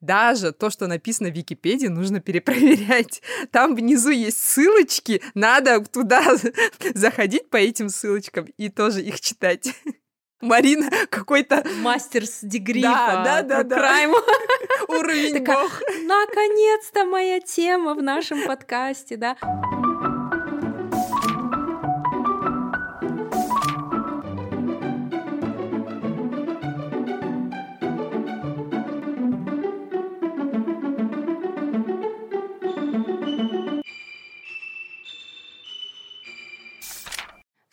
даже 0.00 0.52
то, 0.52 0.70
что 0.70 0.86
написано 0.86 1.30
в 1.30 1.36
Википедии, 1.36 1.88
нужно 1.88 2.20
перепроверять. 2.20 3.22
Там 3.50 3.74
внизу 3.74 4.10
есть 4.10 4.42
ссылочки, 4.42 5.22
надо 5.34 5.84
туда 5.84 6.22
заходить 6.94 7.50
по 7.50 7.56
этим 7.56 7.88
ссылочкам 7.88 8.46
и 8.56 8.68
тоже 8.68 9.02
их 9.02 9.20
читать. 9.20 9.68
Марина 10.40 10.90
какой-то... 11.10 11.64
Мастер 11.82 12.26
с 12.26 12.40
дегри 12.42 12.82
да, 12.82 13.22
да, 13.24 13.42
да, 13.42 13.62
да. 13.62 13.76
крайм. 13.76 14.10
Уровень 14.88 15.44
бог. 15.44 15.82
Наконец-то 16.04 17.04
моя 17.04 17.40
тема 17.40 17.94
в 17.94 18.02
нашем 18.02 18.46
подкасте, 18.46 19.16
да. 19.16 19.36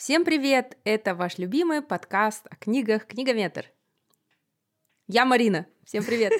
Всем 0.07 0.23
привет! 0.23 0.77
Это 0.85 1.15
ваш 1.15 1.37
любимый 1.37 1.81
подкаст 1.81 2.47
о 2.49 2.55
книгах 2.55 3.07
«Книгометр». 3.07 3.65
Я 5.09 5.25
Марина. 5.25 5.65
Всем 5.83 6.01
привет. 6.05 6.31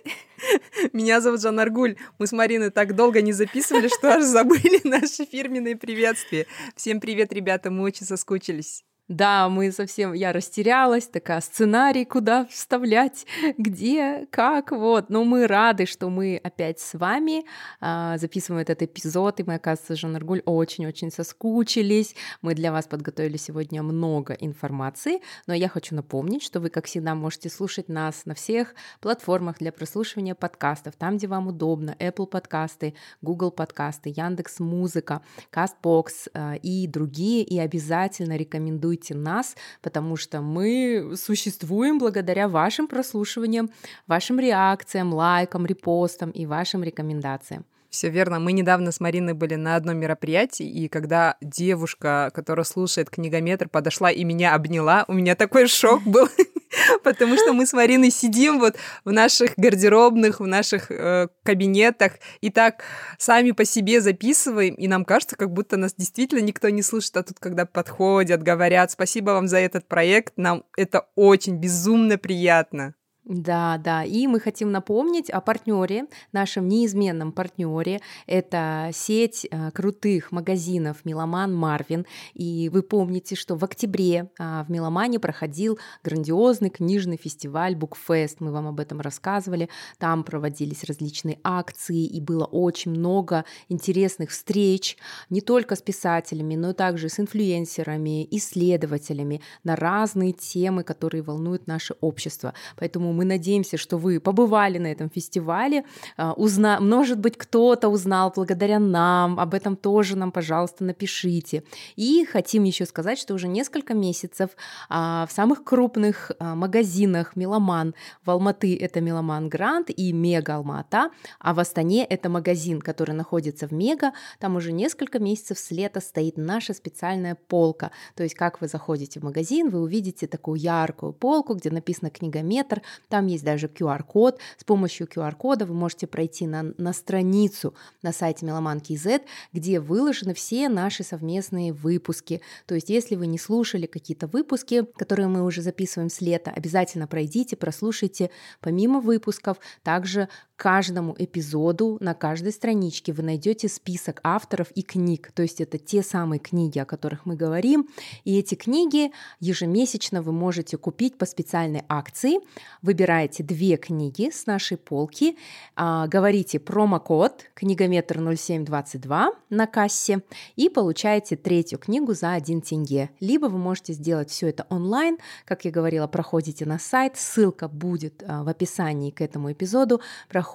Меня 0.94 1.20
зовут 1.20 1.42
Жанна 1.42 1.64
Аргуль. 1.64 1.98
Мы 2.18 2.28
с 2.28 2.32
Мариной 2.32 2.70
так 2.72 2.96
долго 2.96 3.22
не 3.22 3.34
записывали, 3.34 3.90
что 3.90 4.14
аж 4.14 4.24
забыли 4.24 4.80
наши 4.88 5.26
фирменные 5.26 5.76
приветствия. 5.76 6.48
Всем 6.78 7.02
привет, 7.02 7.34
ребята, 7.34 7.70
мы 7.70 7.84
очень 7.84 8.06
соскучились. 8.06 8.86
Да, 9.08 9.48
мы 9.48 9.72
совсем, 9.72 10.12
я 10.12 10.34
растерялась, 10.34 11.08
такая, 11.08 11.40
сценарий 11.40 12.04
куда 12.04 12.46
вставлять, 12.48 13.26
где, 13.58 14.28
как, 14.32 14.72
вот. 14.72 15.10
Но 15.10 15.24
мы 15.24 15.48
рады, 15.48 15.86
что 15.86 16.10
мы 16.10 16.42
опять 16.44 16.82
с 16.82 16.94
вами 16.94 17.46
а, 17.80 18.18
записываем 18.18 18.62
этот 18.62 18.82
эпизод, 18.82 19.40
и 19.40 19.44
мы, 19.44 19.56
оказывается, 19.56 19.96
Жанаргуль 19.96 20.42
очень-очень 20.44 21.10
соскучились. 21.10 22.16
Мы 22.42 22.54
для 22.54 22.74
вас 22.74 22.86
подготовили 22.88 23.38
сегодня 23.38 23.82
много 23.82 24.34
информации, 24.34 25.22
но 25.46 25.54
я 25.54 25.70
хочу 25.70 25.96
напомнить, 25.96 26.44
что 26.44 26.60
вы, 26.60 26.70
как 26.70 26.86
всегда, 26.86 27.16
можете 27.16 27.50
слушать 27.50 27.88
нас 27.88 28.26
на 28.26 28.34
всех 28.34 28.76
платформах 29.00 29.60
для 29.60 29.72
прослушивания 29.72 30.36
подкастов, 30.36 30.98
там, 30.98 31.16
где 31.16 31.28
вам 31.28 31.48
удобно, 31.48 31.96
Apple 32.00 32.28
подкасты, 32.28 32.94
Google 33.22 33.52
подкасты, 33.52 34.14
Яндекс 34.14 34.60
Музыка, 34.60 35.22
Castbox 35.54 36.08
а, 36.34 36.56
и 36.56 36.88
другие, 36.88 37.44
и 37.44 37.58
обязательно 37.58 38.36
рекомендую 38.36 38.97
рекомендуйте 38.98 39.16
нас, 39.16 39.56
потому 39.82 40.18
что 40.18 40.42
мы 40.42 41.16
существуем 41.16 42.00
благодаря 42.00 42.48
вашим 42.48 42.88
прослушиваниям, 42.88 43.70
вашим 44.08 44.40
реакциям, 44.40 45.14
лайкам, 45.14 45.66
репостам 45.66 46.32
и 46.32 46.46
вашим 46.46 46.84
рекомендациям. 46.84 47.66
Все 47.90 48.10
верно. 48.10 48.40
Мы 48.40 48.52
недавно 48.52 48.92
с 48.92 49.00
Мариной 49.00 49.34
были 49.34 49.56
на 49.56 49.76
одном 49.76 49.98
мероприятии, 49.98 50.68
и 50.68 50.90
когда 50.90 51.38
девушка, 51.42 52.32
которая 52.34 52.66
слушает 52.66 53.10
книгометр, 53.10 53.70
подошла 53.70 54.12
и 54.12 54.24
меня 54.24 54.54
обняла, 54.56 55.06
у 55.08 55.14
меня 55.14 55.36
такой 55.36 55.68
шок 55.68 56.04
был, 56.04 56.28
потому 57.04 57.38
что 57.38 57.54
мы 57.54 57.66
с 57.66 57.72
Мариной 57.72 58.12
сидим 58.12 58.60
вот 58.60 58.76
в 59.06 59.12
наших 59.12 59.54
гардеробных, 59.56 60.42
в 60.42 60.48
наших 60.48 60.92
э, 60.92 61.30
кабинетах, 61.44 62.14
и 62.42 62.50
так 62.50 62.84
сами 63.18 63.52
по 63.52 63.64
себе 63.64 64.02
записываем, 64.02 64.76
и 64.76 64.88
нам 64.88 65.06
кажется, 65.06 65.38
как 65.38 65.54
будто 65.54 65.78
нас 65.78 65.94
действительно 65.96 66.42
никто 66.42 66.68
не 66.70 66.82
слышит, 66.82 67.16
а 67.16 67.24
тут, 67.24 67.40
когда 67.40 67.66
подходят, 67.66 68.44
говорят, 68.44 68.92
спасибо 68.92 69.32
вам 69.32 69.48
за 69.48 69.60
этот 69.60 69.88
проект, 69.88 70.34
нам 70.36 70.66
это 70.76 71.08
очень 71.16 71.56
безумно 71.56 72.18
приятно. 72.18 72.96
Да, 73.28 73.78
да. 73.78 74.06
И 74.06 74.26
мы 74.26 74.40
хотим 74.40 74.72
напомнить 74.72 75.30
о 75.30 75.42
партнере, 75.42 76.06
нашем 76.32 76.70
неизменном 76.70 77.34
партнере. 77.34 78.00
Это 78.26 78.90
сеть 78.94 79.46
э, 79.52 79.72
крутых 79.72 80.32
магазинов 80.32 81.04
Миломан 81.04 81.54
Марвин. 81.54 82.06
И 82.34 82.70
вы 82.72 82.84
помните, 82.84 83.36
что 83.36 83.58
в 83.58 83.66
октябре 83.66 84.30
э, 84.40 84.64
в 84.66 84.72
Миломане 84.72 85.20
проходил 85.20 85.78
грандиозный 86.06 86.70
книжный 86.70 87.18
фестиваль 87.18 87.76
Букфест. 87.76 88.40
Мы 88.40 88.54
вам 88.54 88.68
об 88.68 88.80
этом 88.80 89.02
рассказывали. 89.02 89.68
Там 89.98 90.24
проводились 90.24 90.86
различные 90.86 91.38
акции, 91.44 92.06
и 92.06 92.22
было 92.22 92.46
очень 92.46 92.92
много 92.92 93.44
интересных 93.68 94.30
встреч 94.30 94.96
не 95.30 95.42
только 95.42 95.76
с 95.76 95.82
писателями, 95.82 96.56
но 96.56 96.70
и 96.70 96.74
также 96.74 97.10
с 97.10 97.20
инфлюенсерами, 97.20 98.26
исследователями 98.32 99.42
на 99.66 99.76
разные 99.76 100.32
темы, 100.32 100.84
которые 100.84 101.24
волнуют 101.24 101.68
наше 101.68 101.94
общество. 102.00 102.54
Поэтому 102.78 103.17
мы 103.18 103.26
надеемся, 103.26 103.78
что 103.78 103.98
вы 103.98 104.20
побывали 104.20 104.78
на 104.78 104.88
этом 104.88 105.10
фестивале, 105.10 105.84
а, 106.18 106.34
узна... 106.34 106.80
может 106.80 107.20
быть, 107.20 107.38
кто-то 107.38 107.90
узнал 107.90 108.32
благодаря 108.36 108.80
нам, 108.80 109.40
об 109.40 109.54
этом 109.54 109.76
тоже 109.76 110.16
нам, 110.16 110.32
пожалуйста, 110.32 110.84
напишите. 110.84 111.64
И 111.96 112.26
хотим 112.26 112.64
еще 112.64 112.86
сказать, 112.86 113.18
что 113.20 113.34
уже 113.34 113.48
несколько 113.48 113.94
месяцев 113.94 114.52
а, 114.90 115.26
в 115.28 115.32
самых 115.32 115.64
крупных 115.64 116.32
а, 116.40 116.56
магазинах 116.56 117.36
Меломан 117.36 117.96
в 118.24 118.30
Алматы 118.30 118.78
это 118.78 119.02
Меломан 119.02 119.50
Гранд 119.50 119.90
и 119.90 120.14
Мега 120.14 120.56
Алмата, 120.56 121.10
а 121.40 121.54
в 121.54 121.60
Астане 121.60 122.06
это 122.06 122.30
магазин, 122.30 122.82
который 122.82 123.16
находится 123.16 123.68
в 123.68 123.72
Мега, 123.72 124.14
там 124.40 124.56
уже 124.56 124.72
несколько 124.72 125.20
месяцев 125.20 125.58
с 125.58 125.72
лета 125.72 126.00
стоит 126.02 126.38
наша 126.38 126.74
специальная 126.74 127.36
полка. 127.48 127.92
То 128.16 128.24
есть, 128.24 128.36
как 128.36 128.62
вы 128.62 128.68
заходите 128.68 129.20
в 129.20 129.24
магазин, 129.24 129.70
вы 129.70 129.82
увидите 129.82 130.28
такую 130.28 130.60
яркую 130.60 131.14
полку, 131.14 131.56
где 131.56 131.72
написано 131.72 132.10
книгометр, 132.10 132.82
там 133.10 133.28
есть 133.28 133.44
даже 133.44 133.68
QR-код. 133.68 134.40
С 134.58 134.64
помощью 134.64 135.08
QR-кода 135.08 135.66
вы 135.66 135.74
можете 135.74 136.08
пройти 136.08 136.48
на, 136.48 136.74
на 136.78 136.94
страницу 136.94 137.74
на 138.02 138.12
сайте 138.12 138.46
Меломанки 138.46 138.96
Z, 138.96 139.22
где 139.54 139.80
выложены 139.80 140.34
все 140.34 140.70
наши 140.70 141.04
совместные 141.04 141.74
выпуски. 141.74 142.42
То 142.66 142.76
есть, 142.76 142.90
если 142.90 143.16
вы 143.16 143.28
не 143.28 143.38
слушали 143.38 143.86
какие-то 143.86 144.28
выпуски, 144.28 144.86
которые 144.98 145.28
мы 145.28 145.44
уже 145.44 145.62
записываем 145.62 146.10
с 146.10 146.22
лета, 146.22 146.52
обязательно 146.52 147.08
пройдите, 147.08 147.56
прослушайте 147.56 148.30
помимо 148.60 149.00
выпусков 149.00 149.58
также 149.84 150.30
каждому 150.58 151.16
эпизоду 151.18 151.98
на 152.02 152.16
каждой 152.16 152.52
страничке 152.52 153.14
вы 153.14 153.22
найдете 153.22 153.70
список 153.70 154.20
авторов 154.24 154.72
и 154.72 154.82
книг. 154.82 155.32
То 155.34 155.44
есть 155.44 155.62
это 155.62 155.78
те 155.78 156.02
самые 156.02 156.40
книги, 156.40 156.80
о 156.80 156.86
которых 156.86 157.28
мы 157.28 157.36
говорим. 157.36 157.88
И 158.26 158.38
эти 158.38 158.56
книги 158.56 159.12
ежемесячно 159.40 160.24
вы 160.24 160.32
можете 160.32 160.78
купить 160.78 161.18
по 161.18 161.28
специальной 161.28 161.84
акции. 161.88 162.40
Выбираете 162.82 163.44
две 163.44 163.78
книги 163.78 164.32
с 164.32 164.48
нашей 164.48 164.78
полки, 164.78 165.38
а, 165.76 166.08
говорите 166.08 166.60
промокод 166.60 167.46
книгометр 167.54 168.18
0722 168.18 169.34
на 169.52 169.68
кассе 169.68 170.24
и 170.56 170.70
получаете 170.70 171.36
третью 171.36 171.78
книгу 171.78 172.14
за 172.14 172.34
1 172.34 172.62
тенге. 172.62 173.12
Либо 173.20 173.46
вы 173.46 173.60
можете 173.60 173.94
сделать 173.94 174.32
все 174.32 174.48
это 174.48 174.66
онлайн, 174.70 175.20
как 175.46 175.66
я 175.66 175.72
говорила, 175.72 176.08
проходите 176.08 176.66
на 176.66 176.80
сайт, 176.80 177.16
ссылка 177.16 177.68
будет 177.68 178.24
а, 178.26 178.44
в 178.44 178.50
описании 178.50 179.12
к 179.12 179.22
этому 179.22 179.52
эпизоду, 179.52 180.02
проходите, 180.28 180.47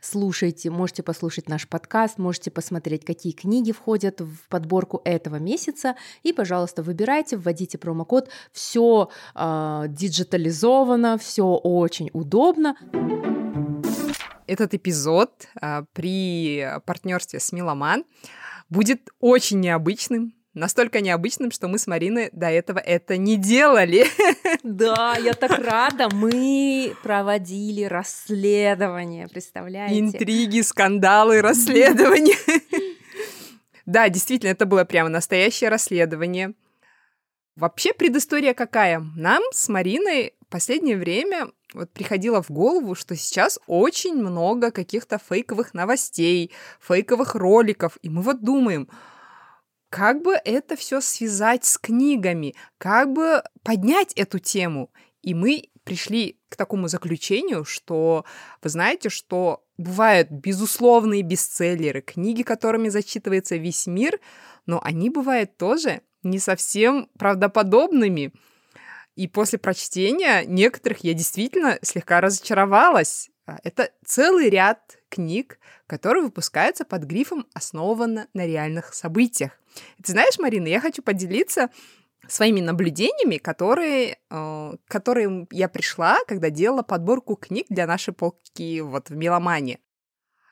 слушайте, 0.00 0.70
можете 0.70 1.02
послушать 1.02 1.48
наш 1.48 1.68
подкаст, 1.68 2.18
можете 2.18 2.50
посмотреть, 2.50 3.04
какие 3.04 3.32
книги 3.32 3.72
входят 3.72 4.20
в 4.20 4.48
подборку 4.48 5.00
этого 5.04 5.36
месяца, 5.36 5.96
и, 6.22 6.32
пожалуйста, 6.32 6.82
выбирайте, 6.82 7.36
вводите 7.36 7.78
промокод, 7.78 8.28
все 8.52 9.08
э, 9.34 9.84
диджитализовано, 9.88 11.18
все 11.18 11.44
очень 11.44 12.10
удобно. 12.12 12.76
Этот 14.46 14.74
эпизод 14.74 15.48
э, 15.60 15.84
при 15.92 16.66
партнерстве 16.84 17.40
с 17.40 17.52
Миломан 17.52 18.04
будет 18.68 19.10
очень 19.20 19.60
необычным, 19.60 20.34
настолько 20.54 21.00
необычным, 21.00 21.50
что 21.50 21.68
мы 21.68 21.78
с 21.78 21.86
Мариной 21.86 22.30
до 22.32 22.48
этого 22.48 22.78
это 22.78 23.16
не 23.16 23.36
делали. 23.36 24.06
Да, 24.62 25.16
я 25.16 25.34
так 25.34 25.58
рада. 25.58 26.08
Мы 26.12 26.94
проводили 27.02 27.82
расследование, 27.84 29.26
представляете? 29.28 29.98
Интриги, 29.98 30.60
скандалы, 30.60 31.40
расследования. 31.40 32.36
Да, 33.84 34.08
действительно, 34.08 34.50
это 34.50 34.64
было 34.64 34.84
прямо 34.84 35.08
настоящее 35.08 35.68
расследование. 35.68 36.54
Вообще 37.56 37.92
предыстория 37.92 38.54
какая? 38.54 39.04
Нам 39.16 39.42
с 39.52 39.68
Мариной 39.68 40.34
в 40.40 40.46
последнее 40.46 40.96
время 40.96 41.48
вот 41.74 41.90
приходило 41.90 42.42
в 42.42 42.50
голову, 42.50 42.94
что 42.94 43.16
сейчас 43.16 43.58
очень 43.66 44.14
много 44.14 44.70
каких-то 44.70 45.18
фейковых 45.18 45.74
новостей, 45.74 46.52
фейковых 46.80 47.34
роликов, 47.34 47.98
и 48.02 48.08
мы 48.08 48.22
вот 48.22 48.42
думаем, 48.42 48.88
как 49.92 50.22
бы 50.22 50.40
это 50.42 50.74
все 50.74 51.02
связать 51.02 51.66
с 51.66 51.76
книгами, 51.76 52.54
как 52.78 53.12
бы 53.12 53.42
поднять 53.62 54.14
эту 54.14 54.38
тему. 54.38 54.90
И 55.20 55.34
мы 55.34 55.68
пришли 55.84 56.40
к 56.48 56.56
такому 56.56 56.88
заключению, 56.88 57.66
что 57.66 58.24
вы 58.62 58.70
знаете, 58.70 59.10
что 59.10 59.66
бывают 59.76 60.30
безусловные 60.30 61.20
бестселлеры, 61.20 62.00
книги, 62.00 62.42
которыми 62.42 62.88
зачитывается 62.88 63.56
весь 63.56 63.86
мир, 63.86 64.18
но 64.64 64.80
они 64.82 65.10
бывают 65.10 65.58
тоже 65.58 66.00
не 66.22 66.38
совсем 66.38 67.10
правдоподобными. 67.18 68.32
И 69.14 69.28
после 69.28 69.58
прочтения 69.58 70.46
некоторых 70.46 71.04
я 71.04 71.12
действительно 71.12 71.78
слегка 71.82 72.22
разочаровалась. 72.22 73.28
А, 73.44 73.58
это 73.62 73.90
целый 74.06 74.48
ряд 74.48 74.96
книг, 75.10 75.58
которые 75.86 76.22
выпускаются 76.22 76.86
под 76.86 77.02
грифом 77.02 77.46
«основано 77.52 78.28
на 78.32 78.46
реальных 78.46 78.94
событиях». 78.94 79.58
Ты 80.02 80.12
знаешь, 80.12 80.38
Марина, 80.38 80.66
я 80.66 80.80
хочу 80.80 81.02
поделиться 81.02 81.70
своими 82.28 82.60
наблюдениями, 82.60 83.36
которые, 83.38 84.18
э, 84.30 84.72
которые 84.86 85.46
я 85.50 85.68
пришла, 85.68 86.18
когда 86.26 86.50
делала 86.50 86.82
подборку 86.82 87.36
книг 87.36 87.66
для 87.68 87.86
нашей 87.86 88.14
полки 88.14 88.80
вот 88.80 89.10
в 89.10 89.16
Меломане. 89.16 89.78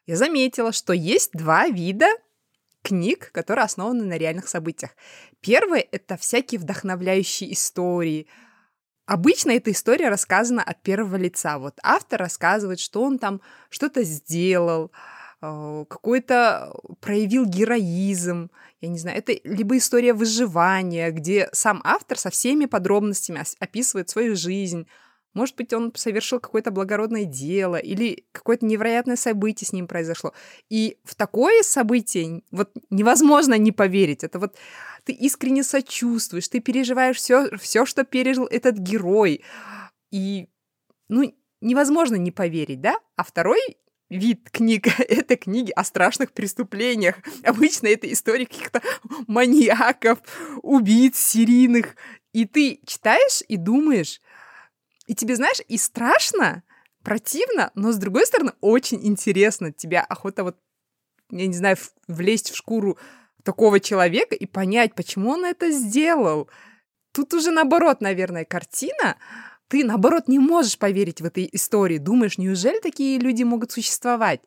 Я 0.06 0.16
заметила, 0.16 0.72
что 0.72 0.92
есть 0.92 1.32
два 1.32 1.68
вида 1.68 2.06
книг, 2.82 3.30
которые 3.32 3.64
основаны 3.64 4.04
на 4.04 4.18
реальных 4.18 4.48
событиях. 4.48 4.92
Первое— 5.40 5.86
это 5.92 6.16
всякие 6.16 6.60
вдохновляющие 6.60 7.52
истории. 7.52 8.26
Обычно 9.06 9.50
эта 9.50 9.70
история 9.70 10.08
рассказана 10.08 10.62
от 10.62 10.82
первого 10.82 11.16
лица. 11.16 11.58
Вот 11.58 11.78
автор 11.82 12.20
рассказывает, 12.20 12.80
что 12.80 13.02
он 13.02 13.18
там 13.18 13.40
что-то 13.68 14.02
сделал, 14.02 14.92
какой-то 15.40 16.74
проявил 17.00 17.46
героизм, 17.46 18.50
я 18.80 18.88
не 18.88 18.98
знаю, 18.98 19.18
это 19.18 19.32
либо 19.44 19.76
история 19.76 20.12
выживания, 20.12 21.10
где 21.10 21.48
сам 21.52 21.80
автор 21.84 22.18
со 22.18 22.30
всеми 22.30 22.66
подробностями 22.66 23.42
описывает 23.58 24.10
свою 24.10 24.36
жизнь, 24.36 24.86
может 25.32 25.56
быть, 25.56 25.72
он 25.72 25.92
совершил 25.94 26.40
какое-то 26.40 26.72
благородное 26.72 27.24
дело 27.24 27.76
или 27.76 28.26
какое-то 28.32 28.66
невероятное 28.66 29.16
событие 29.16 29.66
с 29.66 29.72
ним 29.72 29.86
произошло. 29.86 30.32
И 30.68 30.98
в 31.04 31.14
такое 31.14 31.62
событие 31.62 32.42
вот 32.50 32.72
невозможно 32.90 33.54
не 33.54 33.70
поверить. 33.70 34.24
Это 34.24 34.40
вот 34.40 34.56
ты 35.04 35.12
искренне 35.12 35.62
сочувствуешь, 35.62 36.48
ты 36.48 36.58
переживаешь 36.58 37.16
все, 37.16 37.56
все, 37.58 37.86
что 37.86 38.04
пережил 38.04 38.46
этот 38.46 38.78
герой. 38.78 39.44
И, 40.10 40.48
ну, 41.08 41.32
невозможно 41.60 42.16
не 42.16 42.32
поверить, 42.32 42.80
да? 42.80 42.96
А 43.14 43.22
второй 43.22 43.60
вид 44.10 44.50
книг— 44.50 44.86
это 44.98 45.36
книги 45.36 45.70
о 45.70 45.84
страшных 45.84 46.32
преступлениях. 46.32 47.16
Обычно 47.44 47.86
это 47.86 48.12
истории 48.12 48.44
каких-то 48.44 48.82
маньяков, 49.26 50.18
убийц 50.62 51.16
серийных. 51.16 51.96
И 52.32 52.44
ты 52.44 52.80
читаешь 52.86 53.42
и 53.48 53.56
думаешь, 53.56 54.20
и 55.06 55.14
тебе, 55.14 55.34
знаешь, 55.34 55.60
и 55.66 55.76
страшно, 55.78 56.62
противно, 57.02 57.72
но, 57.74 57.92
с 57.92 57.96
другой 57.96 58.26
стороны, 58.26 58.52
очень 58.60 59.04
интересно. 59.04 59.72
Тебя 59.72 60.02
охота 60.02 60.44
вот, 60.44 60.56
я 61.30 61.46
не 61.46 61.54
знаю, 61.54 61.76
влезть 62.06 62.50
в 62.50 62.56
шкуру 62.56 62.98
такого 63.42 63.80
человека 63.80 64.34
и 64.34 64.46
понять, 64.46 64.94
почему 64.94 65.30
он 65.30 65.44
это 65.44 65.70
сделал. 65.70 66.48
Тут 67.12 67.34
уже 67.34 67.50
наоборот, 67.50 68.00
наверное, 68.00 68.44
картина. 68.44 69.16
Ты, 69.70 69.84
наоборот, 69.84 70.26
не 70.26 70.40
можешь 70.40 70.76
поверить 70.76 71.20
в 71.20 71.24
этой 71.24 71.48
истории. 71.52 71.98
Думаешь, 71.98 72.38
неужели 72.38 72.80
такие 72.80 73.20
люди 73.20 73.44
могут 73.44 73.70
существовать? 73.70 74.40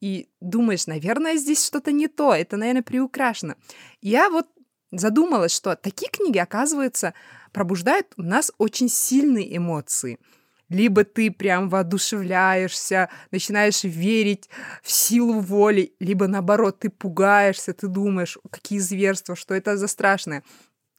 И 0.00 0.28
думаешь, 0.40 0.86
наверное, 0.86 1.36
здесь 1.36 1.66
что-то 1.66 1.90
не 1.90 2.06
то, 2.06 2.32
это, 2.32 2.56
наверное, 2.56 2.84
приукрашено. 2.84 3.56
Я 4.00 4.30
вот 4.30 4.46
задумалась, 4.92 5.50
что 5.50 5.74
такие 5.74 6.08
книги, 6.12 6.38
оказывается, 6.38 7.14
пробуждают 7.52 8.06
у 8.16 8.22
нас 8.22 8.52
очень 8.58 8.88
сильные 8.88 9.56
эмоции. 9.56 10.20
Либо 10.68 11.02
ты 11.02 11.32
прям 11.32 11.68
воодушевляешься, 11.70 13.10
начинаешь 13.32 13.82
верить 13.82 14.48
в 14.84 14.92
силу 14.92 15.40
воли, 15.40 15.92
либо 15.98 16.28
наоборот, 16.28 16.78
ты 16.78 16.88
пугаешься, 16.88 17.72
ты 17.72 17.88
думаешь, 17.88 18.38
какие 18.48 18.78
зверства, 18.78 19.34
что 19.34 19.54
это 19.54 19.76
за 19.76 19.88
страшное. 19.88 20.44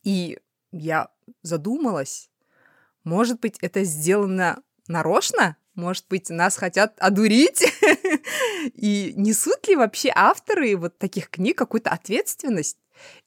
И 0.03 0.37
я 0.73 1.07
задумалась, 1.43 2.28
может 3.03 3.39
быть, 3.39 3.57
это 3.61 3.83
сделано 3.83 4.61
нарочно? 4.87 5.57
Может 5.75 6.05
быть, 6.09 6.29
нас 6.29 6.57
хотят 6.57 6.95
одурить? 6.99 7.63
И 8.73 9.13
несут 9.15 9.67
ли 9.67 9.75
вообще 9.75 10.11
авторы 10.13 10.75
вот 10.75 10.97
таких 10.97 11.29
книг 11.29 11.57
какую-то 11.57 11.89
ответственность? 11.89 12.77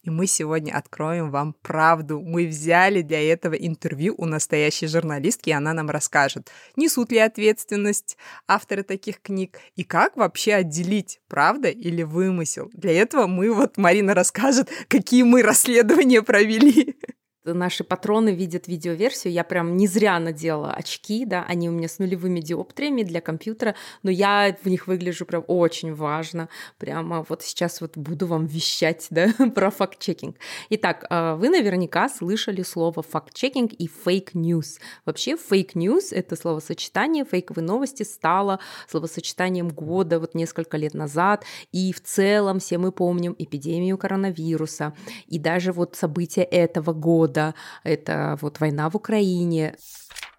И 0.03 0.11
мы 0.11 0.27
сегодня 0.27 0.73
откроем 0.77 1.31
вам 1.31 1.55
правду. 1.63 2.21
Мы 2.21 2.47
взяли 2.47 3.03
для 3.03 3.33
этого 3.33 3.55
интервью 3.55 4.15
у 4.19 4.27
настоящей 4.27 4.87
журналистки, 4.87 5.51
и 5.51 5.53
она 5.53 5.73
нам 5.73 5.91
расскажет, 5.91 6.51
несут 6.77 7.13
ли 7.13 7.19
ответственность 7.19 8.17
авторы 8.47 8.83
таких 8.83 9.21
книг, 9.23 9.59
и 9.77 9.85
как 9.85 10.17
вообще 10.17 10.55
отделить 10.55 11.21
правда 11.29 11.69
или 11.69 12.03
вымысел. 12.03 12.71
Для 12.73 12.93
этого 12.93 13.27
мы, 13.27 13.53
вот 13.53 13.77
Марина 13.77 14.15
расскажет, 14.15 14.71
какие 14.89 15.23
мы 15.23 15.43
расследования 15.43 16.23
провели 16.23 16.97
наши 17.45 17.85
патроны 17.85 18.31
видят 18.31 18.69
видеоверсию. 18.69 19.33
Я 19.33 19.45
прям 19.45 19.77
не 19.77 19.87
зря 19.87 20.19
надела 20.19 20.73
очки, 20.73 21.25
да, 21.25 21.45
они 21.49 21.69
у 21.69 21.73
меня 21.73 21.89
с 21.89 21.99
нулевыми 21.99 22.41
диоптриями 22.41 23.03
для 23.03 23.21
компьютера, 23.21 23.75
но 24.03 24.11
я 24.11 24.57
в 24.63 24.69
них 24.69 24.87
выгляжу 24.87 25.27
прям 25.27 25.45
очень 25.47 25.95
важно. 25.95 26.49
Прямо 26.79 27.25
вот 27.29 27.43
сейчас 27.43 27.81
вот 27.81 27.97
буду 27.97 28.27
вам 28.27 28.47
вещать, 28.47 29.07
да, 29.11 29.29
про 29.55 29.71
факт-чекинг. 29.71 30.37
Итак, 30.71 31.07
а, 31.11 31.37
вы 31.37 31.49
наверняка 31.49 32.09
слышали 32.09 32.63
слово 32.63 33.03
факт-чекинг 33.03 33.73
и 33.73 33.89
fake 33.89 34.29
news. 34.29 34.79
Вообще 35.05 35.37
фейк-ньюс— 35.37 36.13
это 36.13 36.37
словосочетание, 36.37 37.25
фейковые 37.25 37.65
новости 37.65 38.03
стало 38.03 38.61
словосочетанием 38.89 39.69
года 39.69 40.21
вот 40.21 40.35
несколько 40.35 40.77
лет 40.77 40.95
назад, 40.95 41.45
и 41.73 41.93
в 41.93 42.01
целом 42.03 42.61
все 42.61 42.79
мы 42.79 42.93
помним 42.93 43.35
эпидемию 43.39 43.99
коронавируса, 43.99 44.95
и 45.27 45.39
даже 45.39 45.73
вот 45.73 45.97
события 45.97 46.43
этого 46.43 46.93
года, 46.93 47.32
года, 47.33 47.55
это 47.85 48.39
вот 48.41 48.61
война 48.61 48.91
в 48.91 48.97
Украине. 48.97 49.77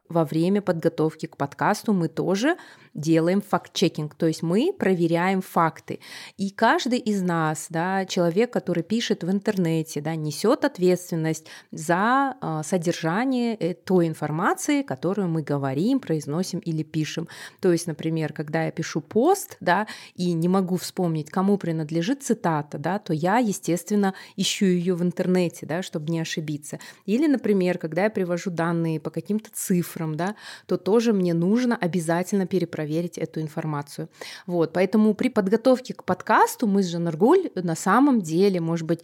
Во 0.10 0.26
время 0.26 0.62
подготовки 0.62 1.28
к 1.28 1.38
подкасту 1.38 1.94
мы 1.94 2.10
тоже 2.10 2.58
делаем 2.94 3.42
факт-чекинг, 3.42 4.14
то 4.14 4.28
есть 4.28 4.44
мы 4.44 4.72
проверяем 4.78 5.42
факты. 5.42 6.00
И 6.38 6.52
каждый 6.52 7.00
из 7.00 7.22
нас, 7.24 7.68
да, 7.70 8.06
человек, 8.06 8.52
который 8.54 8.84
пишет 8.84 9.24
в 9.24 9.32
интернете, 9.32 10.02
да, 10.02 10.16
несет 10.16 10.66
ответственность 10.66 11.48
за 11.72 12.36
э, 12.40 12.62
содержание 12.64 13.56
э, 13.56 13.74
той 13.74 14.08
информации, 14.08 14.84
которую 14.84 15.30
мы 15.30 15.42
говорим, 15.42 16.00
произносим 16.00 16.60
или 16.60 16.84
пишем. 16.84 17.28
То 17.62 17.72
есть, 17.72 17.88
например, 17.88 18.34
когда 18.34 18.66
я 18.66 18.72
пишу 18.72 19.02
пост, 19.02 19.58
да, 19.60 19.88
и 20.16 20.34
не 20.34 20.48
могу 20.48 20.76
вспомнить, 20.76 21.32
кому 21.32 21.58
принадлежит 21.58 22.22
цитата, 22.22 22.78
да, 22.78 23.00
то 23.00 23.14
я, 23.14 23.38
естественно, 23.38 24.14
ищу 24.36 24.66
ее 24.66 24.94
в 24.94 25.02
интернете, 25.02 25.66
да, 25.66 25.82
чтобы 25.82 26.12
не 26.12 26.20
ошибиться. 26.20 26.78
Или, 27.06 27.26
например, 27.26 27.80
когда 27.80 28.04
я 28.04 28.10
привожу 28.12 28.52
данные 28.52 29.00
по 29.00 29.10
каким-то 29.10 29.50
цифрам, 29.52 29.93
да, 30.16 30.36
то 30.66 30.78
тоже 30.78 31.14
мне 31.14 31.34
нужно 31.34 31.76
обязательно 31.76 32.46
перепроверить 32.46 32.84
проверить 32.84 33.18
эту 33.18 33.42
информацию. 33.42 34.08
Вот, 34.48 34.74
поэтому 34.74 35.14
при 35.14 35.30
подготовке 35.30 35.94
к 35.94 36.04
подкасту 36.04 36.68
мы 36.68 36.84
с 36.84 36.88
Жанаргуль 36.88 37.50
на 37.56 37.76
самом 37.76 38.22
деле, 38.22 38.60
может 38.60 38.86
быть, 38.86 39.00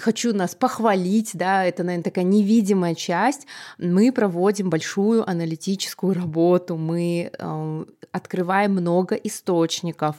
хочу 0.00 0.34
нас 0.34 0.54
похвалить, 0.54 1.30
да, 1.34 1.64
это, 1.64 1.84
наверное, 1.84 2.04
такая 2.04 2.24
невидимая 2.24 2.94
часть, 2.94 3.46
мы 3.78 4.12
проводим 4.12 4.70
большую 4.70 5.28
аналитическую 5.28 6.14
работу, 6.14 6.76
мы 6.76 7.30
э, 7.32 7.84
открываем 8.12 8.72
много 8.72 9.14
источников, 9.14 10.16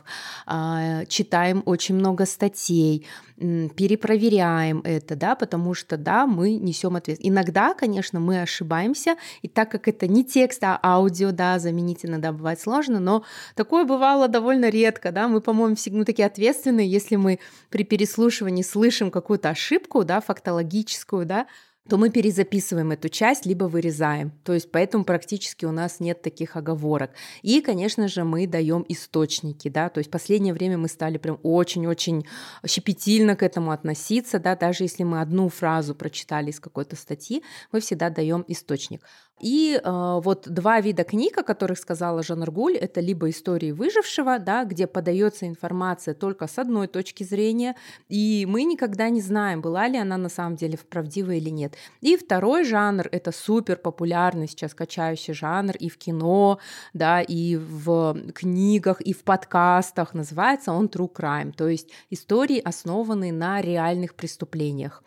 э, 0.48 1.06
читаем 1.08 1.64
очень 1.66 1.96
много 1.96 2.26
статей, 2.26 3.06
перепроверяем 3.38 4.82
это, 4.84 5.16
да, 5.16 5.36
потому 5.36 5.74
что, 5.74 5.98
да, 5.98 6.26
мы 6.28 6.56
несем 6.56 6.96
ответственность. 6.96 7.34
Иногда, 7.34 7.74
конечно, 7.74 8.20
мы 8.20 8.42
ошибаемся, 8.42 9.16
и 9.42 9.48
так 9.48 9.72
как 9.72 9.88
это 9.88 10.03
не 10.08 10.24
текст, 10.24 10.64
а 10.64 10.80
аудио, 10.84 11.32
да, 11.32 11.60
заменить 11.60 12.06
иногда 12.06 12.32
бывает 12.32 12.60
сложно, 12.60 13.00
но 13.00 13.24
такое 13.56 13.86
бывало 13.86 14.28
довольно 14.28 14.70
редко, 14.70 15.12
да, 15.12 15.28
мы, 15.28 15.42
по-моему, 15.42 15.76
всегда 15.76 16.04
такие 16.04 16.26
ответственные, 16.26 16.90
если 16.90 17.16
мы 17.16 17.40
при 17.70 17.84
переслушивании 17.84 18.64
слышим 18.64 19.12
какую-то 19.12 19.50
ошибку, 19.50 20.04
да, 20.04 20.22
фактологическую, 20.22 21.26
да, 21.26 21.48
то 21.90 21.98
мы 21.98 22.10
перезаписываем 22.10 22.92
эту 22.92 23.10
часть, 23.10 23.46
либо 23.46 23.66
вырезаем. 23.66 24.32
То 24.44 24.54
есть 24.54 24.72
поэтому 24.72 25.04
практически 25.04 25.66
у 25.66 25.72
нас 25.72 26.00
нет 26.00 26.22
таких 26.22 26.56
оговорок. 26.56 27.12
И, 27.42 27.60
конечно 27.62 28.08
же, 28.08 28.24
мы 28.24 28.48
даем 28.48 28.86
источники, 28.88 29.68
да, 29.68 29.90
то 29.90 29.98
есть 29.98 30.10
в 30.10 30.12
последнее 30.12 30.54
время 30.54 30.78
мы 30.78 30.88
стали 30.88 31.18
прям 31.18 31.40
очень-очень 31.44 32.26
щепетильно 32.66 33.36
к 33.36 33.44
этому 33.44 33.72
относиться, 33.72 34.40
да, 34.40 34.56
даже 34.56 34.86
если 34.86 35.04
мы 35.04 35.20
одну 35.20 35.50
фразу 35.50 35.94
прочитали 35.94 36.52
из 36.52 36.60
какой-то 36.60 36.96
статьи, 36.96 37.44
мы 37.72 37.82
всегда 37.82 38.10
даем 38.10 38.46
источник. 38.48 39.02
И 39.42 39.80
э, 39.84 40.20
вот 40.24 40.48
два 40.48 40.80
вида 40.80 41.04
книг, 41.04 41.38
о 41.38 41.44
которых 41.44 41.78
сказала 41.78 42.24
Жан 42.24 42.44
Аргуль, 42.44 42.78
это 42.78 43.02
либо 43.02 43.30
истории 43.30 43.72
выжившего, 43.72 44.40
да, 44.40 44.64
где 44.64 44.88
подается 44.88 45.48
информация 45.48 46.14
только 46.14 46.48
с 46.48 46.58
одной 46.60 46.88
точки 46.88 47.24
зрения, 47.24 47.76
и 48.08 48.46
мы 48.48 48.64
никогда 48.64 49.10
не 49.10 49.22
знаем, 49.22 49.62
была 49.62 49.88
ли 49.88 49.98
она 49.98 50.18
на 50.18 50.30
самом 50.30 50.56
деле 50.56 50.78
правдивая 50.90 51.38
или 51.38 51.50
нет. 51.50 51.76
И 52.02 52.16
второй 52.16 52.64
жанр— 52.64 53.10
это 53.12 53.32
супер 53.32 53.78
популярный 53.78 54.48
сейчас 54.48 54.74
качающий 54.74 55.34
жанр 55.34 55.76
и 55.78 55.90
в 55.90 55.98
кино, 55.98 56.60
да, 56.94 57.22
и 57.22 57.58
в 57.58 58.16
книгах, 58.34 59.02
и 59.02 59.14
в 59.14 59.24
подкастах. 59.24 60.14
Называется 60.14 60.72
он 60.72 60.86
True 60.86 61.12
Crime, 61.12 61.52
то 61.52 61.68
есть 61.68 61.90
истории, 62.10 62.60
основанные 62.60 63.34
на 63.34 63.62
реальных 63.62 64.16
преступлениях. 64.16 65.04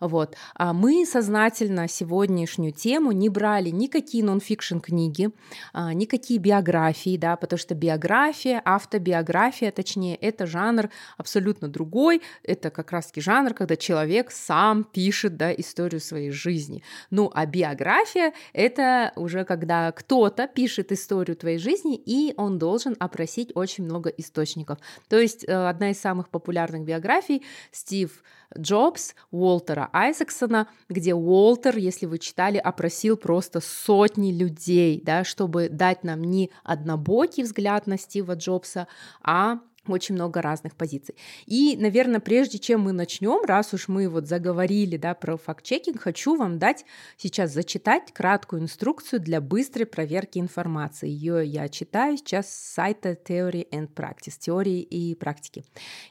Вот. 0.00 0.36
А 0.54 0.72
мы 0.72 1.06
сознательно 1.06 1.88
сегодняшнюю 1.88 2.72
тему 2.72 3.12
не 3.12 3.28
брали 3.28 3.67
читали 3.68 3.70
никакие 3.70 4.24
нон-фикшн 4.24 4.78
книги, 4.78 5.30
а, 5.72 5.92
никакие 5.94 6.40
биографии, 6.40 7.16
да, 7.16 7.36
потому 7.36 7.58
что 7.58 7.74
биография, 7.74 8.62
автобиография, 8.64 9.70
точнее, 9.70 10.16
это 10.16 10.46
жанр 10.46 10.90
абсолютно 11.16 11.68
другой, 11.68 12.22
это 12.42 12.70
как 12.70 12.92
раз-таки 12.92 13.20
жанр, 13.20 13.54
когда 13.54 13.76
человек 13.76 14.30
сам 14.30 14.84
пишет, 14.84 15.36
да, 15.36 15.52
историю 15.52 16.00
своей 16.00 16.30
жизни. 16.30 16.82
Ну, 17.10 17.30
а 17.34 17.46
биография— 17.46 18.32
это 18.52 19.12
уже 19.16 19.44
когда 19.44 19.92
кто-то 19.92 20.46
пишет 20.46 20.92
историю 20.92 21.36
твоей 21.36 21.58
жизни, 21.58 21.96
и 21.96 22.34
он 22.36 22.58
должен 22.58 22.96
опросить 22.98 23.52
очень 23.54 23.84
много 23.84 24.10
источников. 24.18 24.78
То 25.08 25.18
есть 25.18 25.44
э, 25.48 25.68
одна 25.68 25.90
из 25.90 26.00
самых 26.00 26.28
популярных 26.28 26.84
биографий 26.84 27.42
Стив 27.72 28.22
Джобс 28.56 29.14
Уолтера 29.30 29.90
Айзексона, 29.92 30.68
где 30.88 31.14
Уолтер, 31.14 31.76
если 31.76 32.06
вы 32.06 32.18
читали, 32.18 32.58
опросил 32.58 33.16
просто 33.16 33.60
сотни 33.60 34.32
людей, 34.32 35.02
да, 35.04 35.24
чтобы 35.24 35.68
дать 35.68 36.04
нам 36.04 36.22
не 36.22 36.50
однобокий 36.64 37.42
взгляд 37.42 37.86
на 37.86 37.98
Стива 37.98 38.34
Джобса, 38.34 38.88
а 39.22 39.58
очень 39.92 40.14
много 40.14 40.42
разных 40.42 40.74
позиций. 40.74 41.14
И, 41.46 41.76
наверное, 41.78 42.20
прежде 42.20 42.58
чем 42.58 42.82
мы 42.82 42.92
начнем, 42.92 43.44
раз 43.44 43.74
уж 43.74 43.88
мы 43.88 44.08
вот 44.08 44.26
заговорили 44.26 44.96
да, 44.96 45.14
про 45.14 45.36
факт-чекинг, 45.36 46.00
хочу 46.00 46.36
вам 46.36 46.58
дать 46.58 46.84
сейчас 47.16 47.52
зачитать 47.52 48.12
краткую 48.12 48.62
инструкцию 48.62 49.20
для 49.20 49.40
быстрой 49.40 49.86
проверки 49.86 50.38
информации. 50.38 51.08
Ее 51.08 51.44
я 51.44 51.68
читаю 51.68 52.16
сейчас 52.16 52.50
с 52.50 52.74
сайта 52.74 53.10
Theory 53.10 53.68
and 53.70 53.88
Practice, 53.92 54.38
теории 54.38 54.80
и 54.80 55.14
практики. 55.14 55.64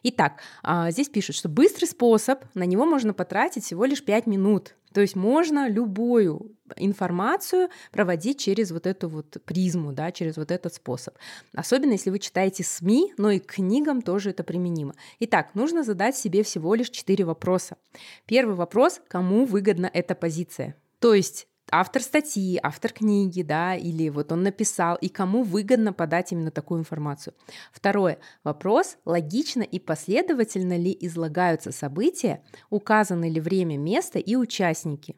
Итак, 0.03 0.41
а, 0.63 0.91
здесь 0.91 1.09
пишут, 1.09 1.35
что 1.35 1.49
быстрый 1.49 1.85
способ, 1.85 2.43
на 2.53 2.63
него 2.63 2.85
можно 2.85 3.13
потратить 3.13 3.63
всего 3.63 3.85
лишь 3.85 4.03
5 4.03 4.27
минут. 4.27 4.75
То 4.97 5.01
есть 5.01 5.15
можно 5.15 5.69
любую 5.69 6.55
информацию 6.75 7.69
проводить 7.91 8.39
через 8.39 8.71
вот 8.71 8.87
эту 8.87 9.07
вот 9.09 9.37
призму, 9.45 9.93
да, 9.93 10.11
через 10.11 10.37
вот 10.37 10.49
этот 10.49 10.73
способ. 10.73 11.15
Особенно 11.53 11.91
если 11.91 12.09
вы 12.09 12.17
читаете 12.17 12.63
СМИ, 12.63 13.13
но 13.15 13.29
и 13.29 13.37
книгам 13.37 14.01
тоже 14.01 14.31
это 14.31 14.43
применимо. 14.43 14.95
Итак, 15.19 15.53
нужно 15.53 15.83
задать 15.83 16.17
себе 16.17 16.41
всего 16.41 16.73
лишь 16.73 16.89
четыре 16.89 17.25
вопроса. 17.25 17.77
Первый 18.25 18.55
вопрос, 18.55 18.99
кому 19.07 19.45
выгодна 19.45 19.87
эта 19.93 20.15
позиция? 20.15 20.75
То 20.97 21.13
есть 21.13 21.47
автор 21.71 22.01
статьи, 22.01 22.59
автор 22.61 22.91
книги, 22.91 23.41
да, 23.41 23.75
или 23.75 24.09
вот 24.09 24.31
он 24.31 24.43
написал, 24.43 24.95
и 24.95 25.09
кому 25.09 25.43
выгодно 25.43 25.93
подать 25.93 26.31
именно 26.31 26.51
такую 26.51 26.79
информацию. 26.79 27.33
Второе. 27.71 28.19
Вопрос, 28.43 28.97
логично 29.05 29.61
и 29.61 29.79
последовательно 29.79 30.77
ли 30.77 30.95
излагаются 30.99 31.71
события, 31.71 32.43
указаны 32.69 33.29
ли 33.29 33.39
время, 33.39 33.77
место 33.77 34.19
и 34.19 34.35
участники. 34.35 35.15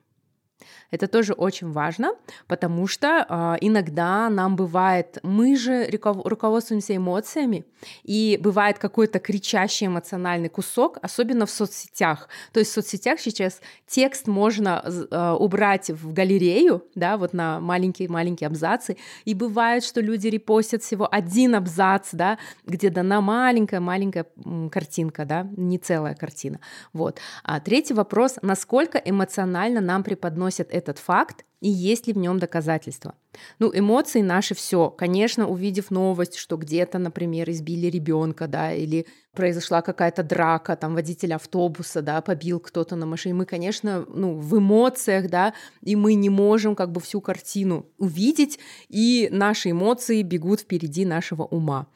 Это 0.91 1.07
тоже 1.07 1.33
очень 1.33 1.71
важно, 1.71 2.15
потому 2.47 2.87
что 2.87 3.25
э, 3.27 3.57
иногда 3.61 4.29
нам 4.29 4.55
бывает, 4.55 5.19
мы 5.23 5.55
же 5.55 5.87
руководствуемся 5.89 6.95
эмоциями, 6.95 7.65
и 8.03 8.37
бывает 8.41 8.79
какой-то 8.79 9.19
кричащий 9.19 9.87
эмоциональный 9.87 10.49
кусок, 10.49 10.97
особенно 11.01 11.45
в 11.45 11.49
соцсетях. 11.49 12.27
То 12.51 12.59
есть 12.59 12.71
в 12.71 12.73
соцсетях 12.73 13.19
сейчас 13.19 13.61
текст 13.87 14.27
можно 14.27 14.83
э, 14.83 15.35
убрать 15.39 15.89
в 15.89 16.11
галерею, 16.11 16.83
да, 16.95 17.17
вот 17.17 17.33
на 17.33 17.59
маленькие-маленькие 17.59 18.47
абзацы, 18.47 18.97
и 19.25 19.33
бывает, 19.33 19.83
что 19.83 20.01
люди 20.01 20.27
репостят 20.27 20.83
всего 20.83 21.07
один 21.09 21.55
абзац, 21.55 22.09
да, 22.11 22.37
где 22.65 22.89
дана 22.89 23.21
маленькая-маленькая 23.21 24.25
картинка, 24.71 25.25
да, 25.25 25.47
не 25.55 25.77
целая 25.77 26.15
картина. 26.15 26.59
Вот. 26.93 27.19
А 27.43 27.59
третий 27.59 27.93
вопрос, 27.93 28.37
насколько 28.41 28.97
эмоционально 28.97 29.81
нам 29.81 30.03
преподносят 30.03 30.48
этот 30.57 30.97
факт 30.97 31.45
и 31.61 31.69
есть 31.69 32.07
ли 32.07 32.13
в 32.13 32.17
нем 32.17 32.39
доказательства. 32.39 33.15
Ну, 33.59 33.71
эмоции 33.73 34.21
наши 34.21 34.55
все. 34.55 34.89
Конечно, 34.89 35.47
увидев 35.47 35.91
новость, 35.91 36.35
что 36.35 36.55
где-то, 36.57 36.99
например, 36.99 37.49
избили 37.49 37.87
ребенка, 37.87 38.47
да, 38.47 38.73
или 38.73 39.05
произошла 39.33 39.81
какая-то 39.81 40.23
драка, 40.23 40.75
там 40.75 40.95
водитель 40.95 41.33
автобуса, 41.33 42.01
да, 42.01 42.21
побил 42.21 42.59
кто-то 42.59 42.95
на 42.95 43.05
машине, 43.05 43.35
мы, 43.35 43.45
конечно, 43.45 44.05
ну, 44.07 44.35
в 44.37 44.57
эмоциях, 44.57 45.29
да, 45.29 45.53
и 45.81 45.95
мы 45.95 46.13
не 46.13 46.29
можем 46.29 46.75
как 46.75 46.91
бы 46.91 47.01
всю 47.01 47.21
картину 47.21 47.85
увидеть, 47.97 48.59
и 48.87 49.27
наши 49.31 49.71
эмоции 49.71 50.21
бегут 50.23 50.61
впереди 50.61 51.05
нашего 51.05 51.43
ума. 51.43 51.87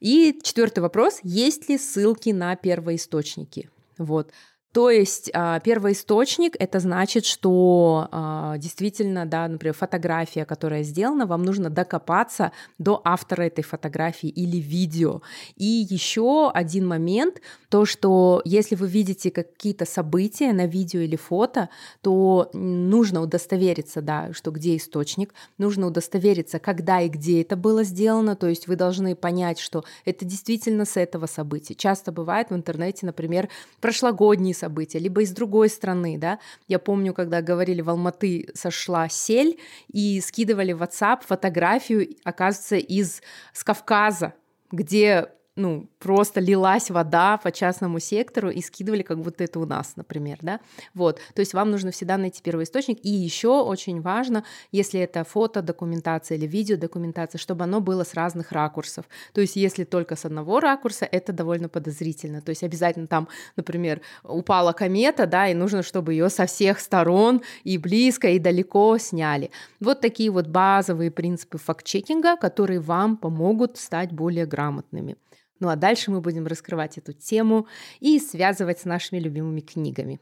И 0.00 0.38
четвертый 0.42 0.80
вопрос, 0.80 1.20
есть 1.22 1.68
ли 1.68 1.78
ссылки 1.78 2.30
на 2.30 2.54
первоисточники? 2.54 3.70
Вот. 3.98 4.30
То 4.76 4.90
есть 4.90 5.30
а, 5.32 5.58
первоисточник— 5.60 6.54
это 6.58 6.80
значит, 6.80 7.24
что 7.24 8.08
а, 8.12 8.58
действительно, 8.58 9.24
да, 9.24 9.48
например, 9.48 9.72
фотография, 9.72 10.44
которая 10.44 10.82
сделана, 10.82 11.24
вам 11.24 11.44
нужно 11.44 11.70
докопаться 11.70 12.52
до 12.76 13.00
автора 13.02 13.44
этой 13.44 13.64
фотографии 13.64 14.28
или 14.28 14.58
видео. 14.58 15.22
И 15.56 15.64
еще 15.64 16.50
один 16.50 16.86
момент, 16.86 17.40
то, 17.70 17.86
что 17.86 18.42
если 18.44 18.74
вы 18.74 18.86
видите 18.88 19.30
какие-то 19.30 19.86
события 19.86 20.52
на 20.52 20.66
видео 20.66 21.00
или 21.00 21.16
фото, 21.16 21.70
то 22.02 22.50
нужно 22.52 23.22
удостовериться, 23.22 24.02
да, 24.02 24.34
что 24.34 24.50
где 24.50 24.76
источник, 24.76 25.32
нужно 25.56 25.86
удостовериться, 25.86 26.58
когда 26.58 27.00
и 27.00 27.08
где 27.08 27.40
это 27.40 27.56
было 27.56 27.82
сделано, 27.82 28.36
то 28.36 28.46
есть 28.46 28.68
вы 28.68 28.76
должны 28.76 29.16
понять, 29.16 29.58
что 29.58 29.84
это 30.04 30.26
действительно 30.26 30.84
с 30.84 30.98
этого 30.98 31.24
события. 31.24 31.74
Часто 31.74 32.12
бывает 32.12 32.50
в 32.50 32.54
интернете, 32.54 33.06
например, 33.06 33.48
прошлогодние 33.80 34.52
события, 34.52 34.65
события, 34.66 34.98
либо 34.98 35.22
из 35.22 35.30
другой 35.30 35.68
страны, 35.68 36.18
да. 36.18 36.38
Я 36.66 36.78
помню, 36.78 37.14
когда 37.14 37.40
говорили, 37.40 37.82
в 37.82 37.90
Алматы 37.90 38.48
сошла 38.54 39.08
сель, 39.08 39.58
и 39.92 40.20
скидывали 40.20 40.72
в 40.72 40.82
WhatsApp 40.82 41.20
фотографию, 41.24 42.16
оказывается, 42.24 42.76
из 42.76 43.22
с 43.52 43.62
Кавказа, 43.62 44.34
где 44.72 45.28
ну, 45.56 45.88
просто 45.98 46.40
лилась 46.40 46.90
вода 46.90 47.38
по 47.38 47.50
частному 47.50 47.98
сектору 47.98 48.50
и 48.50 48.60
скидывали, 48.60 49.02
как 49.02 49.20
будто 49.20 49.42
это 49.42 49.58
у 49.58 49.66
нас, 49.66 49.94
например, 49.96 50.38
да, 50.42 50.60
вот, 50.94 51.20
то 51.34 51.40
есть 51.40 51.54
вам 51.54 51.70
нужно 51.70 51.90
всегда 51.90 52.18
найти 52.18 52.42
первоисточник, 52.42 52.98
и 53.02 53.08
еще 53.08 53.62
очень 53.62 54.00
важно, 54.02 54.44
если 54.70 55.00
это 55.00 55.24
фото 55.24 55.62
документация 55.62 56.36
или 56.36 56.46
видео 56.46 56.76
документация, 56.76 57.38
чтобы 57.38 57.64
оно 57.64 57.80
было 57.80 58.04
с 58.04 58.14
разных 58.14 58.52
ракурсов, 58.52 59.06
то 59.32 59.40
есть 59.40 59.56
если 59.56 59.84
только 59.84 60.14
с 60.14 60.26
одного 60.26 60.60
ракурса, 60.60 61.08
это 61.10 61.32
довольно 61.32 61.68
подозрительно, 61.68 62.42
то 62.42 62.50
есть 62.50 62.62
обязательно 62.62 63.06
там, 63.06 63.28
например, 63.56 64.02
упала 64.22 64.72
комета, 64.72 65.26
да, 65.26 65.48
и 65.48 65.54
нужно, 65.54 65.82
чтобы 65.82 66.12
ее 66.12 66.28
со 66.28 66.46
всех 66.46 66.78
сторон 66.80 67.42
и 67.64 67.78
близко, 67.78 68.28
и 68.28 68.38
далеко 68.38 68.98
сняли. 68.98 69.50
Вот 69.80 70.00
такие 70.00 70.30
вот 70.30 70.46
базовые 70.48 71.10
принципы 71.10 71.56
факт-чекинга, 71.56 72.36
которые 72.36 72.80
вам 72.80 73.16
помогут 73.16 73.78
стать 73.78 74.12
более 74.12 74.44
грамотными. 74.44 75.16
Ну 75.60 75.68
а 75.68 75.76
дальше 75.76 76.10
мы 76.10 76.20
будем 76.20 76.46
раскрывать 76.46 76.98
эту 76.98 77.12
тему 77.12 77.66
и 78.00 78.18
связывать 78.18 78.80
с 78.80 78.84
нашими 78.84 79.18
любимыми 79.18 79.60
книгами. 79.60 80.20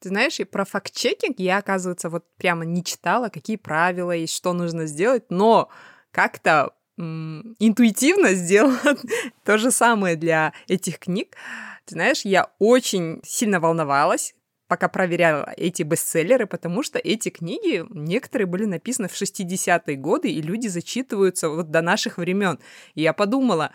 Ты 0.00 0.08
знаешь, 0.08 0.40
и 0.40 0.44
про 0.44 0.64
факт-чекинг 0.64 1.38
я, 1.38 1.58
оказывается, 1.58 2.10
вот 2.10 2.24
прямо 2.36 2.64
не 2.64 2.82
читала, 2.82 3.28
какие 3.28 3.56
правила 3.56 4.10
есть, 4.10 4.34
что 4.34 4.52
нужно 4.52 4.86
сделать, 4.86 5.30
но 5.30 5.70
как-то 6.10 6.74
интуитивно 6.98 8.34
сделала 8.34 8.96
то 9.44 9.58
же 9.58 9.70
самое 9.70 10.16
для 10.16 10.52
этих 10.68 10.98
книг. 10.98 11.36
Ты 11.84 11.94
знаешь, 11.94 12.22
я 12.24 12.50
очень 12.58 13.20
сильно 13.24 13.60
волновалась, 13.60 14.34
пока 14.66 14.88
проверяла 14.88 15.52
эти 15.56 15.82
бестселлеры, 15.82 16.46
потому 16.46 16.82
что 16.82 16.98
эти 16.98 17.28
книги, 17.28 17.84
некоторые 17.90 18.46
были 18.46 18.64
написаны 18.64 19.08
в 19.08 19.20
60-е 19.20 19.96
годы, 19.96 20.30
и 20.30 20.40
люди 20.40 20.66
зачитываются 20.68 21.48
вот 21.48 21.70
до 21.70 21.82
наших 21.82 22.18
времен. 22.18 22.58
И 22.94 23.02
я 23.02 23.12
подумала, 23.12 23.72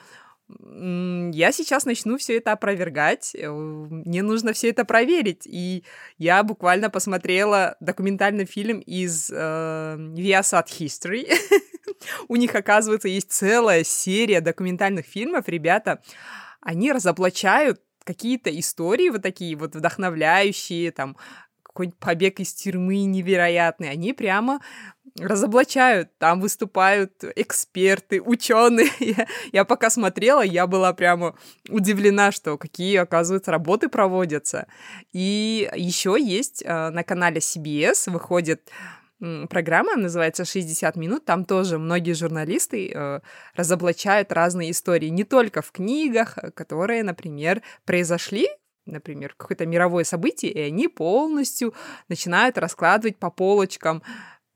я 0.49 1.51
сейчас 1.51 1.85
начну 1.85 2.17
все 2.17 2.37
это 2.37 2.53
опровергать, 2.53 3.35
э, 3.35 3.49
мне 3.49 4.23
нужно 4.23 4.53
все 4.53 4.69
это 4.69 4.85
проверить. 4.85 5.43
И 5.45 5.83
я 6.17 6.43
буквально 6.43 6.89
посмотрела 6.89 7.75
документальный 7.79 8.45
фильм 8.45 8.79
из 8.79 9.29
э, 9.29 9.33
Viasat 9.35 10.67
History. 10.79 11.27
У 12.27 12.35
них, 12.35 12.55
оказывается, 12.55 13.07
есть 13.07 13.31
целая 13.31 13.83
серия 13.83 14.39
документальных 14.39 15.05
фильмов. 15.05 15.47
Ребята, 15.47 16.01
они 16.61 16.91
разоблачают 16.91 17.81
какие-то 18.03 18.57
истории 18.57 19.09
вот 19.09 19.21
такие 19.21 19.55
вот 19.57 19.75
вдохновляющие, 19.75 20.91
там, 20.91 21.17
какой-нибудь 21.77 21.99
побег 21.99 22.39
из 22.39 22.53
тюрьмы 22.53 23.03
невероятный, 23.03 23.89
они 23.91 24.13
прямо 24.13 24.61
разоблачают, 25.19 26.09
там 26.17 26.39
выступают 26.41 27.23
эксперты, 27.35 28.21
ученые. 28.21 28.89
Я, 29.51 29.65
пока 29.65 29.89
смотрела, 29.89 30.41
я 30.41 30.67
была 30.67 30.93
прямо 30.93 31.35
удивлена, 31.69 32.31
что 32.31 32.57
какие, 32.57 32.97
оказывается, 32.97 33.51
работы 33.51 33.89
проводятся. 33.89 34.67
И 35.13 35.69
еще 35.75 36.17
есть 36.19 36.63
э, 36.65 36.89
на 36.89 37.03
канале 37.03 37.39
CBS 37.39 38.11
выходит 38.11 38.69
программа, 39.49 39.95
называется 39.95 40.43
«60 40.43 40.97
минут». 40.99 41.25
Там 41.25 41.45
тоже 41.45 41.79
многие 41.79 42.13
журналисты 42.13 42.91
э, 42.93 43.21
разоблачают 43.55 44.31
разные 44.31 44.71
истории, 44.71 45.07
не 45.07 45.23
только 45.23 45.61
в 45.61 45.71
книгах, 45.71 46.37
э, 46.37 46.51
которые, 46.51 47.03
например, 47.03 47.61
произошли 47.85 48.47
например, 48.85 49.35
какое-то 49.35 49.65
мировое 49.65 50.05
событие, 50.05 50.49
и 50.49 50.61
они 50.61 50.87
полностью 50.87 51.73
начинают 52.07 52.57
раскладывать 52.57 53.17
по 53.17 53.29
полочкам 53.29 54.01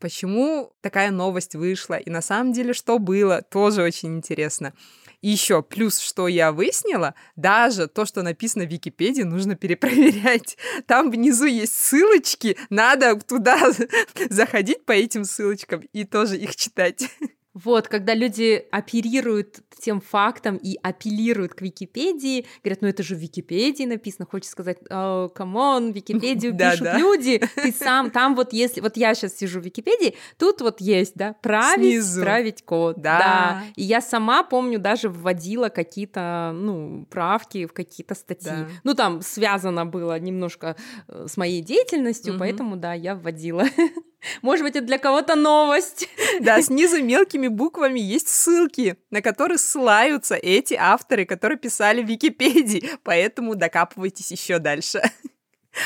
почему 0.01 0.73
такая 0.81 1.11
новость 1.11 1.55
вышла, 1.55 1.93
и 1.93 2.09
на 2.09 2.21
самом 2.21 2.51
деле 2.51 2.73
что 2.73 2.99
было, 2.99 3.41
тоже 3.41 3.83
очень 3.83 4.17
интересно. 4.17 4.73
И 5.21 5.29
еще 5.29 5.61
плюс, 5.61 5.99
что 5.99 6.27
я 6.27 6.51
выяснила, 6.51 7.13
даже 7.35 7.87
то, 7.87 8.05
что 8.05 8.23
написано 8.23 8.65
в 8.65 8.71
Википедии, 8.71 9.21
нужно 9.21 9.55
перепроверять. 9.55 10.57
Там 10.87 11.11
внизу 11.11 11.45
есть 11.45 11.75
ссылочки, 11.75 12.57
надо 12.69 13.15
туда 13.19 13.71
заходить 14.29 14.83
по 14.85 14.91
этим 14.91 15.23
ссылочкам 15.23 15.81
и 15.93 16.03
тоже 16.03 16.37
их 16.37 16.55
читать. 16.55 17.03
Вот, 17.53 17.89
когда 17.89 18.13
люди 18.13 18.65
оперируют 18.71 19.59
тем 19.81 19.99
фактом 19.99 20.57
и 20.57 20.77
апеллируют 20.81 21.53
к 21.53 21.61
Википедии, 21.61 22.45
говорят, 22.63 22.81
ну 22.81 22.87
это 22.87 23.03
же 23.03 23.15
в 23.15 23.19
Википедии 23.19 23.83
написано, 23.83 24.25
хочется 24.25 24.51
сказать, 24.51 24.77
come 24.87 25.47
on, 25.47 25.91
Википедию 25.91 26.55
пишут 26.57 26.87
люди, 26.95 27.41
ты 27.55 27.71
сам, 27.77 28.09
там 28.11 28.35
вот 28.35 28.53
если, 28.53 28.79
вот 28.79 28.95
я 28.95 29.13
сейчас 29.15 29.35
сижу 29.35 29.59
в 29.59 29.65
Википедии, 29.65 30.15
тут 30.37 30.61
вот 30.61 30.79
есть, 30.79 31.15
да, 31.15 31.33
править, 31.41 32.03
Снизу. 32.03 32.21
править 32.21 32.63
код, 32.63 32.97
да. 33.01 33.19
да, 33.19 33.63
и 33.75 33.83
я 33.83 33.99
сама 33.99 34.43
помню, 34.43 34.79
даже 34.79 35.09
вводила 35.09 35.69
какие-то, 35.69 36.51
ну, 36.55 37.05
правки 37.09 37.65
в 37.65 37.73
какие-то 37.73 38.15
статьи, 38.15 38.49
да. 38.49 38.67
ну 38.83 38.93
там 38.93 39.21
связано 39.21 39.85
было 39.85 40.17
немножко 40.19 40.77
э, 41.07 41.25
с 41.27 41.35
моей 41.35 41.61
деятельностью, 41.61 42.33
угу. 42.33 42.39
поэтому, 42.39 42.75
да, 42.77 42.93
я 42.93 43.15
вводила. 43.15 43.65
Может 44.41 44.63
быть, 44.63 44.75
это 44.75 44.85
для 44.85 44.97
кого-то 44.97 45.35
новость. 45.35 46.07
Да, 46.39 46.61
снизу 46.61 47.03
мелкими 47.03 47.47
буквами 47.47 47.99
есть 47.99 48.27
ссылки, 48.27 48.97
на 49.09 49.21
которые 49.21 49.57
ссылаются 49.57 50.35
эти 50.35 50.75
авторы, 50.75 51.25
которые 51.25 51.57
писали 51.57 52.01
в 52.01 52.07
Википедии. 52.07 52.89
Поэтому 53.03 53.55
докапывайтесь 53.55 54.31
еще 54.31 54.59
дальше. 54.59 55.01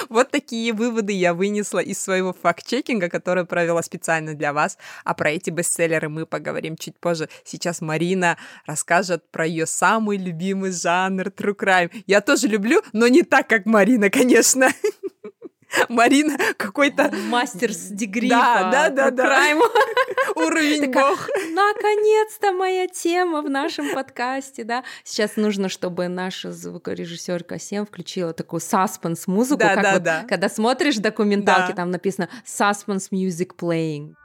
Вот 0.10 0.32
такие 0.32 0.74
выводы 0.74 1.14
я 1.14 1.34
вынесла 1.34 1.80
из 1.80 2.02
своего 2.02 2.34
факт-чекинга, 2.34 3.10
который 3.10 3.46
провела 3.46 3.82
специально 3.84 4.34
для 4.34 4.52
вас. 4.52 4.78
А 5.04 5.14
про 5.14 5.32
эти 5.32 5.50
бестселлеры 5.50 6.10
мы 6.10 6.26
поговорим 6.26 6.76
чуть 6.76 7.00
позже. 7.00 7.30
Сейчас 7.44 7.82
Марина 7.82 8.38
расскажет 8.66 9.30
про 9.32 9.46
ее 9.46 9.66
самый 9.66 10.18
любимый 10.18 10.72
жанр 10.72 11.28
true 11.28 11.56
crime. 11.56 11.92
Я 12.08 12.22
тоже 12.22 12.48
люблю, 12.48 12.82
но 12.94 13.08
не 13.08 13.22
так, 13.22 13.48
как 13.48 13.66
Марина, 13.66 14.10
конечно. 14.10 14.70
Марина 15.90 16.38
какой-то... 16.58 17.12
Мастер 17.30 17.72
с 17.72 17.90
дегри 17.90 18.30
Да, 18.30 18.70
да, 18.72 18.90
да, 18.90 19.12
да. 19.12 19.26
Уровень 20.36 20.92
бог. 20.92 21.28
Наконец-то 21.52 22.52
моя 22.52 22.88
тема 22.88 23.42
в 23.42 23.50
нашем 23.50 23.94
подкасте, 23.94 24.64
да. 24.64 24.84
Сейчас 25.04 25.38
нужно, 25.38 25.70
чтобы 25.70 26.08
наша 26.08 26.52
звукорежиссер 26.52 27.44
Касем 27.44 27.86
включила 27.86 28.34
такую 28.34 28.60
саспенс 28.60 29.28
музыку, 29.28 29.60
да, 29.60 29.76
да, 29.76 29.94
вот, 29.94 30.04
да. 30.04 30.26
когда 30.28 30.50
смотришь 30.50 30.98
документалки, 30.98 31.70
да. 31.70 31.76
там 31.76 31.92
написано 31.92 32.30
suspense 32.46 33.10
music 33.12 33.52
playing. 33.58 34.16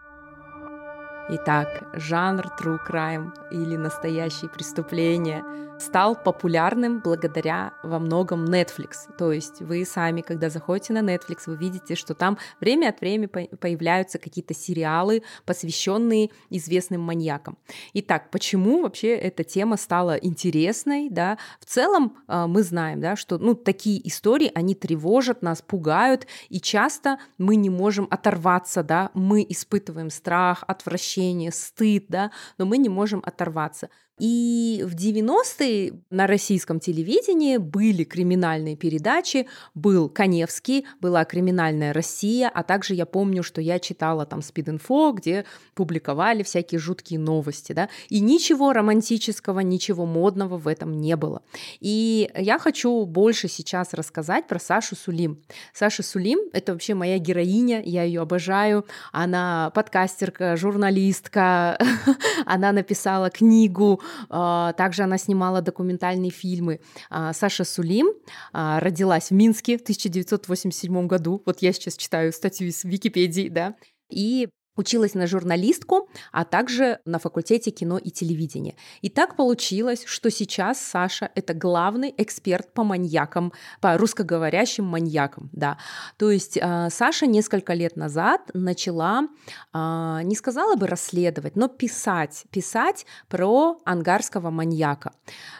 Итак, 1.32 1.68
жанр 1.94 2.47
true 2.61 2.78
crime 2.88 3.30
или 3.52 3.76
настоящие 3.76 4.50
преступления— 4.50 5.44
стал 5.80 6.14
популярным 6.14 7.00
благодаря 7.00 7.72
во 7.82 7.99
многом 7.99 8.44
Netflix. 8.44 9.08
То 9.18 9.32
есть 9.32 9.60
вы 9.60 9.84
сами, 9.84 10.20
когда 10.20 10.50
заходите 10.50 10.92
на 10.92 11.00
Netflix, 11.00 11.42
вы 11.46 11.56
видите, 11.56 11.94
что 11.94 12.14
там 12.14 12.38
время 12.60 12.88
от 12.88 13.00
времени 13.00 13.26
появляются 13.26 14.18
какие-то 14.18 14.54
сериалы, 14.54 15.22
посвященные 15.46 16.30
известным 16.50 17.00
маньякам. 17.00 17.58
Итак, 17.94 18.30
почему 18.30 18.82
вообще 18.82 19.16
эта 19.16 19.44
тема 19.44 19.76
стала 19.76 20.16
интересной? 20.16 21.08
Да? 21.10 21.38
В 21.60 21.64
целом 21.64 22.18
а, 22.26 22.46
мы 22.46 22.62
знаем, 22.62 23.00
да, 23.00 23.16
что 23.16 23.38
ну, 23.38 23.54
такие 23.54 24.06
истории, 24.06 24.52
они 24.54 24.75
тревожат 24.75 25.42
нас, 25.42 25.62
пугают, 25.62 26.26
и 26.49 26.60
часто 26.60 27.18
мы 27.38 27.56
не 27.56 27.70
можем 27.70 28.06
оторваться, 28.10 28.82
да? 28.82 29.10
мы 29.14 29.46
испытываем 29.49 30.10
страх, 30.10 30.64
отвращение, 30.66 31.52
стыд, 31.52 32.06
да? 32.08 32.30
но 32.58 32.66
мы 32.66 32.78
не 32.78 32.88
можем 32.88 33.22
оторваться. 33.25 33.88
И 34.21 34.85
в 34.87 34.95
90-е 34.95 35.95
на 36.11 36.27
российском 36.27 36.79
телевидении 36.79 37.57
были 37.57 38.05
криминальные 38.05 38.76
передачи, 38.76 39.47
был 39.75 40.11
Коневский, 40.11 40.85
была 41.00 41.25
«Криминальная 41.25 41.95
Россия», 41.95 42.50
а 42.52 42.63
также 42.63 42.95
я 42.95 43.06
помню, 43.06 43.43
что 43.43 43.63
я 43.63 43.78
читала 43.78 44.26
там 44.26 44.43
«Спид-инфо», 44.43 45.13
где 45.13 45.47
публиковали 45.75 46.43
всякие 46.43 46.78
жуткие 46.78 47.19
новости, 47.19 47.73
да, 47.73 47.89
и 48.11 48.21
ничего 48.21 48.75
романтического, 48.75 49.61
ничего 49.61 50.04
модного 50.04 50.59
в 50.59 50.69
этом 50.69 51.00
не 51.00 51.17
было. 51.17 51.41
И 51.80 52.30
я 52.37 52.59
хочу 52.59 53.06
больше 53.06 53.49
сейчас 53.49 53.95
рассказать 53.95 54.47
про 54.47 54.59
Сашу 54.59 54.97
Сулим. 54.97 55.43
Саша 55.73 56.02
Сулим— 56.02 56.41
это 56.52 56.73
вообще 56.73 56.93
моя 56.93 57.17
героиня, 57.19 57.80
я 57.83 58.02
ее 58.02 58.21
обожаю, 58.21 58.85
она 59.13 59.71
подкастерка, 59.75 60.56
журналистка, 60.56 61.78
она 62.45 62.73
написала 62.73 63.30
книгу 63.30 64.02
также 64.28 65.02
она 65.02 65.18
снимала 65.18 65.62
документальные 65.62 66.30
фильмы. 66.30 66.80
А, 67.08 67.32
Саша 67.32 67.64
Сулим 67.64 68.08
а, 68.52 68.80
родилась 68.80 69.30
в 69.30 69.34
Минске 69.34 69.78
в 69.78 69.82
1987 69.82 71.06
году. 71.06 71.42
Вот 71.46 71.62
я 71.62 71.73
сейчас 71.73 71.96
читаю 71.96 72.32
статью 72.32 72.68
из 72.68 72.84
Википедии, 72.84 73.49
да. 73.49 73.75
И 74.08 74.49
Училась 74.80 75.12
на 75.12 75.26
журналистку, 75.26 76.08
а 76.32 76.47
также 76.47 77.00
на 77.04 77.19
факультете 77.19 77.71
кино 77.71 77.99
и 77.99 78.10
телевидения. 78.10 78.76
И 79.02 79.10
так 79.10 79.36
получилось, 79.36 80.04
что 80.06 80.30
сейчас 80.30 80.80
Саша— 80.80 81.30
это 81.34 81.52
главный 81.52 82.14
эксперт 82.16 82.73
по 82.73 82.82
маньякам, 82.82 83.52
по 83.82 83.99
русскоговорящим 83.99 84.86
маньякам, 84.86 85.50
да. 85.52 85.76
То 86.16 86.30
есть 86.30 86.56
э, 86.56 86.88
Саша 86.90 87.26
несколько 87.26 87.75
лет 87.75 87.97
назад 87.97 88.40
начала, 88.54 89.28
э, 89.75 90.21
не 90.23 90.34
сказала 90.34 90.76
бы 90.76 90.86
расследовать, 90.86 91.56
но 91.56 91.69
писать, 91.69 92.45
писать 92.50 93.04
про 93.28 93.82
ангарского 93.84 94.49
маньяка. 94.49 95.12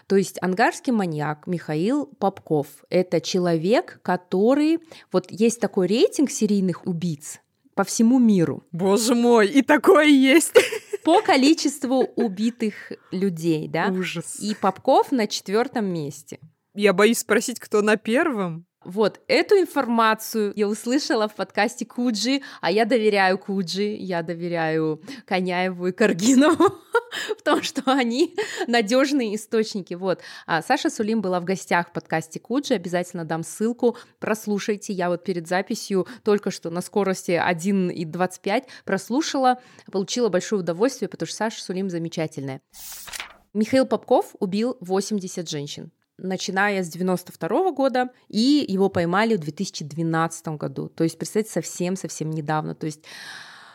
То 0.07 0.17
есть 0.17 0.39
ангарский 0.41 0.95
маньяк 0.95 1.47
Михаил 1.47 2.07
Попков— 2.07 2.69
это 2.89 3.21
человек, 3.21 4.01
который... 4.01 4.79
Вот 5.13 5.31
есть 5.31 5.61
такой 5.61 5.89
рейтинг 5.89 6.31
серийных 6.31 6.87
убийц, 6.87 7.41
по 7.81 7.85
всему 7.85 8.19
миру. 8.19 8.63
Боже 8.73 9.15
мой, 9.15 9.49
и 9.49 9.63
такое 9.63 10.05
есть. 10.05 10.53
По 11.03 11.23
количеству 11.23 12.01
убитых 12.15 12.75
людей, 13.11 13.69
да? 13.69 13.87
Ужас. 13.87 14.39
И 14.39 14.55
Попков 14.55 15.13
на 15.13 15.27
четвертом 15.27 15.87
месте. 15.87 16.41
Я 16.75 16.93
боюсь 16.93 17.21
спросить, 17.21 17.59
кто 17.59 17.81
на 17.81 17.97
первом. 17.97 18.67
Вот 18.85 19.21
эту 19.29 19.57
информацию 19.57 20.55
я 20.57 20.67
услышала 20.67 21.29
в 21.29 21.35
подкасте 21.35 21.85
Куджи, 21.85 22.41
а 22.63 22.71
я 22.71 22.87
доверяю 22.87 23.37
Куджи, 23.37 23.95
я 23.95 24.23
доверяю 24.23 25.03
Коняеву 25.27 25.89
и 25.89 25.93
Каргинову 25.93 26.77
в 27.39 27.43
том, 27.43 27.63
что 27.63 27.83
они 27.93 28.35
надежные 28.67 29.37
источники. 29.37 29.93
Вот. 29.93 30.21
А 30.47 30.63
Саша 30.63 30.89
Сулим 30.89 31.21
была 31.21 31.41
в 31.41 31.45
гостях 31.45 31.91
в 31.91 31.93
подкасте 31.93 32.41
Куджи, 32.41 32.73
обязательно 32.73 33.27
дам 33.27 33.43
ссылку, 33.43 33.99
прослушайте. 34.19 34.95
Я 34.95 35.11
вот 35.11 35.25
перед 35.25 35.47
записью 35.47 36.07
только 36.25 36.51
что 36.51 36.71
на 36.71 36.81
скорости 36.81 37.33
1,25 37.33 38.65
прослушала, 38.87 39.61
получила 39.93 40.31
большое 40.31 40.63
удовольствие, 40.63 41.11
потому 41.11 41.27
что 41.27 41.37
Саша 41.37 41.63
Сулим 41.63 41.91
замечательная. 41.91 42.63
Михаил 43.53 43.85
Попков 43.85 44.35
убил 44.39 44.79
80 44.81 45.51
женщин 45.51 45.91
начиная 46.23 46.83
с 46.83 46.89
92 46.89 47.73
года, 47.73 48.11
и 48.29 48.65
его 48.69 48.89
поймали 48.89 49.37
в 49.37 49.41
2012 49.41 50.49
году. 50.49 50.89
То 50.89 51.05
есть, 51.05 51.19
представьте, 51.19 51.53
совсем-совсем 51.53 52.31
недавно. 52.31 52.75
То 52.75 52.87
есть 52.87 53.05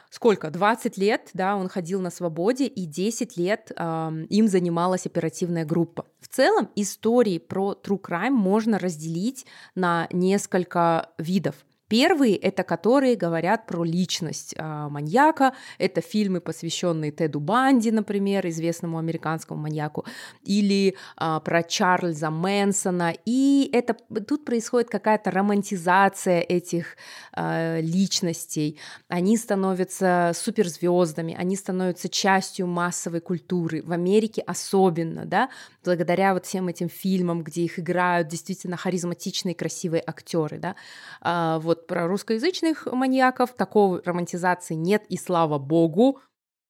сколько, 0.10 0.50
20 0.50 0.98
лет, 0.98 1.30
да, 1.34 1.56
он 1.56 1.68
ходил 1.68 2.02
на 2.02 2.10
свободе, 2.10 2.66
и 2.68 2.86
10 2.86 3.38
лет 3.38 3.72
э, 3.76 4.12
им 4.30 4.48
занималась 4.48 5.06
оперативная 5.06 5.66
группа. 5.66 6.06
В 6.22 6.28
целом 6.28 6.70
истории 6.76 7.38
про 7.38 7.74
true 7.74 8.00
crime 8.02 8.32
можно 8.32 8.80
разделить 8.80 9.46
на 9.76 10.08
несколько 10.12 11.10
видов. 11.18 11.56
Первые— 11.96 12.36
это 12.50 12.64
которые 12.64 13.16
говорят 13.16 13.68
про 13.68 13.86
личность 13.86 14.54
э, 14.58 14.88
маньяка. 14.90 15.54
Это 15.78 16.02
фильмы, 16.02 16.42
посвященные 16.42 17.12
Теду 17.12 17.40
Банди, 17.40 17.90
например, 17.90 18.46
известному 18.48 18.98
американскому 18.98 19.62
маньяку, 19.62 20.04
или 20.44 20.98
э, 21.18 21.40
про 21.46 21.64
Чарльза 21.64 22.30
Мэнсона. 22.32 23.14
И 23.24 23.70
это 23.72 23.96
тут 24.28 24.44
происходит 24.44 24.90
какая-то 24.90 25.32
романтизация 25.32 26.42
этих 26.42 26.98
э, 27.34 27.80
личностей. 27.80 28.78
Они 29.08 29.38
становятся 29.38 30.34
суперзвездами, 30.36 31.34
они 31.40 31.56
становятся 31.56 32.10
частью 32.10 32.68
массовой 32.68 33.22
культуры. 33.22 33.82
В 33.84 33.94
Америке 33.94 34.44
особенно, 34.46 35.26
да, 35.26 35.50
благодаря 35.86 36.34
вот 36.34 36.46
всем 36.46 36.68
этим 36.68 36.90
фильмам, 36.90 37.42
где 37.42 37.62
их 37.62 37.80
играют 37.80 38.28
действительно 38.28 38.76
харизматичные, 38.76 39.56
красивые 39.56 40.04
актеры, 40.06 40.58
да. 40.58 40.76
А, 41.22 41.60
вот 41.60 41.85
про 41.88 42.08
русскоязычных 42.08 42.88
маньяков. 42.92 43.54
Такой 43.54 44.02
романтизации 44.04 44.76
нет, 44.76 45.04
и 45.10 45.18
слава 45.18 45.58
богу, 45.60 46.20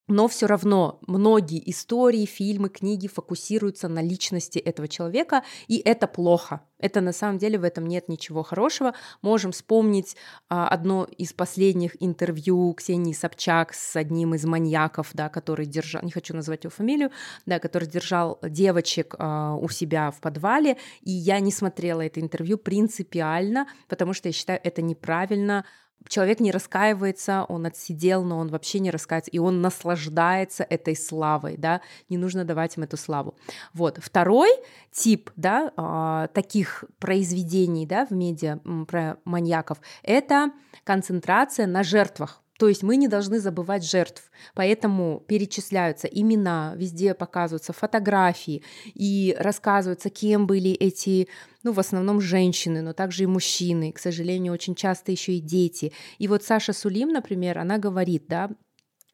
но 0.08 0.28
все 0.28 0.46
равно 0.46 1.00
многие 1.08 1.62
истории, 1.70 2.26
фильмы, 2.26 2.70
книги 2.70 3.08
фокусируются 3.08 3.88
на 3.88 4.02
личности 4.02 4.60
этого 4.60 4.88
человека, 4.88 5.44
и 5.68 5.82
это 5.84 6.08
плохо. 6.08 6.62
Это 6.78 7.02
на 7.02 7.14
самом 7.14 7.38
деле 7.38 7.58
в 7.58 7.64
этом 7.64 7.88
нет 7.88 8.10
ничего 8.10 8.44
хорошего. 8.44 8.94
Можем 9.22 9.52
вспомнить 9.52 10.16
а, 10.50 10.68
одно 10.68 11.06
из 11.06 11.34
последних 11.34 11.96
интервью 12.00 12.74
Ксении 12.74 13.14
Собчак 13.14 13.74
с 13.74 13.96
одним 13.96 14.36
из 14.36 14.46
маньяков, 14.46 15.12
да, 15.14 15.30
который 15.30 15.66
держал, 15.66 16.04
не 16.04 16.12
хочу 16.12 16.36
назвать 16.36 16.66
его 16.66 16.72
фамилию, 16.72 17.12
да, 17.46 17.60
который 17.60 17.88
держал 17.88 18.40
девочек 18.44 19.16
а, 19.18 19.56
у 19.56 19.70
себя 19.70 20.12
в 20.12 20.20
подвале, 20.20 20.78
и 21.02 21.12
я 21.12 21.40
не 21.40 21.52
смотрела 21.52 22.02
это 22.02 22.20
интервью 22.20 22.58
принципиально, 22.58 23.68
потому 23.88 24.14
что 24.14 24.30
я 24.30 24.34
считаю 24.34 24.60
это 24.64 24.82
неправильно 24.82 25.66
человек 26.08 26.40
не 26.40 26.52
раскаивается, 26.52 27.46
он 27.48 27.66
отсидел, 27.66 28.24
но 28.24 28.38
он 28.38 28.50
вообще 28.50 28.80
не 28.80 28.92
раскаивается, 28.92 29.32
и 29.32 29.40
он 29.40 29.62
наслаждается 29.62 30.64
этой 30.64 30.96
славой, 30.96 31.58
да, 31.58 31.82
не 32.10 32.18
нужно 32.18 32.46
давать 32.46 32.78
им 32.78 32.84
эту 32.84 32.98
славу. 32.98 33.36
Вот. 33.74 34.00
Второй 34.02 34.50
тип, 34.92 35.32
да, 35.36 35.72
а, 35.78 36.28
таких 36.28 36.86
произведений, 37.00 37.86
да, 37.86 38.06
в 38.06 38.12
медиа 38.12 38.60
про 38.88 39.18
маньяков, 39.26 39.80
это 40.04 40.52
концентрация 40.84 41.68
на 41.68 41.84
жертвах. 41.84 42.42
То 42.58 42.70
есть 42.70 42.84
мы 42.84 42.96
не 42.96 43.10
должны 43.10 43.40
забывать 43.40 43.84
жертв, 43.84 44.32
поэтому 44.54 45.22
перечисляются 45.28 46.08
имена, 46.08 46.74
везде 46.78 47.14
показываются 47.14 47.74
фотографии 47.74 48.64
и 48.94 49.36
рассказывается, 49.38 50.10
кем 50.10 50.48
были 50.48 50.72
эти, 50.72 51.28
ну, 51.66 51.72
в 51.72 51.80
основном 51.80 52.22
женщины, 52.22 52.84
но 52.84 52.94
также 52.94 53.24
и 53.24 53.26
мужчины, 53.28 53.92
к 53.92 53.98
сожалению, 53.98 54.54
очень 54.54 54.76
часто 54.76 55.12
еще 55.12 55.34
и 55.34 55.40
дети. 55.40 55.92
И 56.20 56.28
вот 56.28 56.44
Саша 56.44 56.74
Сулим, 56.74 57.10
например, 57.10 57.58
она 57.58 57.80
говорит, 57.80 58.26
да, 58.28 58.52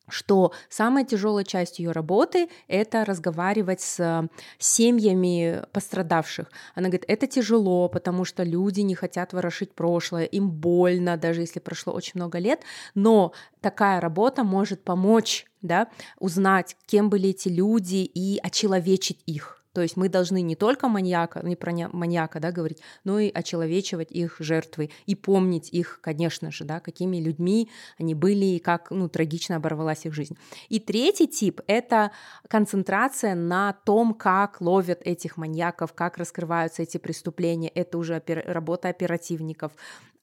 что 0.10 0.52
самая 0.70 1.06
тяжелая 1.06 1.46
часть 1.46 1.80
ее 1.80 1.92
работы— 1.92 2.50
это 2.68 3.06
разговаривать 3.06 3.80
с 3.80 4.28
семьями 4.60 5.64
пострадавших. 5.72 6.52
Она 6.76 6.90
говорит, 6.90 7.06
это 7.08 7.26
тяжело, 7.26 7.88
потому 7.88 8.26
что 8.26 8.44
люди 8.44 8.82
не 8.82 8.96
хотят 8.96 9.32
ворошить 9.32 9.74
прошлое, 9.74 10.26
им 10.26 10.52
больно, 10.52 11.16
даже 11.16 11.40
если 11.40 11.62
прошло 11.62 11.94
очень 11.94 12.14
много 12.16 12.38
лет, 12.38 12.64
но 12.96 13.32
такая 13.62 14.02
работа 14.02 14.44
может 14.44 14.84
помочь 14.84 15.46
да, 15.62 15.88
узнать, 16.20 16.76
кем 16.86 17.10
были 17.10 17.30
эти 17.30 17.48
люди 17.48 18.04
и 18.04 18.42
очеловечить 18.44 19.22
их. 19.26 19.61
То 19.74 19.82
есть 19.82 19.96
мы 19.96 20.10
должны 20.10 20.42
не 20.42 20.56
только 20.56 20.88
маньяка, 20.88 21.42
не 21.44 21.56
про 21.56 21.72
маньяка 21.72 22.40
да, 22.40 22.52
говорить, 22.52 22.80
но 23.04 23.20
и 23.20 23.32
очеловечивать 23.32 24.12
их 24.12 24.36
жертвы 24.40 24.90
и 25.06 25.16
помнить 25.16 25.70
их, 25.72 26.00
конечно 26.02 26.52
же, 26.52 26.66
да, 26.66 26.80
какими 26.80 27.18
людьми 27.18 27.70
они 27.98 28.14
были 28.14 28.46
и 28.46 28.60
как 28.60 28.92
ну, 28.92 29.08
трагично 29.08 29.56
оборвалась 29.56 30.06
их 30.06 30.14
жизнь. 30.14 30.38
И 30.70 30.80
третий 30.80 31.28
тип— 31.28 31.62
это 31.68 32.12
концентрация 32.48 33.36
на 33.36 33.74
том, 33.74 34.14
как 34.14 34.60
ловят 34.60 35.02
этих 35.04 35.38
маньяков, 35.38 35.94
как 35.94 36.18
раскрываются 36.18 36.84
эти 36.84 36.98
преступления. 36.98 37.70
Это 37.70 37.98
уже 37.98 38.16
опер... 38.18 38.44
работа 38.46 38.90
оперативников, 38.90 39.72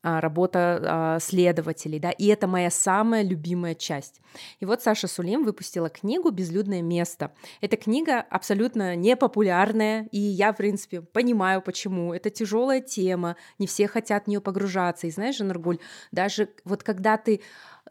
работа 0.02 0.80
а, 0.82 1.18
следователей, 1.20 1.98
да, 1.98 2.10
и 2.10 2.26
это 2.26 2.46
моя 2.46 2.70
самая 2.70 3.22
любимая 3.22 3.74
часть. 3.74 4.20
И 4.60 4.64
вот 4.64 4.82
Саша 4.82 5.08
Сулим 5.08 5.44
выпустила 5.44 5.88
книгу 5.88 6.30
«Безлюдное 6.30 6.82
место». 6.82 7.32
Эта 7.60 7.76
книга 7.76 8.20
абсолютно 8.20 8.94
непопулярная, 8.96 10.08
и 10.12 10.18
я, 10.18 10.52
в 10.52 10.56
принципе, 10.56 11.00
понимаю, 11.00 11.62
почему. 11.62 12.14
Это 12.14 12.30
тяжелая 12.30 12.80
тема, 12.80 13.36
не 13.58 13.66
все 13.66 13.88
хотят 13.88 14.24
в 14.24 14.26
нее 14.28 14.40
погружаться. 14.40 15.06
И 15.06 15.10
знаешь, 15.10 15.36
Жанаргуль, 15.36 15.78
даже 16.12 16.50
вот 16.64 16.82
когда 16.82 17.16
ты 17.16 17.40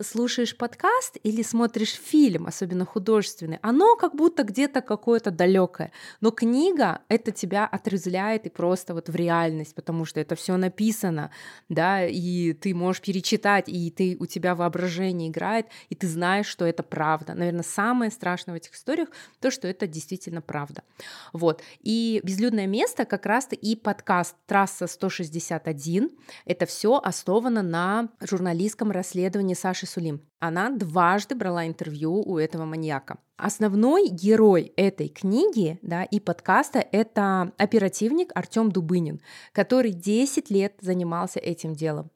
слушаешь 0.02 0.56
подкаст 0.56 1.18
или 1.24 1.42
смотришь 1.42 1.94
фильм, 1.94 2.48
особенно 2.48 2.86
художественный, 2.86 3.60
оно 3.62 3.96
как 3.96 4.16
будто 4.16 4.44
где-то 4.44 4.82
какое-то 4.82 5.32
далекое. 5.32 5.92
Но 6.22 6.32
книга 6.32 7.02
это 7.10 7.32
тебя 7.32 7.66
отрезляет 7.66 8.46
и 8.46 8.50
просто 8.50 8.94
вот 8.94 9.10
в 9.10 9.16
реальность, 9.16 9.76
потому 9.76 10.06
что 10.06 10.20
это 10.20 10.36
все 10.36 10.58
написано, 10.58 11.32
да, 11.70 12.06
и 12.06 12.54
ты 12.54 12.76
можешь 12.76 13.02
перечитать, 13.02 13.66
и 13.68 13.90
ты 13.92 14.18
у 14.20 14.26
тебя 14.26 14.56
воображение 14.56 15.30
играет, 15.30 15.68
и 15.90 15.96
ты 15.96 16.08
знаешь, 16.08 16.48
что 16.48 16.66
это 16.66 16.84
правда. 16.84 17.34
Наверное, 17.34 17.64
самое 17.64 18.12
страшное 18.12 18.54
в 18.54 18.58
этих 18.58 18.76
историях 18.76 19.10
то, 19.40 19.52
что 19.52 19.68
это 19.68 19.88
действительно 19.88 20.42
правда. 20.42 20.84
Вот. 21.34 21.62
И 21.82 22.22
безлюдное 22.24 22.68
место 22.68 23.06
как 23.06 23.26
раз-то 23.26 23.56
и 23.56 23.76
подкаст 23.76 24.36
Трасса 24.46 24.88
161. 24.88 26.12
Это 26.46 26.66
все 26.66 27.00
основано 27.04 27.64
на 27.64 28.10
журналистском 28.22 28.92
расследовании 28.92 29.56
Саши 29.56 29.87
Сулим. 29.88 30.22
Она 30.40 30.70
дважды 30.70 31.36
брала 31.36 31.66
интервью 31.66 32.22
у 32.22 32.38
этого 32.38 32.66
маньяка. 32.66 33.18
Основной 33.38 34.10
герой 34.10 34.74
этой 34.76 35.10
книги 35.10 35.80
да, 35.82 36.04
и 36.04 36.20
подкаста— 36.20 36.80
это 36.92 37.54
оперативник 37.58 38.32
Артем 38.36 38.72
Дубынин, 38.72 39.22
который 39.52 39.92
10 39.92 40.50
лет 40.50 40.76
занимался 40.82 41.40
этим 41.40 41.74
делом. 41.74 42.12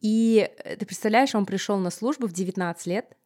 И 0.00 0.48
э, 0.64 0.76
ты 0.76 0.86
представляешь, 0.86 1.34
он 1.34 1.46
пришел 1.46 1.78
на 1.78 1.90
службу 1.90 2.26
в 2.26 2.32
19 2.32 2.86
лет, 2.86 3.16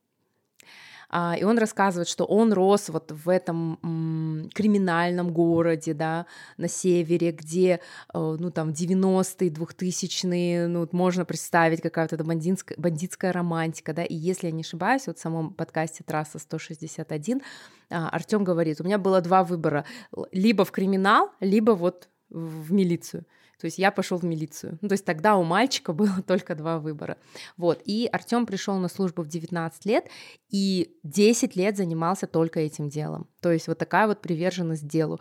и 1.13 1.45
он 1.45 1.59
рассказывает, 1.59 2.09
что 2.09 2.25
он 2.25 2.53
рос 2.53 2.89
вот 2.89 3.13
в 3.13 3.29
этом 3.29 4.49
криминальном 4.55 5.33
городе, 5.33 5.95
да, 5.95 6.27
на 6.57 6.69
севере, 6.69 7.33
где, 7.33 7.81
э, 8.15 8.37
ну, 8.39 8.51
там, 8.51 8.71
90-е, 8.71 9.51
2000-е, 9.51 10.67
ну, 10.69 10.89
можно 10.93 11.25
представить 11.25 11.83
какая-то 11.83 12.23
бандитская, 12.25 12.77
бандитская 12.79 13.33
романтика, 13.33 13.93
да, 13.93 14.05
и 14.05 14.15
если 14.15 14.47
я 14.47 14.53
не 14.53 14.63
ошибаюсь, 14.63 15.07
вот 15.07 15.19
в 15.19 15.21
самом 15.21 15.53
подкасте 15.53 16.03
«Трасса 16.05 16.39
161» 16.39 17.43
а, 17.91 18.09
Артем 18.09 18.45
говорит, 18.45 18.81
у 18.81 18.85
меня 18.85 18.99
было 18.99 19.21
два 19.21 19.45
выбора, 19.45 19.85
либо 20.33 20.65
в 20.65 20.71
криминал, 20.71 21.31
либо 21.41 21.73
вот 21.73 22.09
в 22.31 22.73
милицию. 22.73 23.27
То 23.63 23.67
есть 23.67 23.79
я 23.79 23.93
пошел 23.93 24.19
в 24.19 24.25
милицию. 24.25 24.77
Ну, 24.81 24.89
то 24.89 24.95
есть 24.95 25.05
тогда 25.05 25.37
у 25.37 25.45
мальчика 25.45 25.93
было 25.93 26.21
только 26.27 26.57
два 26.57 26.81
выбора. 26.81 27.17
Вот. 27.57 27.81
И 27.85 28.09
Артем 28.13 28.45
пришел 28.45 28.77
на 28.79 28.89
службу 28.89 29.23
в 29.23 29.29
19 29.29 29.87
лет 29.87 30.07
и 30.51 30.97
10 31.05 31.55
лет 31.55 31.77
занимался 31.77 32.27
только 32.27 32.59
этим 32.59 32.89
делом. 32.89 33.29
То 33.41 33.53
есть 33.53 33.69
вот 33.69 33.79
такая 33.79 34.09
вот 34.09 34.21
приверженность 34.21 34.89
делу. 34.89 35.21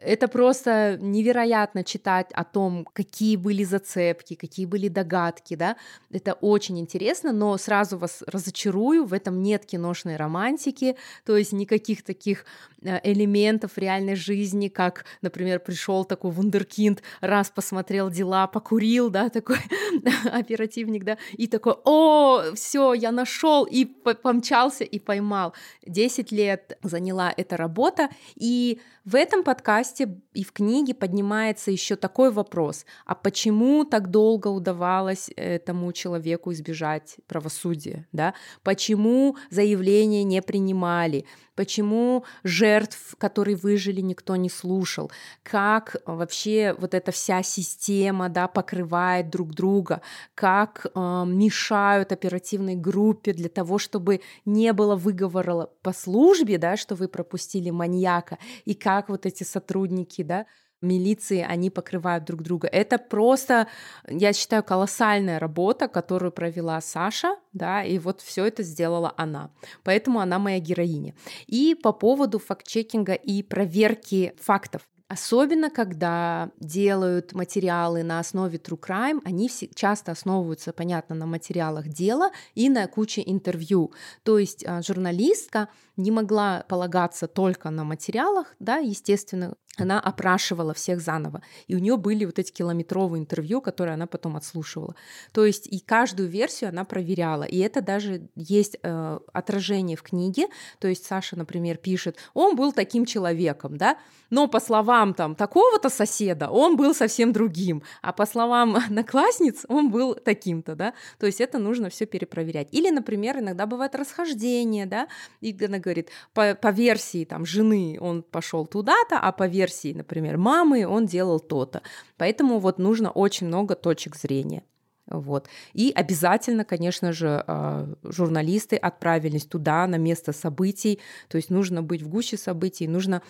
Это 0.00 0.28
просто 0.28 0.96
невероятно 0.98 1.84
читать 1.84 2.28
о 2.32 2.44
том, 2.44 2.86
какие 2.90 3.36
были 3.36 3.64
зацепки, 3.64 4.34
какие 4.34 4.64
были 4.64 4.88
догадки, 4.88 5.56
да. 5.56 5.76
Это 6.10 6.32
очень 6.32 6.78
интересно, 6.80 7.32
но 7.32 7.58
сразу 7.58 7.98
вас 7.98 8.22
разочарую, 8.26 9.04
в 9.04 9.12
этом 9.12 9.42
нет 9.42 9.66
киношной 9.66 10.16
романтики, 10.16 10.96
то 11.26 11.36
есть 11.36 11.52
никаких 11.52 12.02
таких 12.02 12.46
э, 12.82 12.98
элементов 13.04 13.76
реальной 13.76 14.16
жизни, 14.16 14.68
как, 14.68 15.04
например, 15.20 15.60
пришел 15.60 16.06
такой 16.06 16.30
вундеркинд, 16.30 17.02
раз 17.20 17.50
посмотрел 17.50 18.08
дела, 18.10 18.46
покурил, 18.46 19.10
да, 19.10 19.28
такой 19.28 19.58
оперативник, 20.32 21.04
да, 21.04 21.18
и 21.32 21.46
такой, 21.46 21.74
о, 21.84 22.54
все, 22.54 22.94
я 22.94 23.12
нашел 23.12 23.64
и 23.64 23.84
помчался 23.84 24.84
и 24.84 24.98
поймал. 24.98 25.52
Десять 25.86 26.32
лет 26.32 26.78
заняла 26.82 27.34
эта 27.36 27.58
работа, 27.58 28.08
и 28.34 28.80
в 29.04 29.14
этом 29.14 29.42
подкасте 29.42 29.89
и 30.00 30.44
в 30.44 30.52
книге 30.52 30.94
поднимается 30.94 31.70
еще 31.70 31.96
такой 31.96 32.30
вопрос, 32.30 32.84
а 33.06 33.14
почему 33.14 33.84
так 33.84 34.10
долго 34.10 34.48
удавалось 34.48 35.30
этому 35.36 35.92
человеку 35.92 36.52
избежать 36.52 37.16
правосудия, 37.26 38.06
да? 38.12 38.34
Почему 38.62 39.36
заявления 39.50 40.24
не 40.24 40.42
принимали? 40.42 41.24
Почему 41.60 42.24
жертв, 42.42 43.16
которые 43.18 43.54
выжили, 43.54 44.00
никто 44.00 44.34
не 44.36 44.48
слушал, 44.48 45.12
как 45.42 45.96
вообще 46.06 46.74
вот 46.78 46.94
эта 46.94 47.12
вся 47.12 47.42
система 47.42 48.30
да, 48.30 48.48
покрывает 48.48 49.28
друг 49.28 49.50
друга, 49.50 50.00
как 50.34 50.86
э, 50.86 50.98
мешают 51.26 52.12
оперативной 52.12 52.76
группе 52.76 53.34
для 53.34 53.50
того, 53.50 53.76
чтобы 53.76 54.22
не 54.46 54.72
было 54.72 54.96
выговора 54.96 55.68
по 55.82 55.92
службе, 55.92 56.56
да, 56.56 56.78
что 56.78 56.94
вы 56.94 57.08
пропустили 57.08 57.68
маньяка, 57.68 58.38
и 58.64 58.72
как 58.72 59.10
вот 59.10 59.26
эти 59.26 59.44
сотрудники, 59.44 60.22
да, 60.22 60.46
милиции, 60.82 61.44
они 61.46 61.70
покрывают 61.70 62.24
друг 62.24 62.42
друга. 62.42 62.68
Это 62.68 62.98
просто, 62.98 63.68
я 64.08 64.32
считаю, 64.32 64.62
колоссальная 64.62 65.38
работа, 65.38 65.88
которую 65.88 66.32
провела 66.32 66.80
Саша, 66.80 67.36
да, 67.52 67.82
и 67.82 67.98
вот 67.98 68.20
все 68.20 68.46
это 68.46 68.62
сделала 68.62 69.12
она. 69.16 69.50
Поэтому 69.84 70.20
она 70.20 70.38
моя 70.38 70.58
героиня. 70.58 71.14
И 71.46 71.74
по 71.74 71.92
поводу 71.92 72.38
факт-чекинга 72.38 73.14
и 73.14 73.42
проверки 73.42 74.34
фактов. 74.40 74.82
Особенно, 75.10 75.70
когда 75.70 76.52
делают 76.60 77.32
материалы 77.32 78.04
на 78.04 78.20
основе 78.20 78.58
True 78.58 78.78
Crime, 78.78 79.20
они 79.24 79.50
часто 79.74 80.12
основываются, 80.12 80.72
понятно, 80.72 81.16
на 81.16 81.26
материалах 81.26 81.88
дела 81.88 82.30
и 82.54 82.68
на 82.68 82.86
куче 82.86 83.20
интервью. 83.26 83.92
То 84.22 84.38
есть 84.38 84.64
а, 84.64 84.80
журналистка 84.82 85.68
не 85.96 86.12
могла 86.12 86.64
полагаться 86.68 87.26
только 87.26 87.70
на 87.70 87.82
материалах, 87.82 88.54
да, 88.60 88.76
естественно, 88.76 89.56
она 89.80 90.00
опрашивала 90.00 90.74
всех 90.74 91.00
заново. 91.00 91.42
И 91.66 91.74
у 91.74 91.78
нее 91.78 91.96
были 91.96 92.24
вот 92.24 92.38
эти 92.38 92.52
километровые 92.52 93.20
интервью, 93.20 93.60
которые 93.60 93.94
она 93.94 94.06
потом 94.06 94.36
отслушивала. 94.36 94.94
То 95.32 95.44
есть 95.44 95.66
и 95.66 95.80
каждую 95.80 96.28
версию 96.28 96.70
она 96.70 96.84
проверяла. 96.84 97.44
И 97.44 97.58
это 97.58 97.80
даже 97.80 98.28
есть 98.34 98.78
э, 98.82 99.18
отражение 99.32 99.96
в 99.96 100.02
книге. 100.02 100.46
То 100.78 100.88
есть 100.88 101.06
Саша, 101.06 101.36
например, 101.36 101.76
пишет, 101.76 102.16
он 102.34 102.56
был 102.56 102.72
таким 102.72 103.04
человеком, 103.04 103.76
да, 103.76 103.96
но 104.30 104.46
по 104.46 104.60
словам 104.60 105.14
там 105.14 105.34
такого-то 105.34 105.88
соседа 105.88 106.48
он 106.48 106.76
был 106.76 106.94
совсем 106.94 107.32
другим, 107.32 107.82
а 108.02 108.12
по 108.12 108.26
словам 108.26 108.76
одноклассниц 108.76 109.64
он 109.68 109.90
был 109.90 110.14
таким-то, 110.14 110.74
да. 110.74 110.94
То 111.18 111.26
есть 111.26 111.40
это 111.40 111.58
нужно 111.58 111.90
все 111.90 112.06
перепроверять. 112.06 112.68
Или, 112.72 112.90
например, 112.90 113.38
иногда 113.38 113.66
бывает 113.66 113.94
расхождение, 113.94 114.86
да, 114.86 115.08
и 115.40 115.56
она 115.64 115.78
говорит, 115.78 116.10
по, 116.32 116.54
по 116.54 116.68
версии 116.68 117.24
там 117.24 117.44
жены 117.44 117.98
он 118.00 118.22
пошел 118.22 118.66
туда-то, 118.66 119.18
а 119.18 119.32
по 119.32 119.46
версии 119.46 119.69
версии, 119.70 119.92
например, 119.92 120.36
мамы, 120.36 120.86
он 120.86 121.06
делал 121.06 121.40
то-то. 121.40 121.82
Поэтому 122.16 122.58
вот 122.58 122.78
нужно 122.78 123.10
очень 123.10 123.46
много 123.46 123.74
точек 123.74 124.16
зрения. 124.16 124.62
Вот. 125.10 125.48
И 125.74 125.92
обязательно, 125.94 126.64
конечно 126.64 127.12
же, 127.12 127.42
а, 127.46 127.92
журналисты 128.04 128.76
отправились 128.76 129.44
туда, 129.44 129.86
на 129.88 129.96
место 129.96 130.32
событий. 130.32 131.00
То 131.28 131.36
есть 131.36 131.50
нужно 131.50 131.82
быть 131.82 132.02
в 132.02 132.08
гуще 132.08 132.36
событий, 132.36 132.86
нужно 132.86 133.22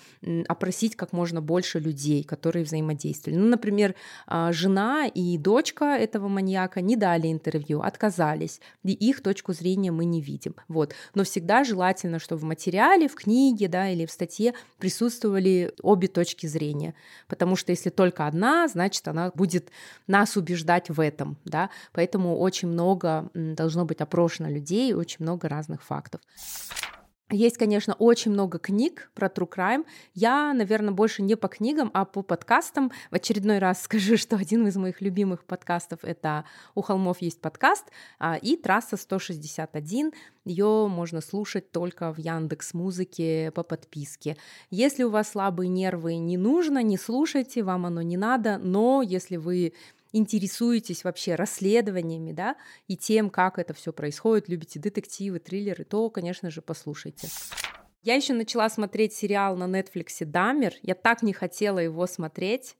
опросить 0.47 0.95
как 0.95 1.13
можно 1.13 1.41
больше 1.41 1.79
людей, 1.81 2.23
которые 2.23 2.65
взаимодействовали. 2.65 3.39
Ну, 3.39 3.47
например, 3.47 3.95
а, 4.27 4.53
жена 4.53 5.07
и 5.07 5.39
дочка 5.39 5.97
этого 5.97 6.29
маньяка 6.29 6.83
не 6.83 6.97
дали 6.97 7.33
интервью, 7.33 7.81
отказались. 7.81 8.61
И 8.85 8.93
их 8.93 9.23
точку 9.23 9.55
зрения 9.55 9.91
мы 9.91 10.05
не 10.05 10.21
видим. 10.21 10.55
Вот. 10.69 10.95
Но 11.15 11.25
всегда 11.25 11.65
желательно, 11.65 12.19
чтобы 12.19 12.43
в 12.43 12.45
материале, 12.45 13.09
в 13.09 13.15
книге 13.15 13.69
да, 13.69 13.89
или 13.89 14.05
в 14.05 14.11
статье 14.11 14.53
присутствовали 14.79 15.73
обе 15.83 16.09
точки 16.09 16.47
зрения. 16.47 16.95
Потому 17.27 17.57
что 17.57 17.73
если 17.73 17.89
только 17.89 18.27
одна, 18.27 18.69
значит, 18.69 19.09
она 19.09 19.31
будет 19.35 19.71
нас 20.07 20.37
убеждать 20.37 20.91
в 20.91 21.01
этом. 21.01 21.39
Да? 21.45 21.70
Поэтому 21.93 22.39
очень 22.39 22.69
много 22.69 23.31
должно 23.35 23.85
быть 23.85 24.01
опрошено 24.01 24.49
людей, 24.49 24.95
очень 24.95 25.19
много 25.21 25.49
разных 25.49 25.83
фактов. 25.83 26.21
Есть, 27.33 27.59
конечно, 27.59 27.95
очень 27.95 28.33
много 28.33 28.59
книг 28.59 29.11
про 29.15 29.29
True 29.29 29.49
Crime. 29.49 29.87
Я, 30.15 30.53
наверное, 30.53 30.93
больше 30.93 31.23
не 31.23 31.37
по 31.37 31.47
книгам, 31.47 31.91
а 31.95 32.05
по 32.05 32.23
подкастам. 32.23 32.91
В 33.11 33.15
очередной 33.15 33.59
раз 33.59 33.83
скажу, 33.85 34.17
что 34.17 34.37
один 34.37 34.67
из 34.67 34.77
моих 34.77 35.01
любимых 35.01 35.45
подкастов— 35.45 36.01
это 36.03 36.45
«У 36.75 36.83
холмов 36.83 37.23
есть 37.23 37.41
подкаст» 37.41 37.85
а, 38.19 38.37
и 38.37 38.57
«Трасса 38.57 38.97
161». 38.97 40.13
Ее 40.45 40.89
можно 40.89 41.21
слушать 41.21 41.71
только 41.71 42.13
в 42.13 42.19
Яндекс 42.19 42.75
Музыке 42.75 43.53
по 43.55 43.63
подписке. 43.63 44.37
Если 44.71 45.05
у 45.05 45.11
вас 45.11 45.31
слабые 45.31 45.69
нервы, 45.69 46.17
не 46.17 46.37
нужно, 46.37 46.83
не 46.83 46.97
слушайте, 46.97 47.63
вам 47.63 47.87
оно 47.87 48.03
не 48.03 48.17
надо, 48.17 48.59
но 48.59 49.03
если 49.03 49.37
вы 49.37 49.75
интересуетесь 50.13 51.05
вообще 51.05 51.35
расследованиями, 51.35 52.33
да, 52.33 52.57
и 52.89 52.97
тем, 52.97 53.31
как 53.31 53.59
это 53.59 53.75
все 53.75 53.93
происходит, 53.93 54.49
любите 54.49 54.79
детективы, 54.79 55.39
триллеры, 55.39 55.85
то, 55.85 56.11
конечно 56.11 56.51
же, 56.51 56.63
послушайте. 56.63 57.29
Я 58.03 58.15
еще 58.15 58.33
начала 58.33 58.71
смотреть 58.71 59.13
сериал 59.13 59.57
на 59.57 59.65
Netflix 59.65 60.25
«Дамер». 60.25 60.73
Я 60.83 60.95
так 60.95 61.23
не 61.23 61.35
хотела 61.35 61.79
его 61.79 62.07
смотреть, 62.07 62.77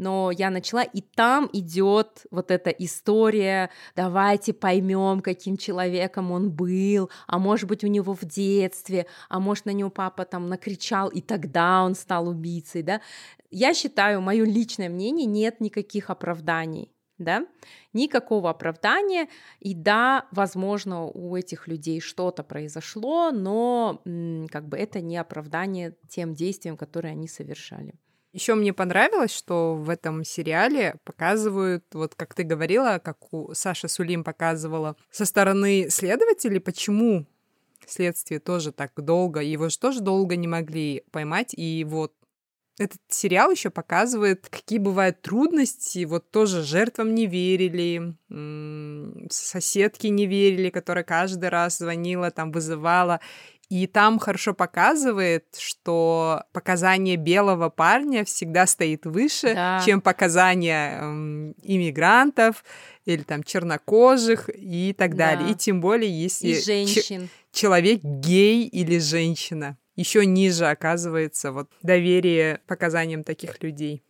но 0.00 0.30
я 0.30 0.48
начала, 0.48 0.82
и 0.82 1.02
там 1.02 1.50
идет 1.52 2.26
вот 2.30 2.50
эта 2.50 2.70
история, 2.70 3.70
давайте 3.94 4.54
поймем, 4.54 5.20
каким 5.20 5.58
человеком 5.58 6.32
он 6.32 6.50
был, 6.50 7.10
а 7.26 7.38
может 7.38 7.68
быть 7.68 7.84
у 7.84 7.86
него 7.86 8.14
в 8.14 8.24
детстве, 8.24 9.06
а 9.28 9.40
может 9.40 9.66
на 9.66 9.70
него 9.70 9.90
папа 9.90 10.24
там 10.24 10.48
накричал, 10.48 11.08
и 11.08 11.20
тогда 11.20 11.82
он 11.82 11.94
стал 11.94 12.28
убийцей, 12.28 12.82
да. 12.82 13.02
Я 13.50 13.74
считаю, 13.74 14.22
мое 14.22 14.44
личное 14.44 14.88
мнение, 14.88 15.26
нет 15.26 15.60
никаких 15.60 16.08
оправданий, 16.08 16.90
да, 17.18 17.46
никакого 17.92 18.48
оправдания, 18.48 19.28
и 19.58 19.74
да, 19.74 20.26
возможно, 20.30 21.04
у 21.04 21.36
этих 21.36 21.68
людей 21.68 22.00
что-то 22.00 22.42
произошло, 22.42 23.32
но 23.32 24.00
как 24.50 24.66
бы 24.66 24.78
это 24.78 25.02
не 25.02 25.18
оправдание 25.18 25.94
тем 26.08 26.32
действиям, 26.32 26.78
которые 26.78 27.12
они 27.12 27.28
совершали. 27.28 27.94
Еще 28.32 28.54
мне 28.54 28.72
понравилось, 28.72 29.32
что 29.32 29.74
в 29.74 29.90
этом 29.90 30.24
сериале 30.24 30.96
показывают, 31.04 31.84
вот 31.92 32.14
как 32.14 32.34
ты 32.34 32.44
говорила, 32.44 33.00
как 33.02 33.32
у 33.32 33.54
Саши 33.54 33.88
Сулим 33.88 34.22
показывала, 34.22 34.96
со 35.10 35.24
стороны 35.24 35.90
следователей, 35.90 36.60
почему 36.60 37.26
следствие 37.86 38.38
тоже 38.38 38.70
так 38.70 38.92
долго, 38.96 39.40
его 39.40 39.68
же 39.68 39.78
тоже 39.78 40.00
долго 40.00 40.36
не 40.36 40.46
могли 40.46 41.02
поймать, 41.10 41.54
и 41.56 41.84
вот 41.88 42.14
этот 42.78 43.00
сериал 43.08 43.50
еще 43.50 43.68
показывает, 43.68 44.48
какие 44.48 44.78
бывают 44.78 45.20
трудности. 45.20 46.04
Вот 46.06 46.30
тоже 46.30 46.62
жертвам 46.62 47.14
не 47.14 47.26
верили, 47.26 48.16
соседки 49.30 50.06
не 50.06 50.26
верили, 50.26 50.70
которая 50.70 51.04
каждый 51.04 51.50
раз 51.50 51.76
звонила, 51.76 52.30
там 52.30 52.52
вызывала. 52.52 53.20
И 53.70 53.86
там 53.86 54.18
хорошо 54.18 54.52
показывает, 54.52 55.44
что 55.56 56.42
показания 56.52 57.14
белого 57.14 57.70
парня 57.70 58.24
всегда 58.24 58.66
стоит 58.66 59.06
выше, 59.06 59.54
да. 59.54 59.80
чем 59.86 60.00
показания 60.00 60.98
эм, 61.00 61.54
иммигрантов 61.62 62.64
или 63.04 63.22
там 63.22 63.44
чернокожих 63.44 64.50
и 64.52 64.92
так 64.92 65.14
да. 65.14 65.36
далее. 65.36 65.52
И 65.52 65.54
тем 65.54 65.80
более, 65.80 66.10
если 66.10 66.48
и 66.48 66.60
женщин. 66.60 67.28
человек 67.52 68.00
гей 68.02 68.66
или 68.66 68.98
женщина 68.98 69.78
еще 69.94 70.26
ниже 70.26 70.66
оказывается 70.66 71.52
вот 71.52 71.70
доверие 71.82 72.60
показаниям 72.66 73.22
таких 73.22 73.62
людей. 73.62 74.02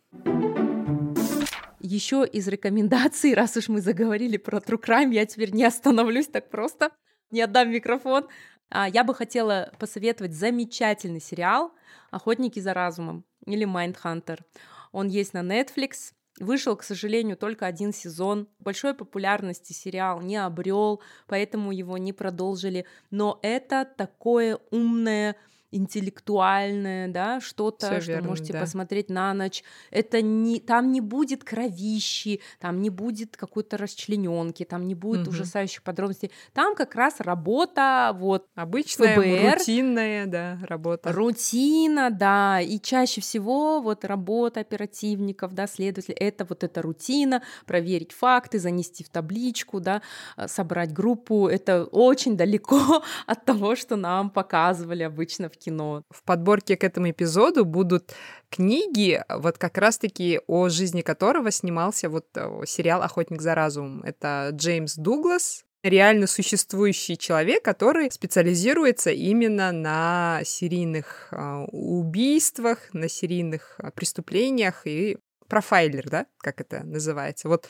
Еще 1.79 2.25
из 2.25 2.47
рекомендаций, 2.47 3.33
раз 3.33 3.57
уж 3.57 3.67
мы 3.67 3.81
заговорили 3.81 4.37
про 4.37 4.59
True 4.59 4.81
Crime, 4.81 5.13
я 5.13 5.25
теперь 5.25 5.51
не 5.51 5.65
остановлюсь 5.65 6.27
так 6.27 6.49
просто, 6.49 6.91
не 7.31 7.41
отдам 7.41 7.71
микрофон. 7.71 8.27
А, 8.71 8.87
я 8.87 9.03
бы 9.03 9.13
хотела 9.13 9.71
посоветовать 9.77 10.33
замечательный 10.33 11.21
сериал 11.21 11.73
«Охотники 12.09 12.59
за 12.59 12.73
разумом» 12.73 13.25
или 13.45 13.65
«Майндхантер». 13.65 14.43
Он 14.91 15.07
есть 15.07 15.33
на 15.33 15.41
Netflix, 15.41 16.13
Вышел, 16.39 16.75
к 16.75 16.83
сожалению, 16.83 17.37
только 17.37 17.65
один 17.67 17.93
сезон. 17.93 18.47
Большой 18.57 18.93
популярности 18.93 19.73
сериал 19.73 20.21
не 20.21 20.37
обрел, 20.37 21.01
поэтому 21.27 21.71
его 21.71 21.97
не 21.97 22.13
продолжили. 22.13 22.85
Но 23.11 23.37
это 23.43 23.85
такое 23.97 24.57
умное 24.71 25.35
интеллектуальное, 25.71 27.07
да, 27.07 27.39
что-то, 27.39 28.01
что 28.01 28.11
верно, 28.11 28.29
можете 28.29 28.53
да. 28.53 28.59
посмотреть 28.59 29.09
на 29.09 29.33
ночь. 29.33 29.63
Это 29.89 30.21
не, 30.21 30.59
там 30.59 30.91
не 30.91 31.01
будет 31.01 31.43
кровищи, 31.43 32.41
там 32.59 32.81
не 32.81 32.89
будет 32.89 33.37
какой-то 33.37 33.77
расчлененки, 33.77 34.65
там 34.65 34.87
не 34.87 34.95
будет 34.95 35.27
угу. 35.27 35.31
ужасающих 35.31 35.81
подробностей. 35.83 36.31
Там 36.53 36.75
как 36.75 36.95
раз 36.95 37.15
работа, 37.19 38.15
вот 38.17 38.47
обычная, 38.55 39.15
ФБР, 39.15 39.59
рутинная, 39.59 40.25
да, 40.25 40.59
работа. 40.67 41.11
Рутина, 41.11 42.09
да, 42.11 42.59
и 42.59 42.79
чаще 42.79 43.21
всего 43.21 43.81
вот 43.81 44.03
работа 44.05 44.59
оперативников, 44.59 45.53
да, 45.53 45.67
следователей, 45.67 46.17
это 46.17 46.45
вот 46.45 46.63
эта 46.63 46.81
рутина, 46.81 47.41
проверить 47.65 48.11
факты, 48.11 48.59
занести 48.59 49.03
в 49.03 49.09
табличку, 49.09 49.79
да, 49.79 50.01
э, 50.37 50.47
собрать 50.47 50.91
группу. 50.93 51.47
Это 51.47 51.85
очень 51.85 52.35
далеко 52.35 53.03
от 53.25 53.45
того, 53.45 53.75
что 53.75 53.95
нам 53.95 54.29
показывали 54.29 55.03
обычно 55.03 55.49
в 55.49 55.57
кино. 55.63 56.03
В 56.09 56.23
подборке 56.23 56.75
к 56.77 56.83
этому 56.83 57.11
эпизоду 57.11 57.65
будут 57.65 58.13
книги, 58.49 59.23
вот 59.29 59.57
как 59.57 59.77
раз-таки 59.77 60.39
о 60.47 60.69
жизни 60.69 61.01
которого 61.01 61.51
снимался 61.51 62.09
вот 62.09 62.25
э, 62.35 62.63
сериал 62.65 63.01
«Охотник 63.01 63.41
за 63.41 63.55
разумом». 63.55 64.03
Это 64.03 64.49
Джеймс 64.53 64.95
Дуглас, 64.95 65.63
реально 65.83 66.27
существующий 66.27 67.17
человек, 67.17 67.63
который 67.63 68.11
специализируется 68.11 69.11
именно 69.11 69.71
на 69.71 70.41
серийных 70.43 71.29
э, 71.31 71.65
убийствах, 71.71 72.93
на 72.93 73.07
серийных 73.09 73.75
э, 73.79 73.91
преступлениях 73.91 74.85
и 74.85 75.17
профайлер, 75.47 76.09
да, 76.09 76.25
как 76.37 76.61
это 76.61 76.83
называется. 76.83 77.49
Вот 77.49 77.69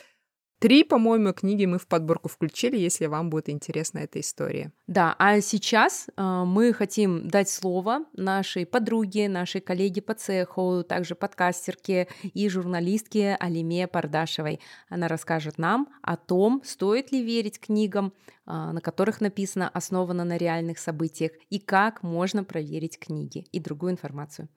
Три, 0.61 0.83
по-моему, 0.83 1.33
книги 1.33 1.65
мы 1.65 1.79
в 1.79 1.87
подборку 1.87 2.29
включили, 2.29 2.77
если 2.77 3.07
вам 3.07 3.31
будет 3.31 3.49
интересна 3.49 3.97
эта 3.97 4.19
история. 4.19 4.71
Да, 4.85 5.15
а 5.17 5.41
сейчас 5.41 6.05
э, 6.15 6.43
мы 6.45 6.71
хотим 6.71 7.27
дать 7.27 7.49
слово 7.49 8.05
нашей 8.13 8.67
подруге, 8.67 9.27
нашей 9.27 9.59
коллеге 9.59 10.03
по 10.03 10.13
цеху, 10.13 10.83
также 10.87 11.15
подкастерке 11.15 12.07
и 12.21 12.47
журналистке 12.47 13.37
Алиме 13.39 13.87
Пардашевой. 13.87 14.59
Она 14.87 15.07
расскажет 15.07 15.57
нам 15.57 15.87
о 16.03 16.15
том, 16.15 16.61
стоит 16.63 17.11
ли 17.11 17.23
верить 17.23 17.59
книгам, 17.59 18.13
э, 18.45 18.51
на 18.51 18.81
которых 18.81 19.19
написано 19.19 19.67
«основано 19.67 20.25
на 20.25 20.37
реальных 20.37 20.77
событиях», 20.77 21.31
и 21.49 21.57
как 21.57 22.03
можно 22.03 22.43
проверить 22.43 22.99
книги 22.99 23.47
и 23.51 23.59
другую 23.59 23.93
информацию. 23.93 24.47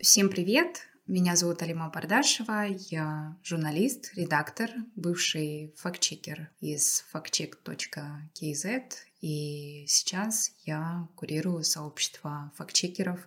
Всем 0.00 0.28
привет! 0.30 0.95
Меня 1.08 1.36
зовут 1.36 1.62
Алима 1.62 1.88
Бардашева, 1.88 2.66
я 2.90 3.36
журналист, 3.44 4.10
редактор, 4.16 4.70
бывший 4.96 5.72
фактчекер 5.76 6.50
из 6.58 7.04
factcheck.kz, 7.14 8.92
и 9.20 9.84
сейчас 9.86 10.52
я 10.64 11.06
курирую 11.14 11.62
сообщество 11.62 12.50
фактчекеров 12.56 13.20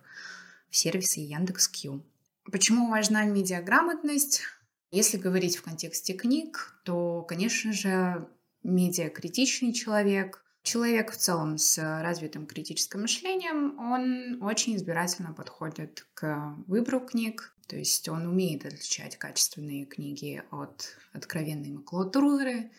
в 0.68 0.76
сервисе 0.76 1.24
Яндекс.Кью. 1.24 2.04
Почему 2.52 2.90
важна 2.90 3.24
медиаграмотность? 3.24 4.42
Если 4.90 5.16
говорить 5.16 5.56
в 5.56 5.62
контексте 5.62 6.12
книг, 6.12 6.74
то, 6.84 7.22
конечно 7.22 7.72
же, 7.72 8.28
медиакритичный 8.62 9.72
человек, 9.72 10.44
человек 10.62 11.12
в 11.12 11.16
целом 11.16 11.56
с 11.56 11.78
развитым 11.78 12.46
критическим 12.46 13.00
мышлением, 13.00 13.78
он 13.78 14.42
очень 14.42 14.76
избирательно 14.76 15.32
подходит 15.32 16.06
к 16.12 16.56
выбору 16.66 17.00
книг, 17.00 17.54
то 17.70 17.76
есть 17.76 18.08
он 18.08 18.26
умеет 18.26 18.66
отличать 18.66 19.16
качественные 19.16 19.86
книги 19.86 20.42
от 20.50 20.96
откровенной 21.12 21.70
макулатуры, 21.70 22.72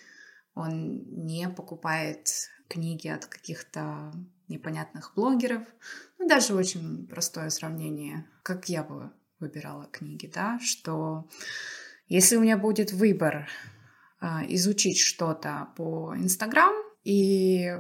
он 0.54 1.06
не 1.26 1.48
покупает 1.48 2.50
книги 2.68 3.08
от 3.08 3.26
каких-то 3.26 4.12
непонятных 4.50 5.14
блогеров. 5.16 5.64
Ну, 6.20 6.28
даже 6.28 6.54
очень 6.56 7.08
простое 7.08 7.50
сравнение, 7.52 8.28
как 8.44 8.68
я 8.68 8.84
бы 8.84 9.14
выбирала 9.40 9.86
книги, 9.86 10.28
да, 10.28 10.60
что 10.60 11.30
если 12.10 12.36
у 12.36 12.42
меня 12.42 12.58
будет 12.58 12.92
выбор 12.92 13.48
а, 14.20 14.44
изучить 14.50 15.00
что-то 15.00 15.70
по 15.78 16.14
Инстаграм 16.18 16.76
и 17.06 17.78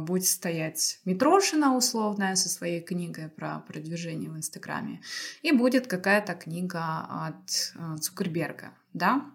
будет 0.00 0.26
стоять 0.26 1.00
Митрошина 1.04 1.76
условная 1.76 2.34
со 2.36 2.48
своей 2.48 2.80
книгой 2.80 3.28
про 3.28 3.60
продвижение 3.60 4.30
в 4.30 4.36
Инстаграме, 4.36 5.02
и 5.42 5.52
будет 5.52 5.86
какая-то 5.86 6.34
книга 6.34 7.06
от 7.08 7.72
а, 7.76 7.98
Цукерберга, 7.98 8.72
да. 8.94 9.30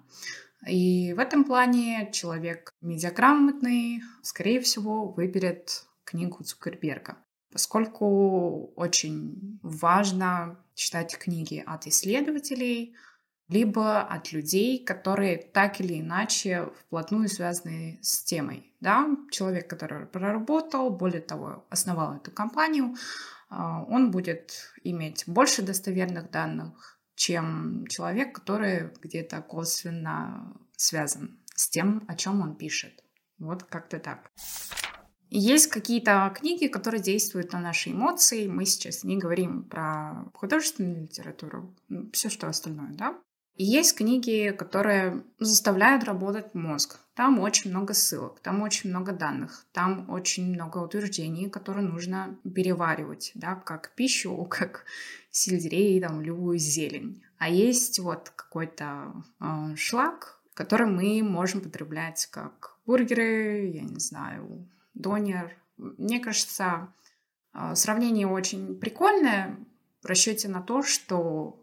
И 0.68 1.14
в 1.14 1.20
этом 1.20 1.44
плане 1.44 2.10
человек 2.12 2.74
медиаграмотный, 2.82 4.02
скорее 4.22 4.62
всего, 4.62 5.08
выберет 5.08 5.86
книгу 6.04 6.44
Цукерберга, 6.44 7.18
поскольку 7.52 8.72
очень 8.76 9.60
важно 9.64 10.60
читать 10.76 11.18
книги 11.18 11.64
от 11.66 11.88
исследователей, 11.88 12.96
либо 13.52 14.02
от 14.02 14.32
людей, 14.32 14.84
которые 14.84 15.38
так 15.38 15.82
или 15.82 16.00
иначе 16.00 16.70
вплотную 16.80 17.28
связаны 17.28 18.00
с 18.02 18.24
темой. 18.24 18.74
Да? 18.80 19.10
Человек, 19.30 19.70
который 19.70 20.06
проработал, 20.06 20.90
более 20.90 21.22
того, 21.22 21.66
основал 21.70 22.16
эту 22.16 22.32
компанию, 22.32 22.96
а, 23.50 23.84
он 23.84 24.10
будет 24.10 24.74
иметь 24.84 25.26
больше 25.28 25.62
достоверных 25.62 26.32
данных, 26.32 27.00
чем 27.16 27.86
человек, 27.88 28.34
который 28.34 28.94
где-то 29.02 29.42
косвенно 29.42 30.56
связан 30.78 31.38
с 31.54 31.70
тем, 31.70 32.06
о 32.08 32.16
чем 32.16 32.42
он 32.42 32.56
пишет. 32.56 33.04
Вот 33.38 33.64
как-то 33.64 34.00
так. 34.00 34.32
Есть 35.30 35.68
какие-то 35.68 36.34
книги, 36.36 36.68
которые 36.68 37.02
действуют 37.02 37.54
на 37.54 37.60
наши 37.60 37.92
эмоции. 37.92 38.48
Мы 38.48 38.66
сейчас 38.66 39.04
не 39.04 39.18
говорим 39.18 39.64
про 39.64 40.26
художественную 40.34 41.04
литературу, 41.04 41.76
все 42.14 42.30
что 42.30 42.48
остальное, 42.48 42.92
да? 42.94 43.18
И 43.56 43.64
есть 43.64 43.96
книги, 43.96 44.56
которые 44.58 45.24
заставляют 45.40 46.04
работать 46.06 46.56
мозг. 46.56 47.00
Там 47.14 47.40
очень 47.40 47.70
много 47.70 47.94
ссылок, 47.94 48.40
там 48.40 48.62
очень 48.62 48.90
много 48.90 49.12
данных, 49.12 49.66
там 49.74 50.10
очень 50.10 50.54
много 50.54 50.78
утверждений, 50.80 51.50
которые 51.50 51.86
нужно 51.86 52.40
переваривать, 52.44 53.32
да, 53.36 53.56
как 53.56 53.94
пищу, 53.96 54.46
как 54.50 54.86
сельдерей, 55.30 56.00
там, 56.02 56.22
любую 56.22 56.58
зелень. 56.58 57.22
А 57.38 57.50
есть 57.50 58.00
вот 58.00 58.30
какой-то 58.36 59.14
э, 59.40 59.76
шлак, 59.76 60.40
который 60.54 60.88
мы 60.88 61.22
можем 61.24 61.62
потреблять 61.62 62.28
как 62.28 62.78
бургеры, 62.86 63.72
я 63.74 63.82
не 63.82 64.00
знаю, 64.00 64.68
донер. 64.94 65.56
Мне 65.78 66.20
кажется, 66.20 66.94
э, 67.54 67.76
сравнение 67.76 68.28
очень 68.28 68.80
прикольное 68.80 69.58
в 70.02 70.06
расчете 70.06 70.48
на 70.48 70.62
то, 70.62 70.82
что 70.82 71.61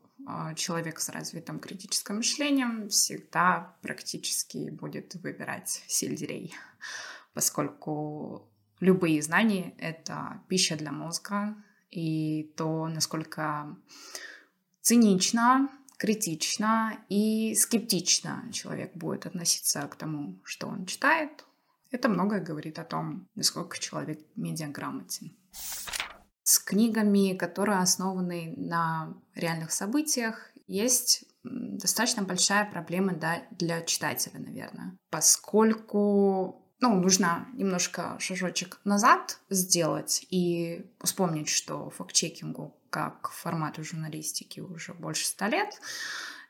человек 0.56 1.00
с 1.00 1.08
развитым 1.08 1.58
критическим 1.58 2.16
мышлением 2.16 2.88
всегда 2.88 3.76
практически 3.82 4.70
будет 4.70 5.14
выбирать 5.16 5.82
сельдерей, 5.86 6.54
поскольку 7.34 8.48
любые 8.80 9.22
знания— 9.22 9.74
это 9.78 10.42
пища 10.48 10.76
для 10.76 10.92
мозга, 10.92 11.56
и 11.90 12.52
то, 12.56 12.88
насколько 12.88 13.76
цинично, 14.82 15.68
критично 15.96 16.98
и 17.08 17.54
скептично 17.54 18.48
человек 18.52 18.94
будет 18.94 19.26
относиться 19.26 19.80
к 19.82 19.96
тому, 19.96 20.38
что 20.44 20.68
он 20.68 20.86
читает, 20.86 21.44
это 21.90 22.08
многое 22.08 22.40
говорит 22.40 22.78
о 22.78 22.84
том, 22.84 23.26
насколько 23.34 23.78
человек 23.78 24.20
медиаграмотен 24.36 25.34
с 26.48 26.58
книгами, 26.58 27.34
которые 27.34 27.80
основаны 27.80 28.54
на 28.56 29.14
реальных 29.34 29.70
событиях, 29.70 30.50
есть 30.66 31.24
достаточно 31.44 32.22
большая 32.22 32.64
проблема 32.64 33.12
да, 33.12 33.42
для 33.50 33.82
читателя, 33.82 34.38
наверное, 34.40 34.96
поскольку 35.10 36.64
ну, 36.80 36.94
нужно 36.94 37.46
немножко 37.52 38.16
шажочек 38.18 38.80
назад 38.84 39.40
сделать 39.50 40.26
и 40.30 40.90
вспомнить, 41.02 41.50
что 41.50 41.90
факт-чекингу 41.90 42.74
как 42.88 43.30
формату 43.30 43.84
журналистики 43.84 44.60
уже 44.60 44.94
больше 44.94 45.26
ста 45.26 45.48
лет, 45.48 45.78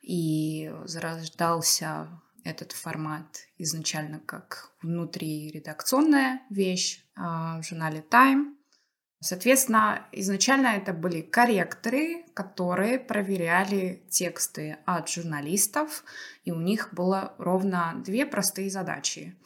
и 0.03 0.73
зарождался 0.85 2.09
этот 2.45 2.71
формат 2.71 3.49
изначально 3.57 4.21
как 4.21 4.71
внутриредакционная 4.81 6.43
вещь 6.51 7.05
а, 7.17 7.59
в 7.61 7.65
журнале 7.65 8.05
Time, 8.09 8.55
Соответственно, 9.21 10.07
изначально 10.13 10.69
это 10.69 10.93
были 10.93 11.23
корректоры, 11.23 12.25
которые 12.35 13.01
проверяли 13.01 14.01
тексты 14.09 14.79
от 14.85 15.11
журналистов, 15.11 16.05
и 16.45 16.53
у 16.53 16.61
них 16.61 16.91
было 16.93 17.35
ровно 17.39 18.01
две 18.05 18.27
простые 18.27 18.71
задачи. 18.71 19.37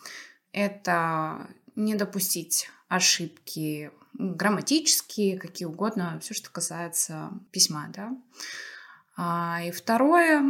Это 0.53 1.49
не 1.75 1.95
допустить 1.95 2.69
ошибки 2.89 3.91
грамматические, 4.13 5.39
какие 5.39 5.67
угодно, 5.67 6.19
все, 6.21 6.35
что 6.35 6.51
касается 6.51 7.31
письма, 7.51 7.89
да. 7.95 8.15
А, 9.17 9.63
и 9.65 9.71
второе, 9.71 10.43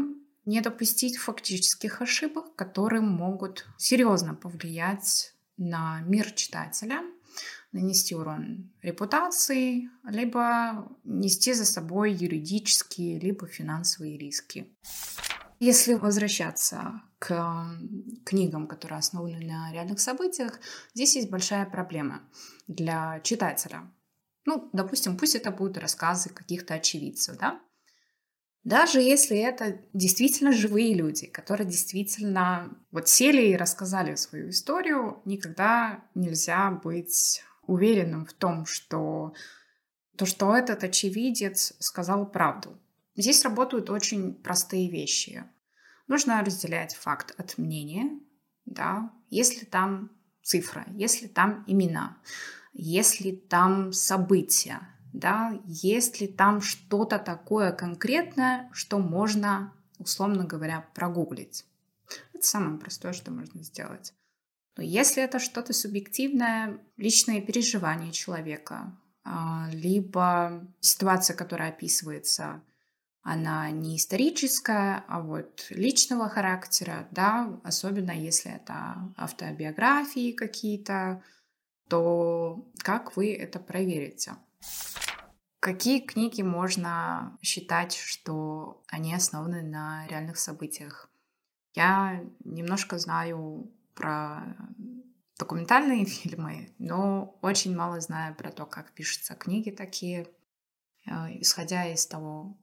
не 0.46 0.60
допустить 0.60 1.16
фактических 1.16 2.02
ошибок, 2.02 2.56
которые 2.56 3.02
могут 3.02 3.68
серьезно 3.78 4.34
повлиять 4.34 5.32
на 5.56 6.00
мир 6.00 6.32
читателя– 6.32 7.04
нанести 7.72 8.14
урон 8.14 8.70
репутации, 8.82 9.88
либо 10.04 10.88
нести 11.04 11.52
за 11.52 11.64
собой 11.64 12.12
юридические, 12.12 13.18
либо 13.18 13.46
финансовые 13.46 14.18
риски. 14.18 14.72
Если 15.58 15.94
возвращаться 15.94 17.02
к 17.18 17.66
книгам, 18.24 18.66
которые 18.66 18.98
основаны 18.98 19.46
на 19.46 19.72
реальных 19.72 20.00
событиях, 20.00 20.58
здесь 20.92 21.16
есть 21.16 21.30
большая 21.30 21.66
проблема 21.66 22.28
для 22.66 23.20
читателя. 23.20 23.90
Ну, 24.44 24.68
допустим, 24.72 25.16
пусть 25.16 25.36
это 25.36 25.52
будут 25.52 25.78
рассказы 25.78 26.30
каких-то 26.30 26.74
очевидцев, 26.74 27.38
да? 27.38 27.60
Даже 28.64 29.00
если 29.00 29.38
это 29.38 29.80
действительно 29.92 30.52
живые 30.52 30.94
люди, 30.94 31.26
которые 31.26 31.66
действительно 31.66 32.76
вот 32.92 33.08
сели 33.08 33.42
и 33.42 33.56
рассказали 33.56 34.14
свою 34.14 34.50
историю, 34.50 35.20
никогда 35.24 36.04
нельзя 36.14 36.70
быть 36.70 37.42
уверенным 37.66 38.26
в 38.26 38.32
том, 38.32 38.66
что 38.66 39.34
то, 40.16 40.26
что 40.26 40.54
этот 40.54 40.84
очевидец 40.84 41.74
сказал 41.78 42.30
правду. 42.30 42.78
Здесь 43.16 43.42
работают 43.44 43.90
очень 43.90 44.34
простые 44.34 44.90
вещи. 44.90 45.44
Нужно 46.06 46.42
разделять 46.42 46.94
факт 46.94 47.34
от 47.38 47.58
мнения, 47.58 48.18
да, 48.64 49.12
если 49.30 49.64
там 49.64 50.10
цифра, 50.42 50.84
если 50.94 51.26
там 51.26 51.64
имена, 51.66 52.18
если 52.72 53.32
там 53.32 53.92
события, 53.92 54.80
да, 55.12 55.60
если 55.64 56.26
там 56.26 56.60
что-то 56.60 57.18
такое 57.18 57.72
конкретное, 57.72 58.70
что 58.72 58.98
можно, 58.98 59.74
условно 59.98 60.44
говоря, 60.44 60.88
прогуглить. 60.94 61.66
Это 62.32 62.42
самое 62.42 62.78
простое, 62.78 63.12
что 63.12 63.30
можно 63.30 63.62
сделать. 63.62 64.14
Но 64.76 64.82
если 64.82 65.22
это 65.22 65.38
что-то 65.38 65.72
субъективное, 65.72 66.80
личное 66.96 67.40
переживание 67.40 68.12
человека, 68.12 68.96
а, 69.24 69.68
либо 69.72 70.66
ситуация, 70.80 71.36
которая 71.36 71.68
описывается, 71.68 72.62
она 73.22 73.70
не 73.70 73.96
историческая, 73.96 75.04
а 75.06 75.20
вот 75.20 75.66
личного 75.70 76.28
характера, 76.28 77.06
да, 77.12 77.60
особенно 77.62 78.10
если 78.10 78.50
это 78.50 79.12
автобиографии 79.16 80.32
какие-то, 80.32 81.22
то 81.88 82.66
как 82.78 83.16
вы 83.16 83.32
это 83.34 83.60
проверите? 83.60 84.32
Какие 85.60 86.00
книги 86.00 86.42
можно 86.42 87.38
считать, 87.42 87.94
что 87.94 88.82
они 88.88 89.14
основаны 89.14 89.62
на 89.62 90.08
реальных 90.08 90.38
событиях? 90.38 91.08
Я 91.74 92.24
немножко 92.44 92.98
знаю 92.98 93.70
про 93.94 94.56
документальные 95.38 96.04
фильмы, 96.06 96.74
но 96.78 97.38
очень 97.42 97.76
мало 97.76 98.00
знаю 98.00 98.34
про 98.34 98.50
то, 98.50 98.66
как 98.66 98.92
пишутся 98.92 99.34
книги 99.34 99.70
такие. 99.70 100.28
Э, 101.06 101.28
исходя 101.40 101.86
из 101.86 102.06
того, 102.06 102.56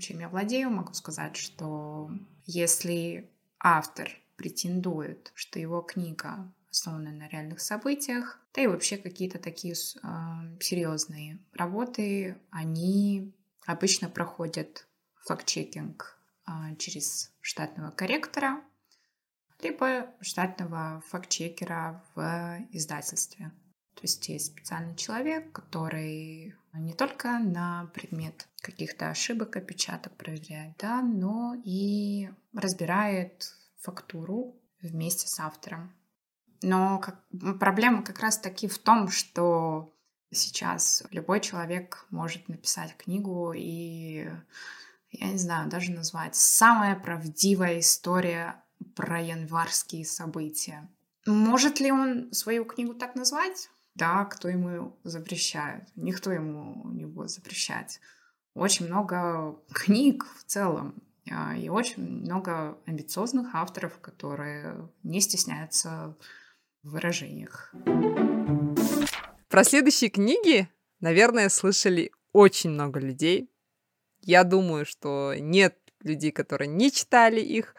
чем 0.00 0.20
я 0.20 0.28
владею, 0.28 0.70
могу 0.70 0.94
сказать, 0.94 1.36
что 1.36 2.10
если 2.46 3.30
автор 3.58 4.10
претендует, 4.36 5.30
что 5.34 5.58
его 5.58 5.82
книга 5.82 6.50
основана 6.70 7.12
на 7.12 7.28
реальных 7.28 7.60
событиях, 7.60 8.40
да 8.54 8.62
и 8.62 8.66
вообще 8.66 8.96
какие-то 8.96 9.38
такие 9.38 9.74
э, 9.74 10.58
серьезные 10.60 11.38
работы, 11.52 12.38
они 12.50 13.34
обычно 13.66 14.08
проходят 14.08 14.88
факт-чекинг 15.26 16.18
э, 16.46 16.76
через 16.76 17.32
штатного 17.40 17.90
корректора, 17.90 18.62
либо 19.62 20.06
штатного 20.20 21.02
факт-чекера 21.08 22.04
в 22.14 22.66
издательстве. 22.72 23.52
То 23.94 24.02
есть 24.02 24.28
есть 24.28 24.46
специальный 24.46 24.96
человек, 24.96 25.52
который 25.52 26.54
не 26.72 26.94
только 26.94 27.38
на 27.38 27.90
предмет 27.94 28.48
каких-то 28.60 29.10
ошибок 29.10 29.56
опечаток 29.56 30.16
проверяет, 30.16 30.76
да, 30.78 31.02
но 31.02 31.54
и 31.64 32.30
разбирает 32.54 33.54
фактуру 33.80 34.56
вместе 34.80 35.28
с 35.28 35.38
автором. 35.38 35.94
Но 36.62 36.98
как, 36.98 37.20
проблема 37.58 38.02
как 38.02 38.20
раз 38.20 38.38
таки 38.38 38.68
в 38.68 38.78
том, 38.78 39.08
что 39.08 39.94
сейчас 40.30 41.02
любой 41.10 41.40
человек 41.40 42.06
может 42.10 42.48
написать 42.48 42.96
книгу 42.96 43.52
и, 43.52 44.30
я 45.10 45.26
не 45.28 45.38
знаю, 45.38 45.68
даже 45.68 45.92
назвать 45.92 46.34
самая 46.34 46.96
правдивая 46.96 47.80
история 47.80 48.64
про 48.94 49.20
январские 49.20 50.04
события. 50.04 50.88
Может 51.26 51.80
ли 51.80 51.92
он 51.92 52.32
свою 52.32 52.64
книгу 52.64 52.94
так 52.94 53.14
назвать? 53.14 53.70
Да, 53.94 54.24
кто 54.24 54.48
ему 54.48 54.98
запрещает? 55.04 55.88
Никто 55.96 56.32
ему 56.32 56.88
не 56.90 57.04
будет 57.04 57.30
запрещать. 57.30 58.00
Очень 58.54 58.86
много 58.86 59.56
книг 59.72 60.26
в 60.38 60.44
целом 60.44 60.94
а, 61.30 61.56
и 61.56 61.68
очень 61.68 62.02
много 62.02 62.78
амбициозных 62.86 63.54
авторов, 63.54 63.98
которые 64.00 64.88
не 65.02 65.20
стесняются 65.20 66.16
в 66.82 66.90
выражениях. 66.90 67.72
Про 69.48 69.64
следующие 69.64 70.10
книги, 70.10 70.68
наверное, 71.00 71.48
слышали 71.48 72.10
очень 72.32 72.70
много 72.70 72.98
людей. 72.98 73.50
Я 74.22 74.44
думаю, 74.44 74.86
что 74.86 75.34
нет 75.38 75.76
людей, 76.00 76.30
которые 76.32 76.68
не 76.68 76.90
читали 76.90 77.40
их. 77.40 77.74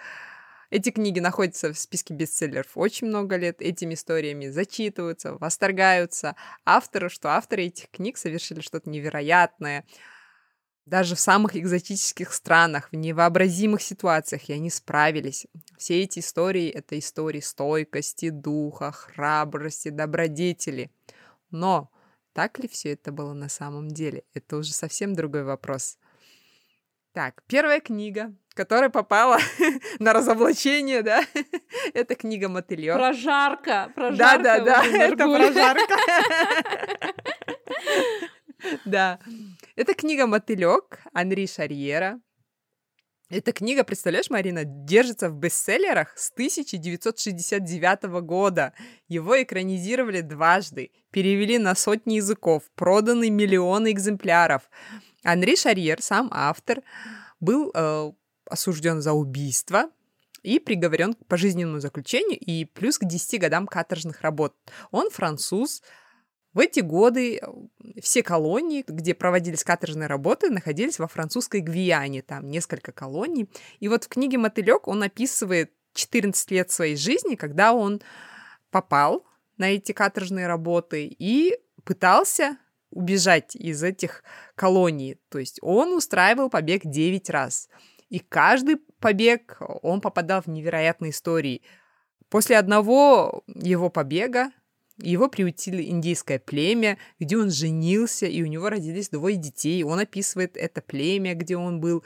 Эти 0.74 0.90
книги 0.90 1.20
находятся 1.20 1.72
в 1.72 1.78
списке 1.78 2.16
бестселлеров 2.16 2.72
очень 2.74 3.06
много 3.06 3.36
лет, 3.36 3.62
этими 3.62 3.94
историями 3.94 4.48
зачитываются, 4.48 5.36
восторгаются 5.36 6.36
авторы, 6.66 7.10
что 7.10 7.30
авторы 7.30 7.66
этих 7.66 7.92
книг 7.92 8.18
совершили 8.18 8.60
что-то 8.60 8.90
невероятное, 8.90 9.86
даже 10.88 11.14
в 11.14 11.20
самых 11.20 11.56
экзотических 11.56 12.34
странах, 12.34 12.90
в 12.92 12.96
невообразимых 12.96 13.84
ситуациях, 13.84 14.50
и 14.50 14.54
они 14.54 14.72
справились. 14.72 15.46
Все 15.78 16.02
эти 16.02 16.18
истории— 16.18 16.70
это 16.72 16.98
истории 16.98 17.40
стойкости, 17.40 18.32
духа, 18.32 18.92
храбрости, 18.92 19.90
добродетели. 19.90 20.90
Но 21.52 21.92
так 22.34 22.58
ли 22.58 22.68
все 22.68 22.94
это 22.94 23.12
было 23.12 23.34
на 23.34 23.48
самом 23.48 23.90
деле? 23.90 24.24
Это 24.34 24.58
уже 24.58 24.74
совсем 24.74 25.14
другой 25.14 25.44
вопрос. 25.44 26.00
Так, 27.12 27.44
первая 27.46 27.80
книга, 27.80 28.34
которая 28.54 28.90
попала 28.90 29.40
на 30.00 30.14
разоблачение, 30.14 31.02
да, 31.02 31.24
это 31.94 32.16
книга 32.16 32.50
Мотылёк. 32.50 32.98
Прожарка, 32.98 33.92
прожарка. 33.96 34.44
Да, 34.44 34.60
да, 34.60 34.60
да, 34.60 34.86
это 34.86 35.28
прожарка. 35.28 35.96
Да. 38.86 39.20
Это 39.76 39.94
книга 39.94 40.26
Мотылёк 40.26 41.00
Анри 41.14 41.48
Шарьера. 41.48 42.22
Эта 43.30 43.52
книга, 43.52 43.84
представляешь, 43.84 44.30
Марина, 44.30 44.64
держится 44.64 45.30
в 45.30 45.34
бестселлерах 45.34 46.18
с 46.18 46.32
1969 46.32 48.04
года. 48.22 48.74
Его 49.08 49.42
экранизировали 49.42 50.22
дважды, 50.22 50.92
перевели 51.12 51.58
на 51.58 51.76
сотни 51.76 52.16
языков, 52.16 52.64
проданы 52.76 53.30
миллионы 53.30 53.92
экземпляров. 53.92 54.70
Анри 55.24 55.56
Шарьер, 55.56 56.02
сам 56.02 56.30
автор, 56.32 56.84
был 57.40 57.72
э, 57.74 58.12
осужден 58.54 59.02
за 59.02 59.14
убийство 59.14 59.90
и 60.44 60.60
приговорен 60.60 61.14
к 61.14 61.26
пожизненному 61.26 61.80
заключению 61.80 62.40
и 62.40 62.66
плюс 62.66 63.00
к 63.00 63.06
10 63.06 63.40
годам 63.40 63.68
каторжных 63.68 64.22
работ. 64.22 64.56
Он 64.92 65.10
француз. 65.10 65.82
В 66.54 66.60
эти 66.60 66.82
годы 66.82 67.38
э, 67.38 67.42
все 68.02 68.22
колонии, 68.22 68.84
где 68.88 69.16
проводились 69.16 69.64
каторжные 69.64 70.08
работы, 70.08 70.52
находились 70.52 71.00
во 71.00 71.08
французской 71.08 71.62
Гвиане. 71.62 72.22
Там 72.22 72.48
несколько 72.50 72.92
колоний. 72.92 73.50
И 73.80 73.88
вот 73.88 74.04
в 74.04 74.08
книге 74.10 74.38
«Мотылек» 74.38 74.88
он 74.88 75.02
описывает 75.02 75.72
14 75.94 76.52
лет 76.52 76.70
своей 76.70 76.96
жизни, 76.96 77.36
когда 77.36 77.74
он 77.74 78.02
попал 78.70 79.26
на 79.58 79.72
эти 79.72 79.94
каторжные 79.94 80.46
работы 80.46 81.06
и 81.08 81.58
пытался 81.84 82.58
убежать 82.92 83.56
из 83.56 83.82
этих 83.84 84.24
колоний. 84.56 85.18
То 85.30 85.40
есть 85.40 85.60
он 85.62 85.94
устраивал 85.94 86.50
побег 86.50 86.82
9 86.86 87.30
раз. 87.30 87.70
И 88.14 88.20
каждый 88.20 88.78
побег 89.00 89.58
он 89.82 90.00
попадал 90.00 90.44
в 90.44 90.48
невероятные 90.48 91.10
истории. 91.10 91.64
После 92.30 92.60
одного 92.60 93.44
его 93.48 93.90
побега 93.90 94.52
его 95.00 95.28
приутили 95.30 95.90
индейское 95.90 96.38
племя, 96.38 97.00
где 97.20 97.38
он 97.40 97.50
женился, 97.50 98.28
и 98.28 98.44
у 98.44 98.46
него 98.46 98.70
родились 98.70 99.10
двое 99.10 99.36
детей. 99.36 99.84
Он 99.84 99.98
описывает 99.98 100.58
это 100.58 100.80
племя, 100.84 101.34
где 101.34 101.58
он 101.58 101.80
был. 101.80 102.04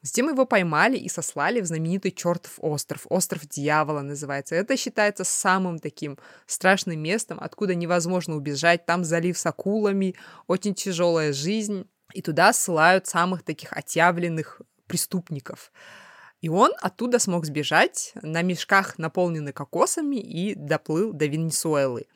Затем 0.00 0.30
его 0.30 0.46
поймали 0.46 0.96
и 0.96 1.10
сослали 1.10 1.60
в 1.60 1.66
знаменитый 1.66 2.12
чертов 2.12 2.54
остров. 2.56 3.02
Остров 3.10 3.46
дьявола 3.46 4.00
называется. 4.00 4.54
Это 4.54 4.78
считается 4.78 5.24
самым 5.24 5.78
таким 5.78 6.16
страшным 6.46 6.98
местом, 7.00 7.36
откуда 7.38 7.74
невозможно 7.74 8.34
убежать. 8.34 8.86
Там 8.86 9.04
залив 9.04 9.36
с 9.36 9.44
акулами, 9.44 10.14
очень 10.46 10.74
тяжелая 10.74 11.34
жизнь. 11.34 11.86
И 12.14 12.22
туда 12.22 12.54
ссылают 12.54 13.06
самых 13.06 13.42
таких 13.42 13.74
отъявленных 13.74 14.62
преступников. 14.86 15.72
И 16.40 16.48
он 16.48 16.72
оттуда 16.80 17.18
смог 17.18 17.46
сбежать 17.46 18.12
на 18.20 18.42
мешках, 18.42 18.98
наполненных 18.98 19.54
кокосами, 19.54 20.16
и 20.16 20.54
доплыл 20.54 21.12
до 21.12 21.26
Венесуэлы. 21.26 22.06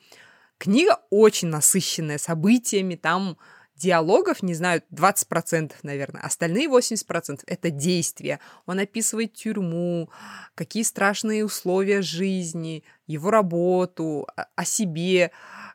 Книга 0.59 0.99
очень 1.09 1.47
насыщенная 1.47 2.17
событиями, 2.17 2.95
там 2.95 3.37
диалогов, 3.79 4.43
не 4.43 4.53
знаю, 4.53 4.83
20%, 4.91 5.71
наверное. 5.83 6.21
Остальные 6.21 6.67
80%— 6.67 7.43
это 7.47 7.69
действия. 7.69 8.39
Он 8.65 8.79
описывает 8.79 9.33
тюрьму, 9.33 10.09
какие 10.53 10.83
страшные 10.83 11.45
условия 11.45 12.01
жизни, 12.01 12.83
его 13.07 13.31
работу, 13.31 14.27
о 14.55 14.65
себе, 14.65 15.31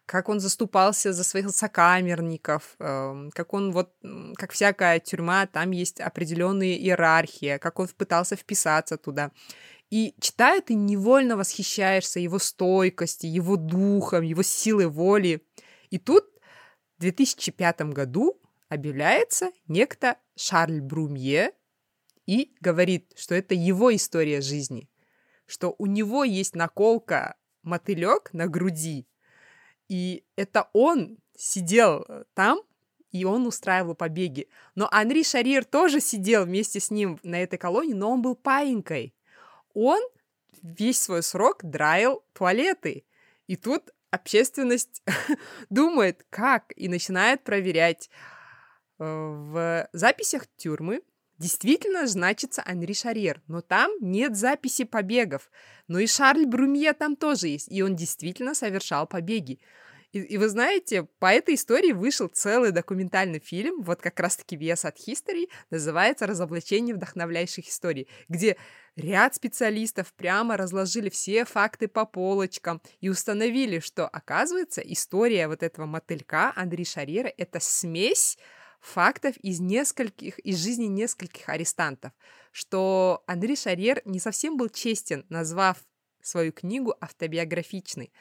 как 0.07 0.29
он 0.29 0.41
заступался 0.41 1.13
за 1.13 1.25
своих 1.25 1.51
сокамерников, 1.51 2.77
эм, 2.79 3.31
как 3.33 3.55
он 3.55 3.73
вот, 3.73 3.95
как 4.37 4.53
всякая 4.53 5.01
тюрьма, 5.01 5.47
там 5.47 5.71
есть 5.71 6.01
определенные 6.01 6.79
иерархия, 6.79 7.59
как 7.59 7.79
он 7.79 7.89
пытался 7.89 8.37
вписаться 8.37 8.97
туда. 8.97 9.33
И 9.91 10.15
читая, 10.21 10.61
ты 10.61 10.75
невольно 10.75 11.37
восхищаешься 11.37 12.21
его 12.21 12.39
стойкостью, 12.39 13.33
его 13.33 13.57
духом, 13.57 14.23
его 14.23 14.43
силой 14.43 14.87
воли. 14.87 15.47
И 15.91 15.99
тут 15.99 16.25
2005 17.05 17.93
году 17.93 18.41
объявляется 18.69 19.53
некто 19.69 20.17
Шарль 20.37 20.81
Брумье 20.81 21.53
и 22.27 22.55
говорит, 22.61 23.13
что 23.15 23.35
это 23.35 23.55
его 23.55 23.95
история 23.95 24.41
жизни, 24.41 24.89
что 25.47 25.75
у 25.77 25.87
него 25.87 26.25
есть 26.25 26.55
наколка 26.55 27.37
мотылек 27.63 28.33
на 28.33 28.47
груди, 28.47 29.07
и 29.89 30.25
это 30.37 30.69
он 30.73 31.19
сидел 31.37 32.07
там, 32.35 32.61
и 33.11 33.25
он 33.25 33.47
устраивал 33.47 33.95
побеги. 33.95 34.49
Но 34.75 34.89
Анри 34.91 35.23
Шарир 35.23 35.65
тоже 35.65 36.01
сидел 36.01 36.45
вместе 36.45 36.81
с 36.81 36.91
ним 36.91 37.21
на 37.23 37.43
этой 37.43 37.59
колонии, 37.59 37.95
но 37.95 38.11
он 38.11 38.23
был 38.23 38.35
паинькой. 38.35 39.15
Он 39.73 40.01
весь 40.63 41.01
свой 41.01 41.23
срок 41.23 41.63
драил 41.63 42.25
туалеты. 42.33 43.05
И 43.47 43.57
тут 43.57 43.91
общественность 44.11 45.03
думает, 45.71 46.27
как, 46.31 46.73
и 46.77 46.89
начинает 46.89 47.45
проверять. 47.45 48.11
Э, 48.99 49.05
в 49.05 49.89
записях 49.93 50.47
тюрьмы 50.57 51.03
действительно 51.39 52.07
значится 52.07 52.63
Анри 52.65 52.93
Шарьер, 52.93 53.43
но 53.49 53.61
там 53.61 53.91
нет 54.01 54.37
записи 54.37 54.85
побегов. 54.85 55.51
Но 55.89 55.99
и 55.99 56.07
Шарль 56.07 56.47
Брумье 56.47 56.93
там 56.93 57.17
тоже 57.17 57.49
есть, 57.49 57.71
и 57.71 57.83
он 57.83 57.97
действительно 57.97 58.55
совершал 58.55 59.07
побеги. 59.07 59.59
И, 60.15 60.21
и 60.21 60.39
вы 60.39 60.49
знаете, 60.49 61.09
по 61.19 61.27
этой 61.27 61.57
истории 61.57 61.91
вышел 61.91 62.29
целый 62.29 62.71
документальный 62.71 63.41
фильм, 63.41 63.83
вот 63.83 64.01
как 64.01 64.21
раз-таки 64.21 64.57
VS 64.57 64.87
от 64.87 64.97
History, 64.97 65.49
называется 65.71 66.29
«Разоблачение 66.29 66.95
вдохновляющих 66.95 67.69
историй», 67.69 68.09
где 68.29 68.57
ряд 68.95 69.35
специалистов 69.35 70.13
прямо 70.15 70.57
разложили 70.57 71.11
все 71.11 71.45
факты 71.45 71.89
по 71.89 72.05
полочкам 72.05 72.81
и 73.01 73.09
установили, 73.09 73.81
что, 73.81 74.07
оказывается, 74.07 74.81
история 74.83 75.49
вот 75.49 75.65
этого 75.65 75.85
мотылька 75.85 76.53
Андри 76.55 76.85
Шарьера— 76.85 77.33
это 77.37 77.59
смесь 77.59 78.39
фактов 78.85 79.37
из 79.39 79.61
нескольких, 79.61 80.39
из 80.41 80.63
жизни 80.63 80.85
нескольких 80.85 81.49
арестантов, 81.49 82.13
что 82.53 83.25
Андрей 83.27 83.57
Шарьер 83.57 84.03
не 84.05 84.21
совсем 84.21 84.57
был 84.57 84.69
честен, 84.69 85.25
назвав 85.31 85.83
свою 86.23 86.53
книгу 86.53 86.95
автобиографичной. 87.01 88.13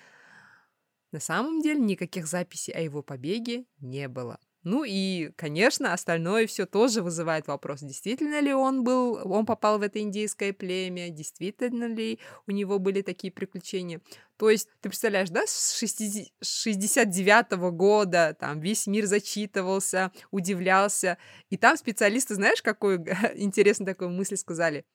На 1.12 1.20
самом 1.20 1.62
деле 1.62 1.80
никаких 1.80 2.28
записей 2.28 2.74
о 2.74 2.80
его 2.80 3.04
побеге 3.04 3.66
не 3.80 4.08
было. 4.08 4.40
Ну 4.64 4.86
и, 4.86 5.32
конечно, 5.36 5.94
остальное 5.94 6.48
все 6.48 6.66
тоже 6.66 7.02
вызывает 7.02 7.48
вопрос, 7.48 7.82
действительно 7.82 8.40
ли 8.40 8.54
он 8.54 8.84
был, 8.84 9.20
он 9.26 9.46
попал 9.46 9.78
в 9.78 9.82
это 9.82 10.00
индейское 10.00 10.54
племя, 10.54 11.10
действительно 11.10 11.86
ли 11.86 12.20
у 12.48 12.52
него 12.52 12.80
были 12.80 13.02
такие 13.02 13.32
приключения. 13.32 14.02
То 14.38 14.50
есть, 14.50 14.70
ты 14.82 14.90
представляешь, 14.90 15.30
да, 15.30 15.44
с 15.46 15.74
69 15.78 17.58
-го 17.58 17.72
года 17.72 18.36
там 18.40 18.62
весь 18.62 18.88
мир 18.88 19.06
зачитывался, 19.06 20.12
удивлялся, 20.32 21.18
и 21.50 21.58
там 21.58 21.76
специалисты, 21.78 22.36
знаешь, 22.36 22.62
какую 22.62 23.06
интересную 23.36 23.88
такую 23.94 24.12
мысль 24.12 24.38
сказали? 24.38 24.86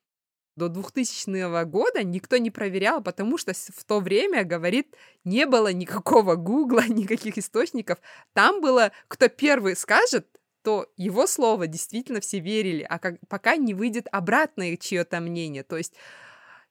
До 0.58 0.68
2000 0.68 1.64
года 1.64 2.02
никто 2.02 2.36
не 2.36 2.50
проверял, 2.50 3.02
потому 3.02 3.38
что 3.38 3.54
в 3.54 3.84
то 3.84 4.00
время, 4.00 4.44
говорит, 4.44 4.94
не 5.24 5.46
было 5.46 5.72
никакого 5.72 6.34
гугла, 6.34 6.84
никаких 6.88 7.38
источников. 7.38 7.98
Там 8.34 8.60
было, 8.60 8.92
кто 9.06 9.28
первый 9.28 9.76
скажет, 9.76 10.26
то 10.62 10.92
его 10.96 11.26
слово 11.26 11.66
действительно 11.66 12.20
все 12.20 12.40
верили, 12.40 12.84
а 12.86 12.98
как, 12.98 13.14
пока 13.28 13.56
не 13.56 13.72
выйдет 13.72 14.08
обратное 14.10 14.76
чье-то 14.76 15.20
мнение. 15.20 15.62
То 15.62 15.76
есть 15.78 15.94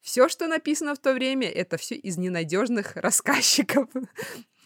все, 0.01 0.29
что 0.29 0.47
написано 0.47 0.93
в 0.93 0.99
то 0.99 1.13
время, 1.13 1.49
это 1.49 1.77
все 1.77 1.95
из 1.95 2.17
ненадежных 2.17 2.95
рассказчиков. 2.95 3.89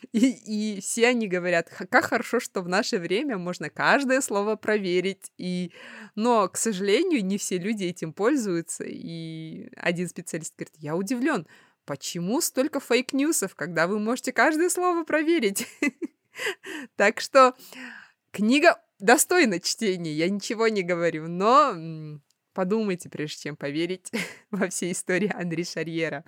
И, 0.11 0.75
и 0.75 0.81
все 0.81 1.07
они 1.07 1.27
говорят, 1.27 1.69
как 1.69 2.05
хорошо, 2.05 2.39
что 2.39 2.61
в 2.61 2.67
наше 2.67 2.97
время 2.97 3.37
можно 3.37 3.69
каждое 3.69 4.21
слово 4.21 4.55
проверить. 4.55 5.31
И... 5.37 5.71
Но, 6.15 6.47
к 6.49 6.57
сожалению, 6.57 7.23
не 7.23 7.37
все 7.37 7.57
люди 7.57 7.85
этим 7.85 8.13
пользуются. 8.13 8.83
И 8.83 9.69
один 9.75 10.07
специалист 10.07 10.55
говорит, 10.55 10.73
я 10.77 10.95
удивлен, 10.95 11.47
почему 11.85 12.41
столько 12.41 12.79
фейк-ньюсов, 12.79 13.55
когда 13.55 13.87
вы 13.87 13.99
можете 13.99 14.33
каждое 14.33 14.69
слово 14.69 15.03
проверить? 15.03 15.67
Так 16.95 17.19
что 17.19 17.55
книга 18.31 18.81
достойна 18.99 19.59
чтения, 19.59 20.13
я 20.13 20.29
ничего 20.29 20.69
не 20.69 20.81
говорю, 20.81 21.27
но 21.27 21.75
подумайте, 22.53 23.09
прежде 23.09 23.43
чем 23.43 23.57
поверить 23.57 24.09
во 24.51 24.69
все 24.69 24.91
истории 24.91 25.29
Андре 25.35 25.65
Шарьера. 25.65 26.23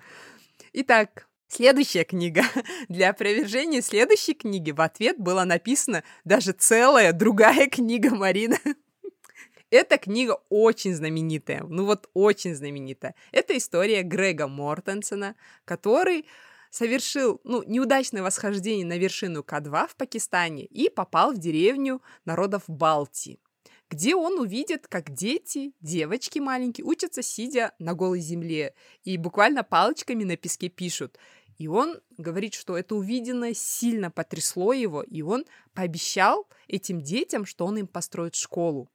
Итак, 0.74 1.26
Следующая 1.54 2.02
книга. 2.02 2.42
Для 2.88 3.10
опровержения 3.10 3.80
следующей 3.80 4.34
книги 4.34 4.72
в 4.72 4.80
ответ 4.80 5.20
была 5.20 5.44
написана 5.44 6.02
даже 6.24 6.50
целая 6.50 7.12
другая 7.12 7.68
книга 7.70 8.12
Марина. 8.12 8.58
Эта 9.70 9.96
книга 9.96 10.40
очень 10.48 10.96
знаменитая, 10.96 11.62
ну 11.62 11.84
вот 11.84 12.10
очень 12.12 12.56
знаменитая. 12.56 13.14
Это 13.30 13.56
история 13.56 14.02
Грега 14.02 14.48
Мортенсона, 14.48 15.36
который 15.64 16.26
совершил 16.70 17.40
ну, 17.44 17.62
неудачное 17.62 18.24
восхождение 18.24 18.84
на 18.84 18.98
вершину 18.98 19.42
К2 19.42 19.86
в 19.86 19.94
Пакистане 19.94 20.64
и 20.64 20.90
попал 20.90 21.34
в 21.34 21.38
деревню 21.38 22.02
народов 22.24 22.64
Балтии 22.66 23.38
где 23.90 24.16
он 24.16 24.40
увидит, 24.40 24.88
как 24.88 25.12
дети, 25.12 25.72
девочки 25.80 26.38
маленькие, 26.38 26.84
учатся 26.84 27.22
сидя 27.22 27.72
на 27.78 27.94
голой 27.94 28.20
земле 28.20 28.74
и 29.04 29.16
буквально 29.16 29.62
палочками 29.62 30.24
на 30.24 30.36
песке 30.36 30.68
пишут. 30.68 31.18
И 31.58 31.68
он 31.68 32.00
говорит, 32.18 32.54
что 32.54 32.76
это 32.76 32.94
увиденное 32.94 33.54
сильно 33.54 34.10
потрясло 34.10 34.72
его, 34.72 35.02
и 35.02 35.22
он 35.22 35.44
пообещал 35.72 36.48
этим 36.68 37.00
детям, 37.00 37.46
что 37.46 37.66
он 37.66 37.78
им 37.78 37.86
построит 37.86 38.34
школу. 38.34 38.90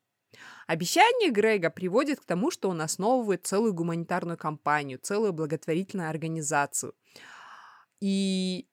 Обещание 0.68 1.32
Грега 1.32 1.70
приводит 1.70 2.20
к 2.20 2.26
тому, 2.26 2.52
что 2.52 2.70
он 2.70 2.82
основывает 2.82 3.48
целую 3.48 3.74
гуманитарную 3.74 4.38
кампанию, 4.38 5.00
целую 5.02 5.34
благотворительную 5.34 6.10
организацию. 6.10 6.94
И 8.00 8.68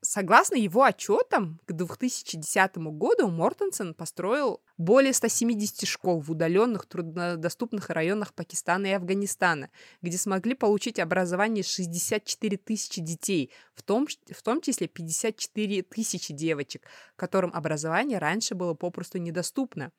Согласно 0.00 0.54
его 0.54 0.84
отчетам, 0.84 1.60
к 1.66 1.72
2010 1.72 2.76
году 2.76 3.28
Мортенсен 3.28 3.94
построил 3.94 4.62
более 4.76 5.12
170 5.12 5.88
школ 5.88 6.20
в 6.20 6.30
удаленных, 6.30 6.86
труднодоступных 6.86 7.90
районах 7.90 8.32
Пакистана 8.32 8.86
и 8.86 8.92
Афганистана, 8.92 9.70
где 10.00 10.16
смогли 10.16 10.54
получить 10.54 11.00
образование 11.00 11.64
64 11.64 12.56
тысячи 12.58 13.00
детей, 13.00 13.50
в 13.74 13.82
том, 13.82 14.06
в 14.30 14.42
том 14.42 14.60
числе 14.60 14.86
54 14.86 15.82
тысячи 15.82 16.32
девочек, 16.32 16.86
которым 17.16 17.50
образование 17.52 18.18
раньше 18.18 18.54
было 18.54 18.74
попросту 18.74 19.18
недоступно. 19.18 19.90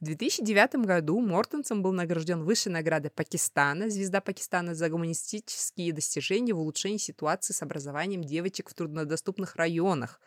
В 0.00 0.04
2009 0.06 0.86
году 0.86 1.20
Мортенсом 1.20 1.82
был 1.82 1.92
награжден 1.92 2.42
высшей 2.42 2.72
наградой 2.72 3.10
Пакистана, 3.10 3.90
звезда 3.90 4.22
Пакистана 4.22 4.74
за 4.74 4.88
гуманистические 4.88 5.92
достижения 5.92 6.54
в 6.54 6.58
улучшении 6.58 6.96
ситуации 6.96 7.52
с 7.52 7.60
образованием 7.60 8.24
девочек 8.24 8.70
в 8.70 8.74
труднодоступных 8.74 9.56
районах. 9.56 10.18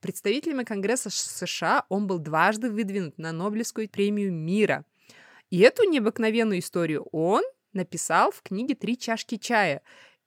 Представителями 0.00 0.64
Конгресса 0.64 1.08
США 1.08 1.86
он 1.88 2.08
был 2.08 2.18
дважды 2.18 2.68
выдвинут 2.68 3.16
на 3.16 3.30
Нобелевскую 3.30 3.88
премию 3.88 4.32
мира. 4.32 4.84
И 5.50 5.60
эту 5.60 5.84
необыкновенную 5.84 6.58
историю 6.58 7.04
он 7.12 7.44
написал 7.72 8.32
в 8.32 8.42
книге 8.42 8.74
«Три 8.74 8.98
чашки 8.98 9.36
чая». 9.36 9.82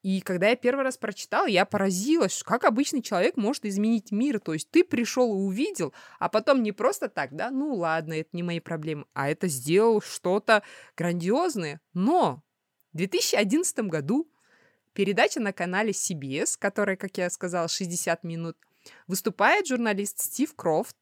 И 0.06 0.22
когда 0.22 0.50
я 0.50 0.56
первый 0.56 0.84
раз 0.84 0.98
прочитала, 0.98 1.48
я 1.48 1.66
поразилась, 1.66 2.44
как 2.44 2.64
обычный 2.64 3.02
человек 3.02 3.38
может 3.38 3.66
изменить 3.66 4.12
мир. 4.12 4.40
То 4.40 4.54
есть 4.54 4.70
ты 4.70 4.84
пришел 4.84 5.34
и 5.34 5.44
увидел, 5.44 5.96
а 6.20 6.30
потом 6.30 6.62
не 6.62 6.72
просто 6.72 7.10
так, 7.10 7.36
да, 7.36 7.50
ну 7.50 7.74
ладно, 7.74 8.14
это 8.14 8.30
не 8.34 8.44
мои 8.44 8.60
проблемы, 8.60 9.06
а 9.14 9.30
это 9.30 9.48
сделал 9.48 10.02
что-то 10.02 10.62
грандиозное. 10.96 11.82
Но 11.96 12.44
в 12.94 12.98
2011 12.98 13.80
году 13.80 14.32
передача 14.94 15.40
на 15.40 15.54
канале 15.54 15.90
CBS, 15.90 16.52
которая, 16.60 16.98
как 16.98 17.18
я 17.18 17.28
сказала, 17.32 17.68
60 17.68 18.24
минут, 18.24 18.58
выступает 19.08 19.66
журналист 19.66 20.22
Стив 20.22 20.56
Крофт 20.56 20.96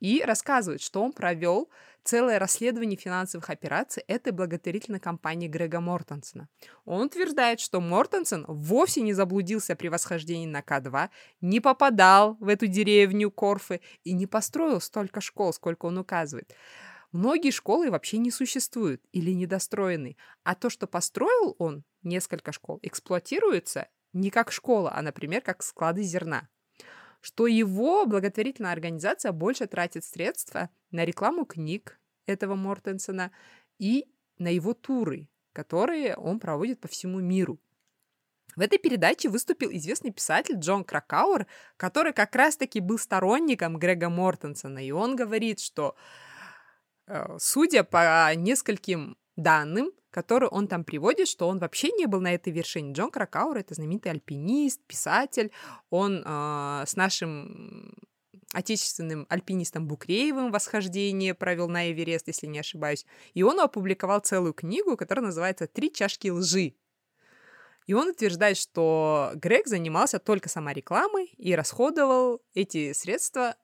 и 0.00 0.22
рассказывает, 0.22 0.80
что 0.80 1.02
он 1.02 1.12
провел 1.12 1.70
целое 2.04 2.38
расследование 2.38 2.96
финансовых 2.96 3.50
операций 3.50 4.04
этой 4.06 4.32
благотворительной 4.32 5.00
компании 5.00 5.48
Грега 5.48 5.80
Мортенсона. 5.80 6.48
Он 6.84 7.06
утверждает, 7.06 7.60
что 7.60 7.80
Мортенсон 7.80 8.44
вовсе 8.46 9.00
не 9.00 9.12
заблудился 9.12 9.74
при 9.74 9.88
восхождении 9.88 10.46
на 10.46 10.60
К2, 10.60 11.08
не 11.40 11.60
попадал 11.60 12.36
в 12.38 12.48
эту 12.48 12.68
деревню 12.68 13.30
Корфы 13.30 13.80
и 14.04 14.12
не 14.12 14.26
построил 14.26 14.80
столько 14.80 15.20
школ, 15.20 15.52
сколько 15.52 15.86
он 15.86 15.98
указывает. 15.98 16.54
Многие 17.12 17.50
школы 17.50 17.90
вообще 17.90 18.18
не 18.18 18.30
существуют 18.30 19.02
или 19.12 19.32
недостроены, 19.32 20.16
а 20.44 20.54
то, 20.54 20.70
что 20.70 20.86
построил 20.86 21.56
он, 21.58 21.84
несколько 22.02 22.52
школ, 22.52 22.78
эксплуатируется 22.82 23.88
не 24.12 24.30
как 24.30 24.52
школа, 24.52 24.92
а, 24.94 25.02
например, 25.02 25.42
как 25.42 25.62
склады 25.62 26.02
зерна 26.02 26.48
что 27.26 27.48
его 27.48 28.06
благотворительная 28.06 28.70
организация 28.70 29.32
больше 29.32 29.66
тратит 29.66 30.04
средства 30.04 30.70
на 30.92 31.04
рекламу 31.04 31.44
книг 31.44 31.98
этого 32.24 32.54
Мортенсона 32.54 33.32
и 33.80 34.06
на 34.38 34.46
его 34.46 34.74
туры, 34.74 35.28
которые 35.52 36.14
он 36.14 36.38
проводит 36.38 36.78
по 36.78 36.86
всему 36.86 37.18
миру. 37.18 37.58
В 38.54 38.60
этой 38.60 38.78
передаче 38.78 39.28
выступил 39.28 39.70
известный 39.72 40.12
писатель 40.12 40.54
Джон 40.60 40.84
Кракауэр, 40.84 41.48
который 41.76 42.12
как 42.12 42.36
раз-таки 42.36 42.78
был 42.78 42.96
сторонником 42.96 43.76
Грега 43.76 44.08
Мортенсона, 44.08 44.78
и 44.78 44.92
он 44.92 45.16
говорит, 45.16 45.58
что, 45.58 45.96
э, 47.08 47.38
судя 47.40 47.82
по 47.82 48.32
нескольким 48.36 49.18
данным, 49.36 49.92
который 50.10 50.48
он 50.48 50.66
там 50.66 50.84
приводит, 50.84 51.28
что 51.28 51.48
он 51.48 51.58
вообще 51.58 51.90
не 51.92 52.06
был 52.06 52.20
на 52.20 52.34
этой 52.34 52.52
вершине. 52.52 52.92
Джон 52.92 53.10
Кракауэр— 53.10 53.58
это 53.58 53.74
знаменитый 53.74 54.12
альпинист, 54.12 54.82
писатель. 54.86 55.52
Он 55.90 56.22
э, 56.24 56.84
с 56.86 56.96
нашим 56.96 57.94
отечественным 58.52 59.26
альпинистом 59.28 59.86
Букреевым 59.86 60.50
восхождение 60.50 61.34
провел 61.34 61.68
на 61.68 61.90
Эверест, 61.92 62.28
если 62.28 62.46
не 62.46 62.58
ошибаюсь. 62.58 63.04
И 63.34 63.42
он 63.42 63.60
опубликовал 63.60 64.20
целую 64.20 64.54
книгу, 64.54 64.96
которая 64.96 65.26
называется 65.26 65.66
«Три 65.66 65.92
чашки 65.92 66.28
лжи». 66.28 66.74
И 67.86 67.94
он 67.94 68.08
утверждает, 68.08 68.56
что 68.56 69.30
Грег 69.34 69.68
занимался 69.68 70.18
только 70.18 70.48
саморекламой 70.48 71.26
и 71.36 71.54
расходовал 71.54 72.42
эти 72.54 72.92
средства 72.92 73.54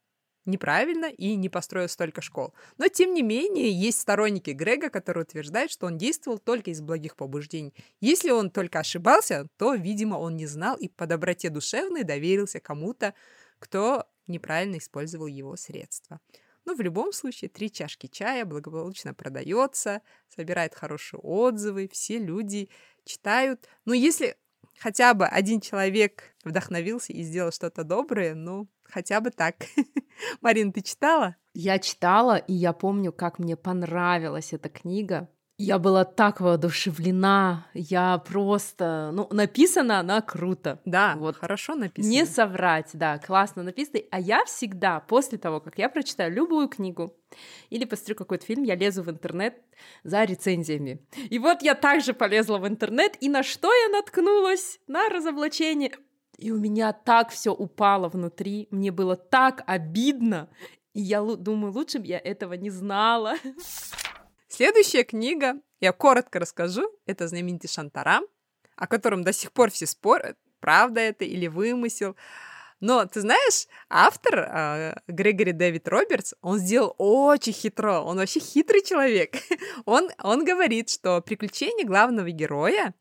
неправильно 0.44 1.06
и 1.06 1.34
не 1.36 1.48
построил 1.48 1.88
столько 1.88 2.22
школ. 2.22 2.54
Но, 2.78 2.88
тем 2.88 3.14
не 3.14 3.22
менее, 3.22 3.70
есть 3.70 4.00
сторонники 4.00 4.50
Грега, 4.50 4.90
которые 4.90 5.24
утверждают, 5.24 5.70
что 5.70 5.86
он 5.86 5.98
действовал 5.98 6.38
только 6.38 6.70
из 6.70 6.80
благих 6.80 7.16
побуждений. 7.16 7.74
Если 8.00 8.30
он 8.30 8.50
только 8.50 8.80
ошибался, 8.80 9.46
то, 9.56 9.74
видимо, 9.74 10.16
он 10.16 10.36
не 10.36 10.46
знал 10.46 10.76
и 10.76 10.88
по 10.88 11.06
доброте 11.06 11.50
душевной 11.50 12.04
доверился 12.04 12.60
кому-то, 12.60 13.14
кто 13.58 14.06
неправильно 14.26 14.78
использовал 14.78 15.26
его 15.26 15.56
средства. 15.56 16.20
Но 16.64 16.74
в 16.74 16.80
любом 16.80 17.12
случае 17.12 17.50
три 17.50 17.70
чашки 17.70 18.06
чая 18.06 18.44
благополучно 18.44 19.14
продается, 19.14 20.00
собирает 20.28 20.74
хорошие 20.74 21.18
отзывы, 21.20 21.88
все 21.92 22.18
люди 22.18 22.68
читают. 23.04 23.68
Но 23.84 23.94
если 23.94 24.36
хотя 24.78 25.14
бы 25.14 25.26
один 25.26 25.60
человек 25.60 26.34
вдохновился 26.44 27.12
и 27.12 27.22
сделал 27.22 27.52
что-то 27.52 27.84
доброе, 27.84 28.34
ну, 28.34 28.68
хотя 28.84 29.20
бы 29.20 29.30
так. 29.30 29.56
Марин, 30.40 30.72
ты 30.72 30.82
читала? 30.82 31.36
Я 31.54 31.78
читала, 31.78 32.36
и 32.36 32.52
я 32.52 32.72
помню, 32.72 33.12
как 33.12 33.38
мне 33.38 33.56
понравилась 33.56 34.52
эта 34.52 34.68
книга. 34.68 35.28
Я 35.64 35.78
была 35.78 36.04
так 36.04 36.40
воодушевлена, 36.40 37.66
я 37.72 38.18
просто... 38.18 39.10
Ну, 39.12 39.28
написана 39.30 40.00
она 40.00 40.20
круто. 40.20 40.80
Да, 40.84 41.14
вот 41.16 41.36
хорошо 41.36 41.76
написано. 41.76 42.10
Не 42.10 42.26
соврать, 42.26 42.90
да, 42.94 43.18
классно 43.18 43.62
написано. 43.62 44.00
А 44.10 44.18
я 44.18 44.44
всегда, 44.44 44.98
после 44.98 45.38
того, 45.38 45.60
как 45.60 45.78
я 45.78 45.88
прочитаю 45.88 46.32
любую 46.32 46.68
книгу 46.68 47.14
или 47.70 47.84
посмотрю 47.84 48.16
какой-то 48.16 48.44
фильм, 48.44 48.64
я 48.64 48.74
лезу 48.74 49.04
в 49.04 49.10
интернет 49.10 49.54
за 50.02 50.24
рецензиями. 50.24 51.00
И 51.30 51.38
вот 51.38 51.62
я 51.62 51.76
также 51.76 52.12
полезла 52.12 52.58
в 52.58 52.66
интернет, 52.66 53.16
и 53.20 53.28
на 53.28 53.44
что 53.44 53.72
я 53.72 53.88
наткнулась? 53.88 54.80
На 54.88 55.08
разоблачение. 55.08 55.92
И 56.38 56.50
у 56.50 56.58
меня 56.58 56.92
так 56.92 57.30
все 57.30 57.50
упало 57.52 58.08
внутри, 58.08 58.66
мне 58.72 58.90
было 58.90 59.14
так 59.14 59.62
обидно. 59.66 60.48
И 60.92 61.00
я 61.00 61.22
думаю, 61.22 61.72
лучше 61.72 62.00
бы 62.00 62.06
я 62.06 62.18
этого 62.18 62.54
не 62.54 62.70
знала. 62.70 63.36
Следующая 64.54 65.02
книга, 65.02 65.54
я 65.80 65.92
коротко 65.92 66.38
расскажу, 66.38 66.86
это 67.06 67.26
знаменитый 67.26 67.70
Шантарам, 67.70 68.26
о 68.76 68.86
котором 68.86 69.24
до 69.24 69.32
сих 69.32 69.50
пор 69.50 69.70
все 69.70 69.86
спорят, 69.86 70.36
правда 70.60 71.00
это 71.00 71.24
или 71.24 71.46
вымысел. 71.46 72.16
Но 72.78 73.06
ты 73.06 73.22
знаешь, 73.22 73.66
автор 73.88 74.40
э, 74.40 74.94
Грегори 75.06 75.52
Дэвид 75.52 75.88
Робертс, 75.88 76.34
он 76.42 76.58
сделал 76.58 76.94
очень 76.98 77.54
хитро, 77.54 78.00
он 78.00 78.18
вообще 78.18 78.40
хитрый 78.40 78.84
человек. 78.84 79.36
он, 79.86 80.10
он 80.22 80.44
говорит, 80.44 80.90
что 80.90 81.22
приключения 81.22 81.86
главного 81.86 82.30
героя 82.30 82.92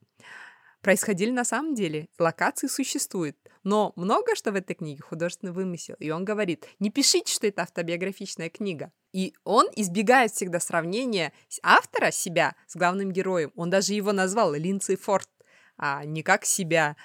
происходили 0.82 1.32
на 1.32 1.44
самом 1.44 1.76
деле, 1.76 2.08
локации 2.18 2.68
существуют. 2.68 3.36
Но 3.64 3.94
много 3.96 4.36
что 4.36 4.52
в 4.52 4.56
этой 4.56 4.74
книге 4.76 5.04
художественный 5.04 5.54
вымысел. 5.54 5.96
И 6.00 6.10
он 6.10 6.26
говорит, 6.26 6.68
не 6.80 6.90
пишите, 6.90 7.32
что 7.32 7.48
это 7.48 7.64
автобиографичная 7.64 8.50
книга. 8.50 8.92
И 9.14 9.36
он 9.44 9.68
избегает 9.76 10.32
всегда 10.32 10.60
сравнения 10.60 11.34
автора 11.62 12.12
себя 12.12 12.56
с 12.68 12.76
главным 12.76 13.12
героем. 13.12 13.52
Он 13.56 13.70
даже 13.70 13.94
его 13.94 14.14
назвал 14.14 14.54
Линдсей 14.54 14.96
Форд, 14.96 15.30
а 15.78 16.06
не 16.06 16.24
как 16.24 16.46
себя. 16.46 16.96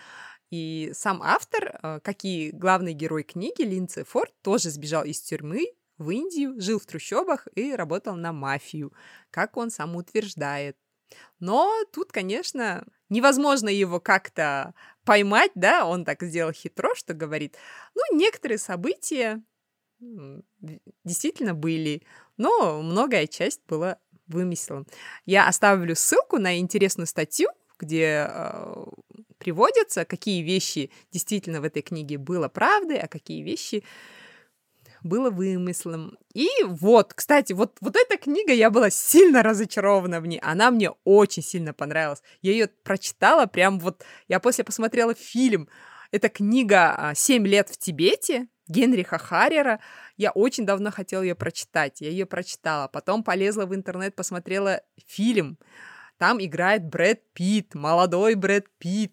И 0.51 0.93
сам 0.95 1.23
автор, 1.23 1.79
э, 1.83 2.01
как 2.03 2.25
и 2.25 2.51
главный 2.53 2.93
герой 2.93 3.25
книги, 3.25 3.63
Линдсей 3.63 4.05
Форд, 4.05 4.33
тоже 4.43 4.71
сбежал 4.71 5.05
из 5.05 5.21
тюрьмы 5.21 5.73
в 5.99 6.11
Индию, 6.11 6.61
жил 6.61 6.79
в 6.79 6.87
трущобах 6.87 7.49
и 7.55 7.75
работал 7.75 8.15
на 8.15 8.33
мафию, 8.33 8.93
как 9.31 9.57
он 9.57 9.71
сам 9.71 9.97
утверждает. 9.97 10.77
Но 11.39 11.73
тут, 11.93 12.13
конечно, 12.13 12.85
невозможно 13.09 13.69
его 13.69 14.01
как-то 14.01 14.75
поймать, 15.05 15.53
да, 15.55 15.87
он 15.87 16.05
так 16.05 16.23
сделал 16.23 16.53
хитро, 16.53 16.95
что 16.95 17.15
говорит, 17.15 17.57
ну, 17.95 18.17
некоторые 18.17 18.59
события 18.59 19.43
действительно 21.05 21.55
были, 21.55 22.03
но 22.37 22.83
многое 22.83 23.27
часть 23.27 23.63
была 23.67 23.99
вымыслом. 24.27 24.87
Я 25.25 25.49
оставлю 25.49 25.95
ссылку 25.95 26.39
на 26.39 26.59
интересную 26.59 27.07
статью, 27.07 27.49
где 27.79 28.27
э, 28.29 28.85
приводятся, 29.39 30.05
какие 30.05 30.43
вещи 30.43 30.91
действительно 31.13 31.61
в 31.61 31.65
этой 31.65 31.83
книге 31.83 32.19
было 32.19 32.49
правдой, 32.49 32.99
а 32.99 33.09
какие 33.09 33.43
вещи 33.43 33.85
было 35.07 35.31
вымыслом. 35.31 36.19
И 36.35 36.49
вот, 36.65 37.15
кстати, 37.15 37.53
вот, 37.53 37.79
вот 37.81 37.97
эта 37.97 38.17
книга, 38.19 38.53
я 38.53 38.71
была 38.71 38.91
сильно 38.91 39.43
разочарована 39.43 40.21
в 40.21 40.27
ней. 40.27 40.39
Она 40.43 40.71
мне 40.71 40.91
очень 41.05 41.43
сильно 41.43 41.73
понравилась. 41.73 42.23
Я 42.43 42.53
ее 42.53 42.69
прочитала 42.83 43.47
прям 43.47 43.79
вот... 43.79 44.05
Я 44.29 44.41
после 44.41 44.65
посмотрела 44.65 45.15
фильм. 45.15 45.69
Это 46.11 46.29
книга 46.29 47.13
«Семь 47.15 47.47
лет 47.47 47.69
в 47.69 47.79
Тибете» 47.79 48.49
Генриха 48.69 49.19
Харрера. 49.19 49.81
Я 50.17 50.31
очень 50.33 50.67
давно 50.67 50.91
хотела 50.91 51.23
ее 51.23 51.35
прочитать. 51.35 52.01
Я 52.01 52.11
ее 52.11 52.27
прочитала. 52.27 52.89
Потом 52.89 53.23
полезла 53.23 53.67
в 53.67 53.75
интернет, 53.75 54.15
посмотрела 54.17 54.83
фильм. 55.07 55.59
Там 56.19 56.43
играет 56.43 56.85
Брэд 56.85 57.33
Питт, 57.33 57.75
молодой 57.75 58.35
Брэд 58.35 58.67
Питт. 58.79 59.13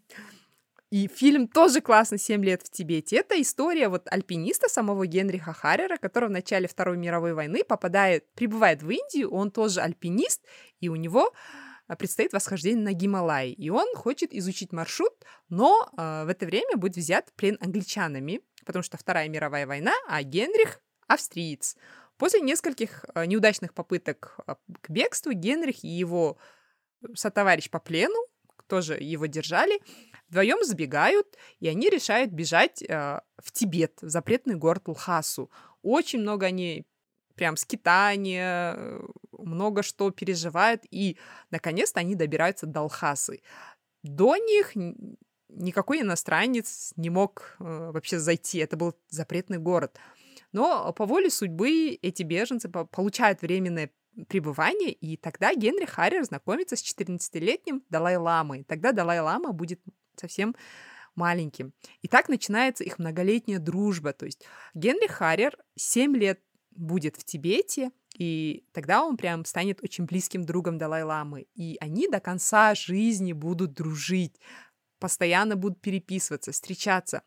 И 0.93 1.07
фильм 1.07 1.47
тоже 1.47 1.81
классно 1.81 2.19
«Семь 2.19 2.45
лет 2.45 2.61
в 2.61 2.69
Тибете». 2.69 3.15
Это 3.15 3.41
история 3.41 3.89
вот 3.89 4.03
альпиниста 4.11 4.69
самого 4.69 5.07
Генриха 5.07 5.51
Харрера, 5.51 5.97
который 5.97 6.29
в 6.29 6.31
начале 6.31 6.67
Второй 6.67 6.97
мировой 6.97 7.33
войны 7.33 7.63
попадает, 7.63 8.31
прибывает 8.35 8.83
в 8.83 8.91
Индию, 8.91 9.31
он 9.31 9.49
тоже 9.49 9.81
альпинист, 9.81 10.45
и 10.81 10.89
у 10.89 10.95
него 10.95 11.33
а, 11.87 11.95
предстоит 11.95 12.31
восхождение 12.31 12.83
на 12.83 12.93
Гималай. 12.93 13.53
И 13.53 13.71
он 13.71 13.87
хочет 13.95 14.35
изучить 14.35 14.71
маршрут, 14.71 15.15
но 15.49 15.89
э, 15.97 16.25
в 16.25 16.29
это 16.29 16.45
время 16.45 16.77
будет 16.77 16.97
взят 16.97 17.33
плен 17.37 17.57
англичанами, 17.59 18.41
потому 18.63 18.83
что 18.83 18.95
Вторая 18.95 19.27
мировая 19.29 19.65
война, 19.65 19.93
а 20.07 20.21
Генрих— 20.21 20.79
австриец. 21.07 21.75
После 22.17 22.39
нескольких 22.39 23.03
э, 23.15 23.25
неудачных 23.25 23.73
попыток 23.73 24.37
к 24.81 24.89
бегству 24.91 25.33
Генрих 25.33 25.83
и 25.83 25.87
его 25.87 26.37
сотоварищ 27.15 27.71
по 27.71 27.79
плену, 27.79 28.27
тоже 28.67 28.93
его 28.99 29.25
держали, 29.25 29.79
Вдвоем 30.33 30.63
забегают, 30.63 31.37
и 31.59 31.67
они 31.67 31.91
решают 31.91 32.31
бежать 32.31 32.81
э, 32.81 33.19
в 33.37 33.51
Тибет, 33.51 34.01
в 34.01 34.09
запретный 34.09 34.55
город 34.55 34.87
Лхасу. 34.87 35.51
Очень 35.83 36.21
много 36.21 36.47
они 36.47 36.87
прям 37.35 37.55
скитания, 37.55 38.73
э, 38.75 39.01
много 39.37 39.83
что 39.83 40.09
переживают, 40.09 40.85
и 40.89 41.19
наконец-то 41.51 41.99
они 41.99 42.15
добираются 42.15 42.65
до 42.65 42.81
Лхасы. 42.81 43.43
До 44.01 44.35
них 44.35 44.71
никакой 45.49 46.01
иностранец 46.01 46.93
не 46.95 47.11
мог 47.11 47.55
э, 47.59 47.91
вообще 47.93 48.17
зайти, 48.17 48.57
это 48.57 48.75
был 48.75 48.95
запретный 49.09 49.59
город. 49.59 49.99
Но 50.51 50.91
по 50.93 51.05
воле 51.05 51.29
судьбы 51.29 51.99
эти 52.01 52.23
беженцы 52.23 52.69
получают 52.69 53.43
временное 53.43 53.91
пребывание, 54.27 54.93
и 54.93 55.15
тогда 55.15 55.53
Генри 55.53 55.85
Харрер 55.85 56.23
знакомится 56.23 56.75
с 56.75 56.81
14-летним 56.81 57.83
Далай-ламой. 57.89 58.63
Тогда 58.63 58.93
Далай-лама 58.93 59.51
будет 59.51 59.79
совсем 60.15 60.55
маленьким. 61.15 61.73
И 62.01 62.07
так 62.07 62.29
начинается 62.29 62.83
их 62.83 62.99
многолетняя 62.99 63.59
дружба. 63.59 64.13
То 64.13 64.25
есть 64.25 64.45
Генри 64.73 65.07
Харрер 65.07 65.57
7 65.75 66.15
лет 66.15 66.39
будет 66.71 67.17
в 67.17 67.23
Тибете, 67.23 67.91
и 68.17 68.65
тогда 68.73 69.03
он 69.03 69.17
прям 69.17 69.45
станет 69.45 69.83
очень 69.83 70.05
близким 70.05 70.43
другом 70.43 70.77
Далай-ламы. 70.77 71.47
И 71.55 71.77
они 71.79 72.07
до 72.07 72.19
конца 72.19 72.75
жизни 72.75 73.33
будут 73.33 73.73
дружить, 73.73 74.39
постоянно 74.99 75.55
будут 75.55 75.81
переписываться, 75.81 76.51
встречаться. 76.51 77.23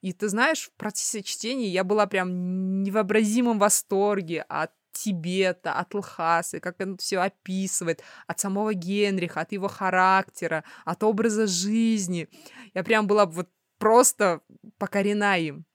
И 0.00 0.12
ты 0.12 0.28
знаешь, 0.28 0.68
в 0.68 0.72
процессе 0.76 1.22
чтения 1.22 1.68
я 1.68 1.84
была 1.84 2.06
прям 2.06 2.82
невообразимом 2.82 3.58
восторге 3.58 4.42
от 4.42 4.72
Тибета, 4.96 5.74
от 5.74 5.94
Лхасы, 5.94 6.60
как 6.60 6.80
он 6.80 6.96
все 6.96 7.18
описывает, 7.18 8.02
от 8.26 8.40
самого 8.40 8.74
Генриха, 8.74 9.40
от 9.40 9.52
его 9.52 9.68
характера, 9.68 10.64
от 10.84 11.02
образа 11.02 11.46
жизни. 11.46 12.28
Я 12.74 12.82
прям 12.82 13.06
была 13.06 13.26
вот 13.26 13.48
просто 13.78 14.40
покорена 14.78 15.38
им. 15.38 15.66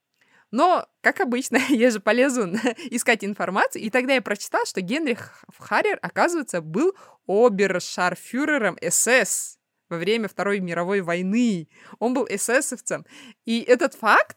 Но, 0.50 0.86
как 1.00 1.20
обычно, 1.20 1.56
я 1.68 1.90
же 1.90 2.00
полезу 2.00 2.42
искать 2.90 3.24
информацию, 3.24 3.82
и 3.82 3.90
тогда 3.90 4.14
я 4.14 4.22
прочитала, 4.22 4.66
что 4.66 4.80
Генрих 4.80 5.44
Харрер, 5.58 5.98
оказывается, 6.02 6.60
был 6.60 6.94
обершарфюрером 7.26 8.76
СС 8.90 9.58
во 9.88 9.96
время 9.96 10.28
Второй 10.28 10.60
мировой 10.60 11.00
войны. 11.00 11.68
Он 11.98 12.14
был 12.14 12.26
эсэсовцем. 12.28 13.04
И 13.44 13.60
этот 13.60 13.94
факт 13.94 14.36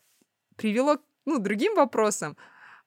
привело 0.55 0.97
ну, 1.25 1.39
другим 1.39 1.75
вопросам. 1.75 2.37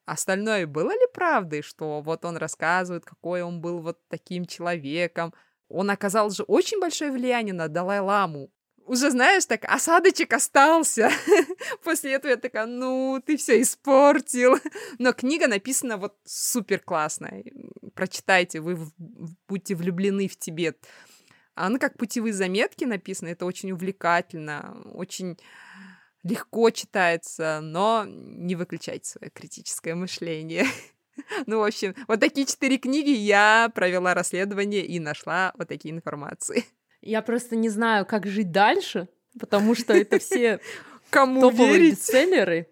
Остальное 0.08 0.66
было 0.66 0.90
ли 0.90 1.06
правдой, 1.12 1.60
что 1.60 2.00
вот 2.00 2.24
он 2.24 2.38
рассказывает, 2.38 3.04
какой 3.04 3.42
он 3.42 3.60
был 3.60 3.80
вот 3.80 3.98
таким 4.08 4.46
человеком? 4.46 5.34
Он 5.68 5.90
оказал 5.90 6.30
же 6.30 6.44
очень 6.44 6.80
большое 6.80 7.12
влияние 7.12 7.52
на 7.52 7.68
Далай-ламу. 7.68 8.50
Уже, 8.86 9.10
знаешь, 9.10 9.44
так, 9.44 9.66
осадочек 9.66 10.32
остался. 10.32 11.10
После 11.84 12.14
этого 12.14 12.30
я 12.30 12.38
такая, 12.38 12.64
ну, 12.64 13.22
ты 13.22 13.36
все 13.36 13.60
испортил. 13.60 14.56
Но 14.98 15.12
книга 15.12 15.46
написана 15.46 15.98
вот 15.98 16.16
супер 16.24 16.78
классная. 16.80 17.44
Прочитайте, 17.94 18.60
вы 18.60 18.78
будете 19.46 19.74
влюблены 19.74 20.26
в 20.26 20.38
Тибет. 20.38 20.86
Она 21.54 21.78
как 21.78 21.98
путевые 21.98 22.32
заметки 22.32 22.84
написана, 22.84 23.28
это 23.28 23.44
очень 23.44 23.72
увлекательно, 23.72 24.80
очень 24.94 25.36
легко 26.22 26.70
читается, 26.70 27.60
но 27.62 28.04
не 28.06 28.54
выключайте 28.56 29.08
свое 29.08 29.30
критическое 29.30 29.94
мышление. 29.94 30.64
Ну, 31.46 31.58
в 31.58 31.64
общем, 31.64 31.96
вот 32.06 32.20
такие 32.20 32.46
четыре 32.46 32.78
книги 32.78 33.10
я 33.10 33.72
провела 33.74 34.14
расследование 34.14 34.86
и 34.86 35.00
нашла 35.00 35.52
вот 35.58 35.66
такие 35.66 35.92
информации. 35.92 36.64
Я 37.00 37.22
просто 37.22 37.56
не 37.56 37.68
знаю, 37.68 38.06
как 38.06 38.24
жить 38.26 38.52
дальше, 38.52 39.08
потому 39.40 39.74
что 39.74 39.94
это 39.94 40.20
все 40.20 40.60
Кому 41.10 41.40
топовые 41.40 41.72
верить? 41.72 41.94
бестселлеры. 41.94 42.68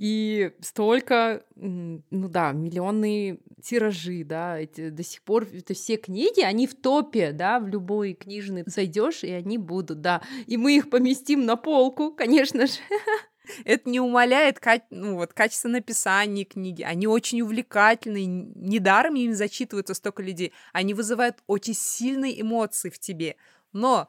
И 0.00 0.52
столько, 0.62 1.44
ну 1.56 2.02
да, 2.10 2.52
миллионные 2.52 3.38
тиражи, 3.62 4.24
да, 4.24 4.58
эти, 4.58 4.88
до 4.88 5.04
сих 5.04 5.20
пор 5.20 5.46
это 5.52 5.74
все 5.74 5.98
книги, 5.98 6.40
они 6.40 6.66
в 6.66 6.74
топе, 6.74 7.32
да, 7.32 7.60
в 7.60 7.68
любой 7.68 8.14
книжный 8.14 8.62
зайдешь, 8.64 9.24
и 9.24 9.30
они 9.30 9.58
будут, 9.58 10.00
да. 10.00 10.22
И 10.46 10.56
мы 10.56 10.74
их 10.74 10.88
поместим 10.88 11.44
на 11.44 11.56
полку, 11.56 12.12
конечно 12.12 12.66
же. 12.66 12.78
Это 13.66 13.90
не 13.90 14.00
умаляет 14.00 14.58
ну, 14.88 15.16
вот, 15.16 15.34
качество 15.34 15.68
написания 15.68 16.44
книги. 16.44 16.82
Они 16.82 17.06
очень 17.06 17.42
увлекательные. 17.42 18.24
Недаром 18.24 19.16
им 19.16 19.34
зачитываются 19.34 19.92
столько 19.92 20.22
людей. 20.22 20.54
Они 20.72 20.94
вызывают 20.94 21.42
очень 21.46 21.74
сильные 21.74 22.40
эмоции 22.40 22.88
в 22.88 22.98
тебе. 22.98 23.36
Но 23.74 24.08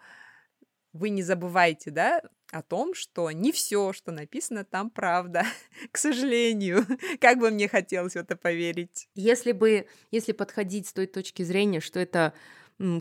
вы 0.93 1.09
не 1.09 1.23
забывайте, 1.23 1.91
да, 1.91 2.21
о 2.51 2.61
том, 2.61 2.93
что 2.93 3.31
не 3.31 3.51
все, 3.51 3.93
что 3.93 4.11
написано 4.11 4.65
там, 4.65 4.89
правда. 4.89 5.45
К 5.91 5.97
сожалению, 5.97 6.85
как 7.21 7.39
бы 7.39 7.49
мне 7.49 7.67
хотелось 7.67 8.13
в 8.13 8.17
это 8.17 8.35
поверить. 8.35 9.07
Если 9.15 9.51
бы, 9.51 9.87
если 10.11 10.33
подходить 10.33 10.87
с 10.87 10.93
той 10.93 11.07
точки 11.07 11.43
зрения, 11.43 11.79
что 11.79 11.99
это 11.99 12.33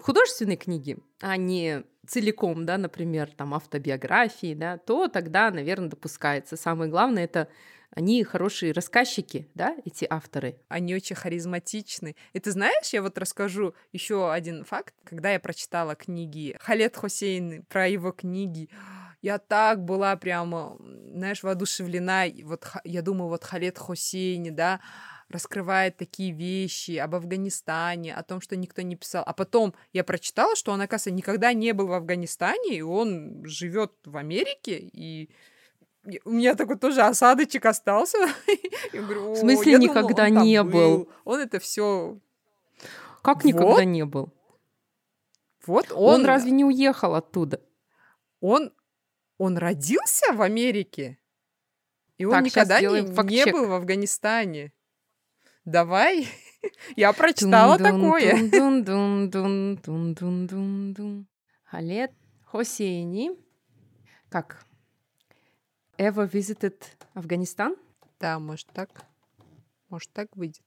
художественные 0.02 0.56
книги, 0.56 0.98
а 1.20 1.36
не 1.36 1.84
целиком, 2.06 2.66
да, 2.66 2.76
например, 2.76 3.30
там 3.30 3.54
автобиографии, 3.54 4.54
да, 4.54 4.78
то 4.78 5.08
тогда, 5.08 5.50
наверное, 5.50 5.88
допускается. 5.88 6.56
Самое 6.56 6.90
главное 6.90 7.24
это 7.24 7.48
они 7.92 8.22
хорошие 8.22 8.72
рассказчики, 8.72 9.48
да, 9.54 9.76
эти 9.84 10.06
авторы. 10.08 10.56
Они 10.68 10.94
очень 10.94 11.16
харизматичны. 11.16 12.14
И 12.32 12.38
ты 12.38 12.52
знаешь, 12.52 12.90
я 12.92 13.02
вот 13.02 13.18
расскажу 13.18 13.74
еще 13.92 14.32
один 14.32 14.64
факт. 14.64 14.94
Когда 15.04 15.32
я 15.32 15.40
прочитала 15.40 15.96
книги 15.96 16.56
Халет 16.60 16.96
Хусейн 16.96 17.64
про 17.64 17.88
его 17.88 18.12
книги, 18.12 18.68
я 19.22 19.38
так 19.38 19.84
была 19.84 20.16
прямо, 20.16 20.76
знаешь, 20.78 21.42
воодушевлена. 21.42 22.26
Вот 22.44 22.66
я 22.84 23.02
думаю, 23.02 23.28
вот 23.28 23.44
Халет 23.44 23.76
Хусейни, 23.76 24.50
да, 24.50 24.80
раскрывает 25.28 25.96
такие 25.96 26.32
вещи 26.32 26.96
об 26.96 27.14
Афганистане, 27.14 28.14
о 28.14 28.22
том, 28.22 28.40
что 28.40 28.56
никто 28.56 28.82
не 28.82 28.96
писал. 28.96 29.22
А 29.26 29.32
потом 29.32 29.74
я 29.92 30.04
прочитала, 30.04 30.56
что 30.56 30.72
он, 30.72 30.80
оказывается, 30.80 31.10
никогда 31.10 31.52
не 31.52 31.72
был 31.72 31.88
в 31.88 31.92
Афганистане, 31.92 32.76
и 32.76 32.82
он 32.82 33.44
живет 33.44 33.92
в 34.04 34.16
Америке, 34.16 34.78
и 34.78 35.30
у 36.24 36.30
меня 36.30 36.54
такой 36.54 36.78
тоже 36.78 37.02
осадочек 37.02 37.66
остался. 37.66 38.18
Я 38.92 39.02
говорю, 39.02 39.32
в 39.32 39.36
смысле 39.36 39.78
никогда 39.78 40.26
думала, 40.26 40.44
не 40.44 40.62
был. 40.62 40.70
был? 40.72 41.08
Он 41.24 41.40
это 41.40 41.58
все. 41.58 42.18
Как 43.22 43.36
вот. 43.36 43.44
никогда 43.44 43.84
не 43.84 44.04
был? 44.04 44.32
Вот 45.66 45.92
он. 45.92 46.20
Он 46.20 46.24
разве 46.24 46.50
не 46.52 46.64
уехал 46.64 47.14
оттуда? 47.14 47.60
Он, 48.40 48.72
он 49.36 49.58
родился 49.58 50.32
в 50.32 50.40
Америке, 50.40 51.18
и 52.16 52.24
он 52.24 52.32
так, 52.32 52.44
никогда 52.44 52.80
не, 52.80 52.86
не 52.86 53.52
был 53.52 53.66
в 53.66 53.72
Афганистане. 53.72 54.72
Давай, 55.66 56.26
я 56.96 57.12
прочитала 57.12 57.78
такое. 57.78 58.50
Халет 61.64 62.12
Хосейни. 62.46 63.32
Как? 64.30 64.64
Ever 66.00 66.26
visited 66.26 66.74
Афганистан? 67.14 67.76
Да, 68.18 68.38
может 68.38 68.66
так. 68.72 68.88
Может 69.90 70.10
так 70.12 70.28
выйдет. 70.34 70.62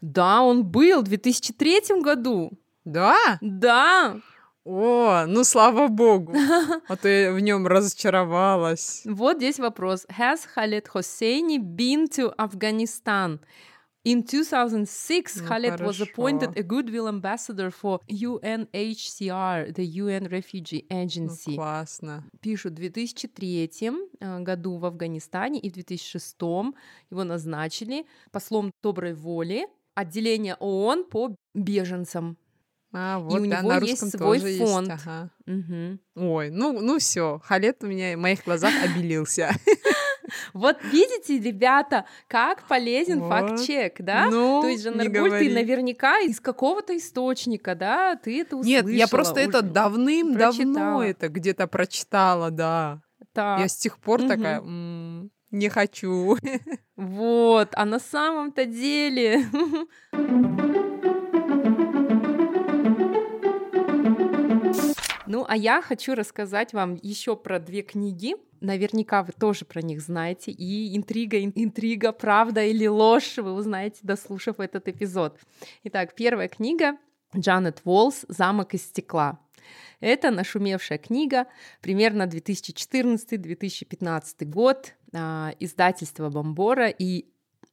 Да, 0.00 0.42
он 0.42 0.64
был 0.64 1.00
в 1.00 1.04
2003 1.04 2.02
году. 2.02 2.52
Да? 2.84 3.16
Да. 3.40 4.20
О, 4.64 5.26
ну 5.28 5.44
слава 5.44 5.86
богу, 5.86 6.34
а 6.88 7.08
я 7.08 7.32
в 7.32 7.38
нем 7.38 7.68
разочаровалась. 7.68 9.02
Вот 9.04 9.36
здесь 9.36 9.60
вопрос. 9.60 10.06
Has 10.18 10.40
Khaled 10.56 10.86
Hosseini 10.92 11.58
been 11.58 12.08
to 12.08 12.34
Afghanistan? 12.36 13.38
In 14.06 14.22
2006, 14.22 15.40
ну, 15.40 15.48
Khaled 15.48 15.78
хорошо. 15.78 15.84
was 15.84 16.00
appointed 16.00 16.56
a 16.56 16.62
goodwill 16.62 17.08
ambassador 17.08 17.72
for 17.72 17.98
UNHCR, 18.08 19.74
the 19.74 19.84
UN 19.84 20.28
Refugee 20.28 20.86
Agency. 20.88 21.50
Ну, 21.50 21.56
классно. 21.56 22.24
Пишут, 22.40 22.74
в 22.74 22.76
2003 22.76 23.70
э, 24.20 24.40
году 24.42 24.76
в 24.76 24.84
Афганистане 24.84 25.58
и 25.58 25.68
в 25.70 25.72
2006 25.72 26.36
его 27.10 27.24
назначили 27.24 28.06
послом 28.30 28.70
доброй 28.80 29.12
воли 29.12 29.66
отделения 29.96 30.54
ООН 30.60 31.06
по 31.10 31.34
беженцам. 31.54 32.36
А, 32.92 33.18
вот, 33.18 33.40
и 33.40 33.40
у 33.40 33.50
да, 33.50 33.60
него 33.60 33.84
есть 33.84 34.10
свой 34.16 34.38
фонд. 34.38 34.88
Есть, 34.88 35.02
ага. 35.04 35.30
угу. 35.46 35.98
Ой, 36.14 36.50
ну, 36.50 36.80
ну 36.80 37.00
все, 37.00 37.40
Халет 37.42 37.82
у 37.82 37.88
меня 37.88 38.16
в 38.16 38.20
моих 38.20 38.44
глазах 38.44 38.72
обелился. 38.84 39.50
Вот 40.52 40.78
видите, 40.84 41.38
ребята, 41.38 42.06
как 42.28 42.62
полезен 42.66 43.20
вот. 43.20 43.28
факт-чек, 43.28 43.96
да? 44.00 44.28
Ну, 44.30 44.62
То 44.62 44.68
есть, 44.68 44.84
Жанаргуль, 44.84 45.30
ты 45.30 45.50
наверняка 45.52 46.20
из 46.20 46.40
какого-то 46.40 46.96
источника, 46.96 47.74
да, 47.74 48.16
ты 48.16 48.40
это 48.40 48.56
услышала. 48.56 48.88
Нет, 48.88 48.96
я 48.96 49.08
просто 49.08 49.40
это 49.40 49.62
давным-давно 49.62 51.02
это 51.02 51.28
где-то 51.28 51.66
прочитала, 51.66 52.50
да. 52.50 53.00
Так. 53.32 53.60
Я 53.60 53.68
с 53.68 53.76
тех 53.76 53.98
пор 53.98 54.20
угу. 54.20 54.28
такая, 54.28 54.60
м-м, 54.60 55.30
не 55.50 55.68
хочу. 55.68 56.36
Вот, 56.96 57.68
а 57.72 57.84
на 57.84 57.98
самом-то 57.98 58.64
деле... 58.64 59.44
Ну, 65.28 65.44
а 65.48 65.56
я 65.56 65.82
хочу 65.82 66.14
рассказать 66.14 66.72
вам 66.72 67.00
еще 67.02 67.34
про 67.36 67.58
две 67.58 67.82
книги. 67.82 68.36
Наверняка 68.60 69.24
вы 69.24 69.32
тоже 69.32 69.64
про 69.64 69.82
них 69.82 70.00
знаете. 70.00 70.52
И 70.52 70.96
интрига, 70.96 71.42
интрига, 71.42 72.12
правда 72.12 72.64
или 72.64 72.86
ложь 72.86 73.36
вы 73.38 73.52
узнаете, 73.52 73.98
дослушав 74.02 74.60
этот 74.60 74.86
эпизод. 74.88 75.40
Итак, 75.84 76.14
первая 76.14 76.48
книга 76.48 76.96
Джанет 77.36 77.80
Волс 77.84 78.24
«Замок 78.28 78.74
из 78.74 78.84
стекла». 78.84 79.40
Это 79.98 80.30
нашумевшая 80.30 80.98
книга, 80.98 81.46
примерно 81.80 82.24
2014-2015 82.24 84.44
год, 84.44 84.94
а, 85.12 85.54
издательство 85.58 86.30
Бомбора, 86.30 86.88
и 86.88 87.24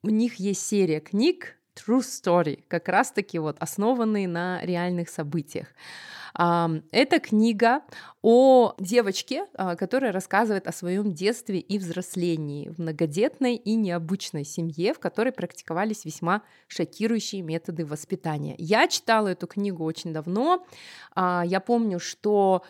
у 0.02 0.10
них 0.10 0.36
есть 0.36 0.66
серия 0.66 1.02
книг 1.02 1.58
True 1.76 2.00
Story, 2.00 2.64
как 2.68 2.88
раз-таки 2.88 3.40
вот 3.40 3.58
основанные 3.60 4.28
на 4.28 4.62
реальных 4.64 5.10
событиях. 5.10 5.68
Это 6.36 7.20
книга 7.22 7.82
о 8.24 8.74
девочке, 8.80 9.46
а, 9.54 9.76
которая 9.76 10.12
рассказывает 10.12 10.68
о 10.68 10.72
своем 10.72 11.14
детстве 11.14 11.60
и 11.60 11.78
взрослении 11.78 12.70
в 12.70 12.80
многодетной 12.80 13.56
и 13.56 13.76
необычной 13.76 14.44
семье, 14.44 14.96
в 14.96 15.00
которой 15.00 15.32
практиковались 15.32 16.06
весьма 16.06 16.42
шокирующие 16.68 17.44
методы 17.44 17.86
воспитания. 17.86 18.56
Я 18.58 18.88
читала 18.88 19.28
эту 19.28 19.46
книгу 19.46 19.84
очень 19.84 20.12
давно. 20.12 20.66
А, 21.14 21.44
я 21.46 21.60
помню, 21.60 22.00
что 22.00 22.64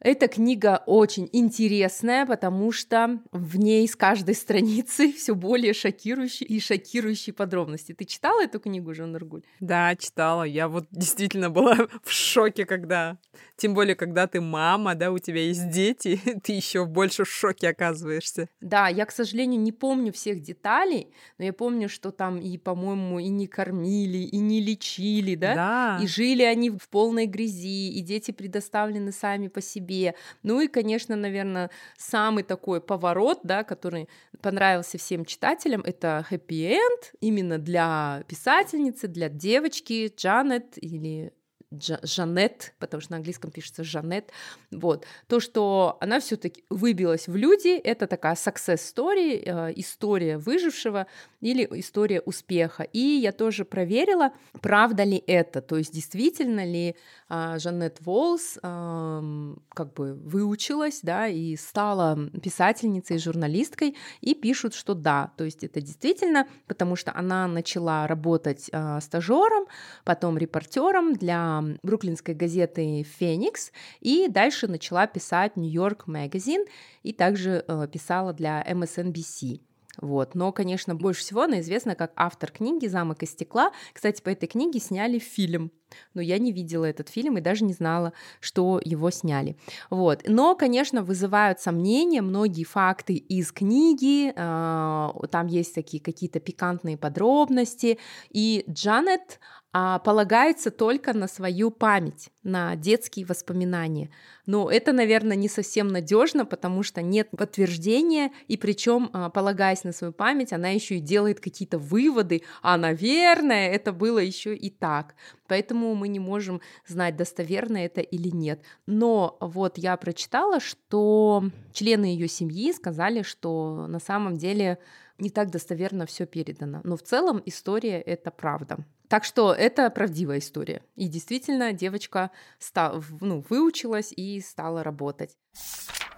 эта 0.00 0.28
книга 0.28 0.82
очень 0.86 1.28
интересная, 1.32 2.24
потому 2.24 2.72
что 2.72 3.20
в 3.32 3.58
ней 3.58 3.86
с 3.86 3.94
каждой 3.94 4.34
страницы 4.34 5.12
все 5.16 5.34
более 5.34 5.74
шокирующие 5.74 6.48
и 6.48 6.58
шокирующие 6.58 7.34
подробности. 7.34 7.92
Ты 7.92 8.06
читала 8.06 8.42
эту 8.42 8.60
книгу, 8.60 8.94
Жан 8.94 9.14
Аргуль? 9.14 9.42
Да, 9.60 9.94
читала. 9.96 10.44
Я 10.44 10.68
вот 10.68 10.86
действительно 10.90 11.50
была 11.50 11.76
в 12.02 12.10
шоке, 12.10 12.64
когда... 12.64 13.18
Тем 13.56 13.74
более, 13.74 13.94
когда 13.94 14.26
ты 14.26 14.40
мама, 14.40 14.94
да, 14.94 15.12
у 15.12 15.18
тебя 15.18 15.42
есть 15.42 15.68
дети, 15.68 16.18
ты 16.42 16.52
еще 16.52 16.86
больше 16.86 17.24
в 17.24 17.30
шоке 17.30 17.68
оказываешься. 17.68 18.48
Да, 18.62 18.88
я, 18.88 19.04
к 19.04 19.12
сожалению, 19.12 19.60
не 19.60 19.72
помню 19.72 20.14
всех 20.14 20.40
деталей, 20.40 21.08
но 21.36 21.44
я 21.44 21.52
помню, 21.52 21.90
что 21.90 22.10
там 22.10 22.40
и, 22.40 22.56
по-моему, 22.56 23.18
и 23.18 23.28
не 23.28 23.46
кормили, 23.46 24.18
и 24.18 24.38
не 24.38 24.62
лечили, 24.62 25.34
да? 25.34 25.54
Да. 25.54 25.98
И 26.02 26.06
жили 26.06 26.42
они 26.42 26.70
в 26.70 26.88
полной 26.88 27.26
грязи, 27.26 27.90
и 27.90 28.00
дети 28.00 28.30
предоставлены 28.30 29.12
сами 29.12 29.48
по 29.48 29.60
себе 29.60 29.89
себе. 29.90 30.14
Ну 30.42 30.60
и, 30.60 30.68
конечно, 30.68 31.16
наверное, 31.16 31.70
самый 31.98 32.42
такой 32.44 32.80
поворот, 32.80 33.40
да, 33.42 33.64
который 33.64 34.08
понравился 34.40 34.98
всем 34.98 35.24
читателям, 35.24 35.82
это 35.82 36.26
happy 36.30 36.70
end 36.72 37.14
именно 37.20 37.58
для 37.58 38.24
писательницы, 38.28 39.08
для 39.08 39.28
девочки 39.28 40.12
Джанет 40.14 40.74
или 40.76 41.32
Жанет, 41.72 42.74
потому 42.80 43.00
что 43.00 43.12
на 43.12 43.18
английском 43.18 43.52
пишется 43.52 43.84
Жанет. 43.84 44.32
Вот. 44.72 45.04
То, 45.28 45.38
что 45.38 45.98
она 46.00 46.18
все 46.18 46.36
таки 46.36 46.64
выбилась 46.68 47.28
в 47.28 47.36
люди, 47.36 47.78
это 47.78 48.08
такая 48.08 48.34
success 48.34 48.78
story, 48.78 49.42
э, 49.44 49.72
история 49.76 50.36
выжившего 50.36 51.06
или 51.40 51.66
история 51.72 52.20
успеха. 52.22 52.82
И 52.82 52.98
я 52.98 53.30
тоже 53.30 53.64
проверила, 53.64 54.32
правда 54.60 55.04
ли 55.04 55.22
это, 55.26 55.62
то 55.62 55.76
есть 55.76 55.94
действительно 55.94 56.64
ли 56.64 56.96
э, 57.28 57.58
Жанет 57.58 57.98
Волс 58.00 58.58
как 58.60 59.94
бы 59.94 60.14
выучилась, 60.14 61.00
да, 61.02 61.28
и 61.28 61.56
стала 61.56 62.18
писательницей, 62.42 63.18
журналисткой, 63.18 63.96
и 64.20 64.34
пишут, 64.34 64.74
что 64.74 64.94
да, 64.94 65.32
то 65.36 65.44
есть 65.44 65.62
это 65.62 65.80
действительно, 65.80 66.48
потому 66.66 66.96
что 66.96 67.12
она 67.14 67.46
начала 67.46 68.06
работать 68.06 68.68
э, 68.72 68.98
стажером, 69.00 69.66
потом 70.04 70.36
репортером 70.36 71.14
для 71.14 71.59
бруклинской 71.82 72.34
газеты 72.34 73.02
«Феникс», 73.02 73.72
и 74.00 74.28
дальше 74.28 74.68
начала 74.68 75.06
писать 75.06 75.56
«Нью-Йорк 75.56 76.04
Magazine», 76.06 76.66
и 77.02 77.12
также 77.12 77.64
э, 77.66 77.88
писала 77.90 78.32
для 78.32 78.62
MSNBC. 78.62 79.60
Вот. 80.00 80.34
Но, 80.34 80.52
конечно, 80.52 80.94
больше 80.94 81.20
всего 81.20 81.42
она 81.42 81.60
известна 81.60 81.94
как 81.94 82.12
автор 82.16 82.50
книги 82.50 82.86
«Замок 82.86 83.22
из 83.22 83.30
стекла». 83.30 83.72
Кстати, 83.92 84.22
по 84.22 84.30
этой 84.30 84.46
книге 84.46 84.80
сняли 84.80 85.18
фильм. 85.18 85.72
Но 86.14 86.20
я 86.20 86.38
не 86.38 86.52
видела 86.52 86.84
этот 86.84 87.08
фильм 87.08 87.38
и 87.38 87.40
даже 87.40 87.64
не 87.64 87.72
знала, 87.72 88.12
что 88.40 88.80
его 88.84 89.10
сняли. 89.10 89.56
Вот. 89.90 90.22
Но, 90.26 90.54
конечно, 90.54 91.02
вызывают 91.02 91.60
сомнения 91.60 92.22
многие 92.22 92.64
факты 92.64 93.14
из 93.14 93.52
книги. 93.52 94.32
А, 94.36 95.14
там 95.30 95.46
есть 95.46 95.74
такие 95.74 96.02
какие-то 96.02 96.40
пикантные 96.40 96.96
подробности. 96.96 97.98
И 98.30 98.64
Джанет 98.68 99.38
а 99.72 100.00
полагается 100.00 100.72
только 100.72 101.12
на 101.12 101.28
свою 101.28 101.70
память, 101.70 102.30
на 102.42 102.74
детские 102.74 103.24
воспоминания. 103.24 104.10
Но 104.44 104.68
это, 104.68 104.92
наверное, 104.92 105.36
не 105.36 105.48
совсем 105.48 105.86
надежно, 105.86 106.44
потому 106.44 106.82
что 106.82 107.02
нет 107.02 107.28
подтверждения, 107.30 108.32
и 108.48 108.56
причем, 108.56 109.10
а, 109.12 109.30
полагаясь 109.30 109.84
на 109.84 109.92
свою 109.92 110.12
память, 110.12 110.52
она 110.52 110.70
еще 110.70 110.96
и 110.96 111.00
делает 111.00 111.38
какие-то 111.38 111.78
выводы, 111.78 112.42
а, 112.62 112.76
наверное, 112.76 113.70
это 113.70 113.92
было 113.92 114.18
еще 114.18 114.56
и 114.56 114.70
так. 114.70 115.14
Поэтому 115.50 115.96
мы 115.96 116.06
не 116.06 116.20
можем 116.20 116.60
знать, 116.86 117.16
достоверно 117.16 117.78
это 117.78 118.00
или 118.00 118.28
нет. 118.28 118.62
Но 118.86 119.36
вот 119.40 119.78
я 119.78 119.96
прочитала, 119.96 120.60
что 120.60 121.42
члены 121.72 122.04
ее 122.04 122.28
семьи 122.28 122.72
сказали, 122.72 123.22
что 123.22 123.88
на 123.88 123.98
самом 123.98 124.36
деле 124.36 124.78
не 125.18 125.28
так 125.28 125.50
достоверно 125.50 126.06
все 126.06 126.24
передано. 126.24 126.82
Но 126.84 126.96
в 126.96 127.02
целом 127.02 127.42
история 127.46 128.00
это 128.00 128.30
правда. 128.30 128.78
Так 129.08 129.24
что 129.24 129.52
это 129.52 129.90
правдивая 129.90 130.38
история. 130.38 130.84
И 130.94 131.08
действительно, 131.08 131.72
девочка 131.72 132.30
ста- 132.60 133.02
ну, 133.20 133.44
выучилась 133.50 134.12
и 134.16 134.40
стала 134.40 134.84
работать. 134.84 135.36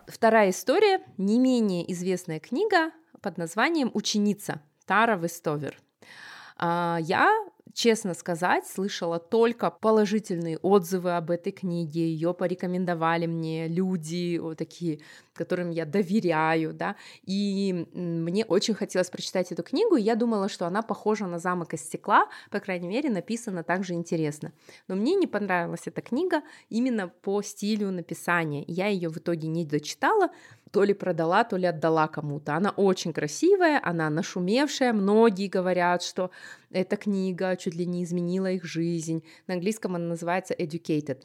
Вторая 0.07 0.51
история, 0.51 1.01
не 1.17 1.39
менее 1.39 1.91
известная 1.91 2.39
книга 2.39 2.91
под 3.23 3.39
названием 3.39 3.91
«Ученица» 3.95 4.61
Тара 4.85 5.17
Вестовер. 5.17 5.79
А, 6.59 6.99
я 7.01 7.35
честно 7.75 8.15
сказать, 8.15 8.67
слышала 8.67 9.19
только 9.19 9.71
положительные 9.71 10.59
отзывы 10.59 11.17
об 11.17 11.31
этой 11.31 11.53
книге, 11.53 12.01
ее 12.01 12.35
порекомендовали 12.35 13.27
мне 13.27 13.69
люди 13.69 14.39
вот 14.39 14.59
такие, 14.59 15.01
которым 15.35 15.71
я 15.71 15.87
доверяю, 15.87 16.73
да, 16.75 16.97
и 17.25 17.87
мне 17.93 18.45
очень 18.45 18.75
хотелось 18.75 19.11
прочитать 19.11 19.53
эту 19.53 19.63
книгу, 19.63 19.97
и 19.97 20.03
я 20.03 20.15
думала, 20.15 20.49
что 20.49 20.67
она 20.67 20.83
похожа 20.83 21.27
на 21.27 21.39
«Замок 21.39 21.75
из 21.75 21.83
стекла», 21.83 22.29
по 22.51 22.61
крайней 22.61 22.89
мере, 22.89 23.11
написана 23.11 23.63
также 23.63 23.95
интересно. 23.95 24.53
Но 24.89 24.95
мне 24.95 25.15
не 25.15 25.27
понравилась 25.27 25.87
эта 25.87 26.03
книга 26.03 26.43
именно 26.69 27.09
по 27.09 27.43
стилю 27.43 27.91
написания, 27.91 28.65
я 28.67 28.89
ее 28.89 29.09
в 29.09 29.19
итоге 29.19 29.49
не 29.49 29.65
дочитала, 29.65 30.31
то 30.73 30.85
ли 30.85 30.95
продала, 30.95 31.45
то 31.45 31.57
ли 31.57 31.67
отдала 31.67 32.09
кому-то. 32.09 32.57
Она 32.57 32.71
очень 32.71 33.13
красивая, 33.13 33.81
она 33.83 34.11
нашумевшая. 34.11 34.93
Многие 34.93 35.49
говорят, 35.49 36.03
что 36.03 36.31
эта 36.71 36.97
книга 36.97 37.57
чуть 37.57 37.75
ли 37.75 37.87
не 37.87 38.03
изменила 38.03 38.51
их 38.51 38.65
жизнь. 38.65 39.23
На 39.47 39.55
английском 39.55 39.95
она 39.95 40.07
называется 40.07 40.55
Educated. 40.55 41.25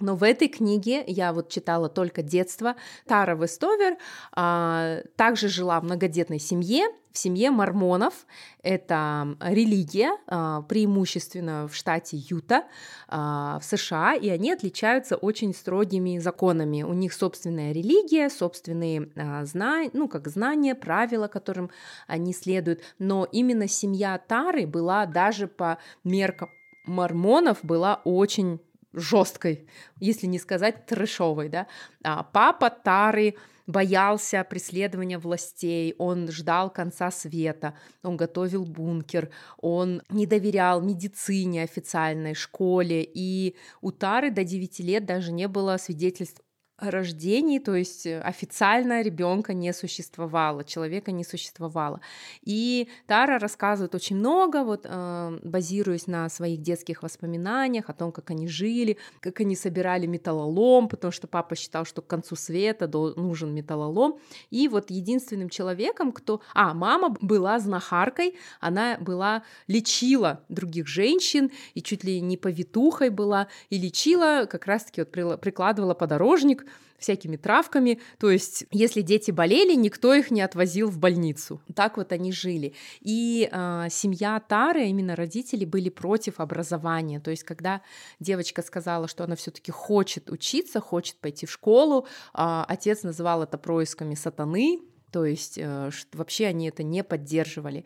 Но 0.00 0.14
в 0.14 0.22
этой 0.22 0.46
книге 0.46 1.02
я 1.06 1.32
вот 1.32 1.48
читала 1.48 1.88
только 1.88 2.22
детство. 2.22 2.76
Тара 3.06 3.34
Вестовер 3.34 3.96
а, 4.32 5.00
также 5.16 5.48
жила 5.48 5.80
в 5.80 5.84
многодетной 5.84 6.38
семье, 6.38 6.86
в 7.18 7.20
семье 7.20 7.50
мормонов. 7.50 8.14
Это 8.62 9.36
религия, 9.40 10.12
а, 10.28 10.62
преимущественно 10.62 11.66
в 11.66 11.74
штате 11.74 12.16
Юта, 12.16 12.64
а, 13.08 13.58
в 13.58 13.64
США, 13.64 14.14
и 14.14 14.28
они 14.28 14.52
отличаются 14.52 15.16
очень 15.16 15.52
строгими 15.52 16.18
законами. 16.18 16.84
У 16.84 16.92
них 16.92 17.12
собственная 17.12 17.72
религия, 17.72 18.30
собственные 18.30 19.10
а, 19.16 19.44
знания, 19.44 19.90
ну, 19.94 20.06
как 20.06 20.28
знания, 20.28 20.76
правила, 20.76 21.26
которым 21.26 21.70
они 22.06 22.32
следуют. 22.32 22.82
Но 23.00 23.26
именно 23.32 23.66
семья 23.66 24.16
Тары 24.18 24.66
была 24.66 25.04
даже 25.06 25.48
по 25.48 25.78
меркам 26.04 26.50
мормонов 26.86 27.58
была 27.62 28.00
очень 28.04 28.60
жесткой, 28.92 29.68
если 29.98 30.26
не 30.26 30.38
сказать 30.38 30.86
трэшовой, 30.86 31.48
да. 31.48 31.66
А 32.04 32.22
папа 32.22 32.70
Тары 32.70 33.34
боялся 33.68 34.42
преследования 34.42 35.18
властей, 35.18 35.94
он 35.98 36.28
ждал 36.32 36.70
конца 36.70 37.10
света, 37.12 37.74
он 38.02 38.16
готовил 38.16 38.64
бункер, 38.64 39.30
он 39.58 40.02
не 40.08 40.26
доверял 40.26 40.80
медицине 40.80 41.62
официальной, 41.62 42.34
школе, 42.34 43.04
и 43.04 43.54
у 43.82 43.92
Тары 43.92 44.30
до 44.30 44.42
9 44.42 44.80
лет 44.80 45.04
даже 45.04 45.30
не 45.30 45.46
было 45.46 45.76
свидетельств 45.76 46.42
рождении, 46.78 47.58
то 47.58 47.74
есть 47.74 48.06
э, 48.06 48.20
официально 48.20 49.02
ребенка 49.02 49.52
не 49.52 49.72
существовало, 49.72 50.64
человека 50.64 51.10
не 51.10 51.24
существовало. 51.24 52.00
И 52.42 52.88
Тара 53.06 53.38
рассказывает 53.38 53.94
очень 53.94 54.16
много, 54.16 54.62
вот 54.62 54.86
э, 54.88 55.38
базируясь 55.42 56.06
на 56.06 56.28
своих 56.28 56.62
детских 56.62 57.02
воспоминаниях 57.02 57.90
о 57.90 57.92
том, 57.92 58.12
как 58.12 58.30
они 58.30 58.46
жили, 58.46 58.96
как 59.20 59.40
они 59.40 59.56
собирали 59.56 60.06
металлолом, 60.06 60.88
потому 60.88 61.10
что 61.10 61.26
папа 61.26 61.56
считал, 61.56 61.84
что 61.84 62.00
к 62.00 62.06
концу 62.06 62.36
света 62.36 62.88
нужен 63.16 63.52
металлолом. 63.52 64.18
И 64.50 64.68
вот 64.68 64.90
единственным 64.90 65.48
человеком, 65.48 66.12
кто... 66.12 66.40
А, 66.54 66.74
мама 66.74 67.16
была 67.20 67.58
знахаркой, 67.58 68.36
она 68.60 68.98
была, 69.00 69.42
лечила 69.66 70.44
других 70.48 70.86
женщин, 70.86 71.50
и 71.74 71.82
чуть 71.82 72.04
ли 72.04 72.20
не 72.20 72.36
повитухой 72.36 73.10
была, 73.10 73.48
и 73.68 73.78
лечила, 73.78 74.46
как 74.48 74.66
раз-таки 74.66 75.02
вот 75.02 75.40
прикладывала 75.40 75.94
подорожник 75.94 76.67
всякими 76.98 77.36
травками. 77.36 78.00
То 78.18 78.30
есть, 78.30 78.64
если 78.70 79.02
дети 79.02 79.30
болели, 79.30 79.74
никто 79.74 80.14
их 80.14 80.30
не 80.30 80.40
отвозил 80.40 80.90
в 80.90 80.98
больницу. 80.98 81.60
Так 81.74 81.96
вот 81.96 82.12
они 82.12 82.32
жили. 82.32 82.74
И 83.00 83.48
э, 83.50 83.86
семья 83.90 84.40
Тары, 84.40 84.86
именно 84.86 85.16
родители, 85.16 85.64
были 85.64 85.88
против 85.88 86.40
образования. 86.40 87.20
То 87.20 87.30
есть, 87.30 87.44
когда 87.44 87.82
девочка 88.20 88.62
сказала, 88.62 89.08
что 89.08 89.24
она 89.24 89.36
все-таки 89.36 89.70
хочет 89.72 90.30
учиться, 90.30 90.80
хочет 90.80 91.16
пойти 91.16 91.46
в 91.46 91.52
школу, 91.52 92.06
э, 92.34 92.64
отец 92.68 93.02
называл 93.02 93.42
это 93.42 93.58
происками 93.58 94.14
сатаны, 94.14 94.80
то 95.10 95.24
есть 95.24 95.58
э, 95.58 95.90
вообще 96.12 96.46
они 96.46 96.68
это 96.68 96.82
не 96.82 97.02
поддерживали. 97.02 97.84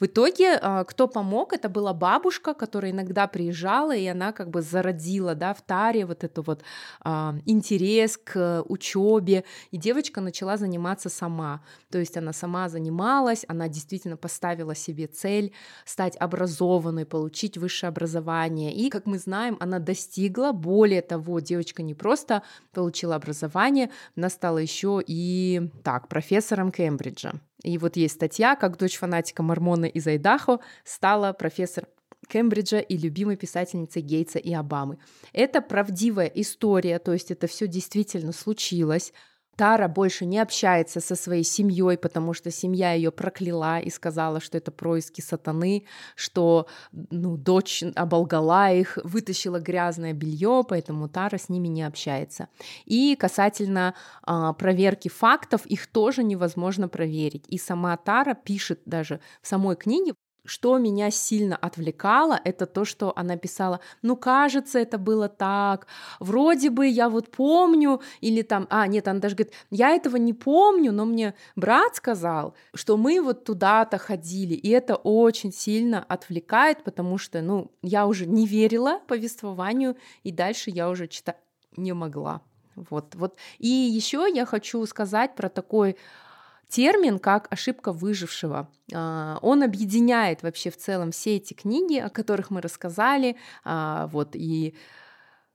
В 0.00 0.06
итоге 0.06 0.58
э, 0.60 0.84
кто 0.88 1.06
помог, 1.06 1.52
это 1.52 1.68
была 1.68 1.92
бабушка, 1.92 2.54
которая 2.54 2.90
иногда 2.92 3.26
приезжала, 3.26 3.94
и 3.94 4.06
она 4.06 4.32
как 4.32 4.50
бы 4.50 4.62
зародила 4.62 5.34
да, 5.34 5.54
в 5.54 5.62
Таре 5.62 6.06
вот 6.06 6.24
эту 6.24 6.42
вот 6.42 6.62
а, 7.00 7.34
интерес 7.46 8.16
к 8.16 8.62
учебе, 8.68 9.44
и 9.70 9.76
девочка 9.76 10.20
начала 10.20 10.56
заниматься 10.56 11.08
сама. 11.08 11.62
То 11.90 11.98
есть 11.98 12.16
она 12.16 12.32
сама 12.32 12.68
занималась, 12.68 13.44
она 13.48 13.68
действительно 13.68 14.16
поставила 14.16 14.74
себе 14.74 15.06
цель 15.06 15.52
стать 15.84 16.16
образованной, 16.16 17.06
получить 17.06 17.56
высшее 17.56 17.88
образование. 17.88 18.74
И, 18.74 18.90
как 18.90 19.06
мы 19.06 19.18
знаем, 19.18 19.56
она 19.60 19.78
достигла. 19.78 20.52
Более 20.52 21.02
того, 21.02 21.40
девочка 21.40 21.82
не 21.82 21.94
просто 21.94 22.42
получила 22.72 23.14
образование, 23.14 23.90
она 24.16 24.28
стала 24.28 24.58
еще 24.58 25.02
и 25.06 25.70
так 25.82 26.08
профессором 26.08 26.63
профессором 26.64 26.70
Кембриджа. 26.70 27.32
И 27.62 27.78
вот 27.78 27.96
есть 27.96 28.14
статья, 28.14 28.56
как 28.56 28.78
дочь 28.78 28.96
фанатика 28.96 29.42
Мормона 29.42 29.86
из 29.86 30.06
Айдахо 30.06 30.60
стала 30.84 31.32
профессор 31.32 31.86
Кембриджа 32.28 32.78
и 32.78 32.96
любимой 32.96 33.36
писательницей 33.36 34.02
Гейтса 34.02 34.38
и 34.38 34.52
Обамы. 34.52 34.98
Это 35.32 35.60
правдивая 35.60 36.26
история, 36.26 36.98
то 36.98 37.12
есть 37.12 37.30
это 37.30 37.46
все 37.46 37.66
действительно 37.66 38.32
случилось. 38.32 39.12
Тара 39.56 39.88
больше 39.88 40.26
не 40.26 40.38
общается 40.38 41.00
со 41.00 41.14
своей 41.14 41.44
семьей, 41.44 41.96
потому 41.96 42.34
что 42.34 42.50
семья 42.50 42.92
ее 42.92 43.10
прокляла 43.10 43.78
и 43.80 43.90
сказала, 43.90 44.40
что 44.40 44.58
это 44.58 44.70
происки 44.70 45.20
сатаны, 45.20 45.84
что 46.16 46.66
ну, 46.92 47.36
дочь 47.36 47.82
оболгала 47.94 48.72
их, 48.72 48.98
вытащила 49.04 49.60
грязное 49.60 50.12
белье, 50.12 50.64
поэтому 50.68 51.08
Тара 51.08 51.38
с 51.38 51.48
ними 51.48 51.68
не 51.68 51.82
общается. 51.82 52.48
И 52.84 53.16
касательно 53.16 53.94
а, 54.22 54.52
проверки 54.52 55.08
фактов, 55.08 55.66
их 55.66 55.86
тоже 55.86 56.22
невозможно 56.22 56.88
проверить. 56.88 57.44
И 57.48 57.58
сама 57.58 57.96
Тара 57.96 58.34
пишет 58.34 58.80
даже 58.84 59.20
в 59.42 59.48
самой 59.48 59.76
книге, 59.76 60.14
что 60.44 60.78
меня 60.78 61.10
сильно 61.10 61.56
отвлекало, 61.56 62.40
это 62.44 62.66
то, 62.66 62.84
что 62.84 63.12
она 63.16 63.36
писала, 63.36 63.80
ну, 64.02 64.16
кажется, 64.16 64.78
это 64.78 64.98
было 64.98 65.28
так, 65.28 65.86
вроде 66.20 66.70
бы 66.70 66.86
я 66.86 67.08
вот 67.08 67.30
помню, 67.30 68.00
или 68.20 68.42
там, 68.42 68.66
а, 68.70 68.86
нет, 68.86 69.08
она 69.08 69.20
даже 69.20 69.36
говорит, 69.36 69.54
я 69.70 69.90
этого 69.90 70.16
не 70.16 70.32
помню, 70.32 70.92
но 70.92 71.04
мне 71.04 71.34
брат 71.56 71.96
сказал, 71.96 72.54
что 72.74 72.96
мы 72.96 73.20
вот 73.20 73.44
туда-то 73.44 73.98
ходили, 73.98 74.54
и 74.54 74.68
это 74.68 74.96
очень 74.96 75.52
сильно 75.52 76.02
отвлекает, 76.02 76.84
потому 76.84 77.18
что, 77.18 77.40
ну, 77.40 77.70
я 77.82 78.06
уже 78.06 78.26
не 78.26 78.46
верила 78.46 79.00
повествованию, 79.06 79.96
и 80.22 80.30
дальше 80.30 80.70
я 80.70 80.90
уже 80.90 81.08
читать 81.08 81.36
не 81.76 81.92
могла. 81.92 82.42
Вот, 82.76 83.14
вот. 83.14 83.36
И 83.58 83.68
еще 83.68 84.26
я 84.32 84.44
хочу 84.46 84.84
сказать 84.86 85.34
про 85.34 85.48
такой 85.48 85.96
термин 86.68 87.18
как 87.18 87.46
ошибка 87.50 87.92
выжившего. 87.92 88.70
А, 88.92 89.38
он 89.42 89.62
объединяет 89.62 90.42
вообще 90.42 90.70
в 90.70 90.76
целом 90.76 91.10
все 91.10 91.36
эти 91.36 91.54
книги, 91.54 91.98
о 91.98 92.10
которых 92.10 92.50
мы 92.50 92.60
рассказали, 92.60 93.36
а, 93.64 94.08
вот 94.08 94.30
и 94.34 94.74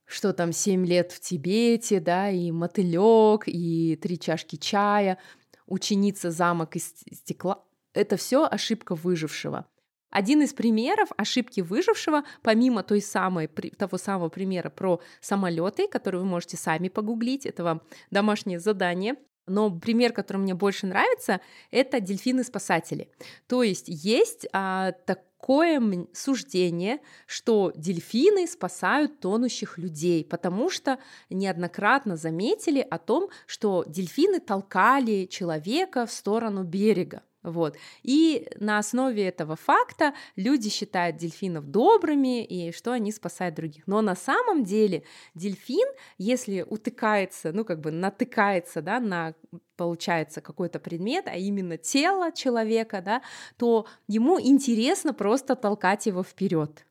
что 0.06 0.34
там 0.34 0.52
«Семь 0.52 0.86
лет 0.86 1.12
в 1.12 1.20
Тибете», 1.20 2.00
да, 2.00 2.30
и 2.30 2.52
«Мотылек», 2.52 3.44
и 3.46 3.96
«Три 4.02 4.20
чашки 4.20 4.56
чая», 4.56 5.20
«Ученица 5.68 6.32
замок 6.32 6.76
из 6.76 6.96
стекла». 7.14 7.64
Это 7.94 8.18
все 8.18 8.48
ошибка 8.50 8.96
выжившего. 8.96 9.68
Один 10.10 10.42
из 10.42 10.54
примеров 10.54 11.10
ошибки 11.18 11.62
выжившего, 11.62 12.24
помимо 12.42 12.82
той 12.82 13.02
самой, 13.02 13.48
того 13.48 13.98
самого 14.00 14.30
примера 14.30 14.72
про 14.72 15.00
самолеты, 15.22 15.88
который 15.88 16.20
вы 16.20 16.26
можете 16.26 16.58
сами 16.58 16.90
погуглить, 16.90 17.46
это 17.46 17.64
вам 17.64 17.82
домашнее 18.10 18.60
задание, 18.60 19.16
но 19.50 19.72
пример, 19.72 20.14
который 20.14 20.38
мне 20.38 20.54
больше 20.54 20.88
нравится, 20.88 21.42
это 21.72 22.00
дельфины-спасатели. 22.00 23.10
То 23.48 23.64
есть 23.64 23.86
есть 23.88 24.48
а, 24.54 24.94
такое 25.06 26.08
суждение, 26.14 27.00
что 27.26 27.72
дельфины 27.76 28.48
спасают 28.48 29.20
тонущих 29.20 29.78
людей, 29.78 30.24
потому 30.24 30.70
что 30.70 31.00
неоднократно 31.30 32.16
заметили 32.16 32.86
о 32.90 32.98
том, 32.98 33.30
что 33.46 33.84
дельфины 33.88 34.40
толкали 34.40 35.26
человека 35.26 36.06
в 36.06 36.12
сторону 36.12 36.64
берега. 36.64 37.24
Вот. 37.52 37.78
И 38.04 38.48
на 38.60 38.78
основе 38.78 39.28
этого 39.28 39.56
факта 39.56 40.14
люди 40.36 40.70
считают 40.70 41.18
дельфинов 41.18 41.66
добрыми 41.70 42.44
и 42.44 42.72
что 42.72 42.92
они 42.92 43.12
спасают 43.12 43.56
других. 43.56 43.88
Но 43.88 44.02
на 44.02 44.16
самом 44.16 44.64
деле 44.64 45.04
дельфин, 45.36 45.88
если 46.18 46.62
утыкается, 46.62 47.52
ну 47.52 47.66
как 47.66 47.80
бы 47.80 47.92
натыкается 47.92 48.82
да, 48.82 49.00
на 49.00 49.34
получается 49.76 50.42
какой-то 50.42 50.80
предмет, 50.80 51.28
а 51.28 51.38
именно 51.38 51.78
тело 51.78 52.32
человека, 52.34 53.02
да, 53.02 53.22
то 53.58 53.88
ему 54.08 54.40
интересно 54.40 55.14
просто 55.14 55.56
толкать 55.56 56.06
его 56.06 56.22
вперед. 56.22 56.86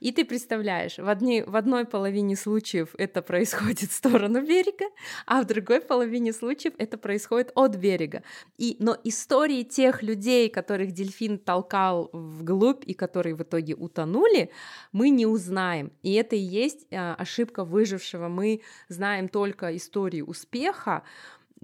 И 0.00 0.12
ты 0.12 0.24
представляешь, 0.24 0.98
в, 0.98 1.08
одни, 1.08 1.42
в 1.42 1.56
одной 1.56 1.84
половине 1.84 2.36
случаев 2.36 2.94
это 2.98 3.22
происходит 3.22 3.90
в 3.90 3.94
сторону 3.94 4.40
берега, 4.42 4.86
а 5.26 5.42
в 5.42 5.46
другой 5.46 5.80
половине 5.80 6.32
случаев 6.32 6.74
это 6.78 6.98
происходит 6.98 7.50
от 7.54 7.76
берега. 7.76 8.22
И, 8.58 8.76
но 8.78 8.96
истории 9.04 9.62
тех 9.62 10.02
людей, 10.02 10.48
которых 10.48 10.92
дельфин 10.92 11.38
толкал 11.38 12.10
вглубь 12.12 12.84
и 12.86 12.94
которые 12.94 13.34
в 13.34 13.42
итоге 13.42 13.74
утонули, 13.74 14.50
мы 14.92 15.10
не 15.10 15.26
узнаем. 15.26 15.92
И 16.02 16.12
это 16.14 16.36
и 16.36 16.40
есть 16.40 16.86
а, 16.92 17.14
ошибка 17.14 17.64
выжившего. 17.64 18.28
Мы 18.28 18.60
знаем 18.88 19.28
только 19.28 19.76
истории 19.76 20.20
успеха, 20.20 21.02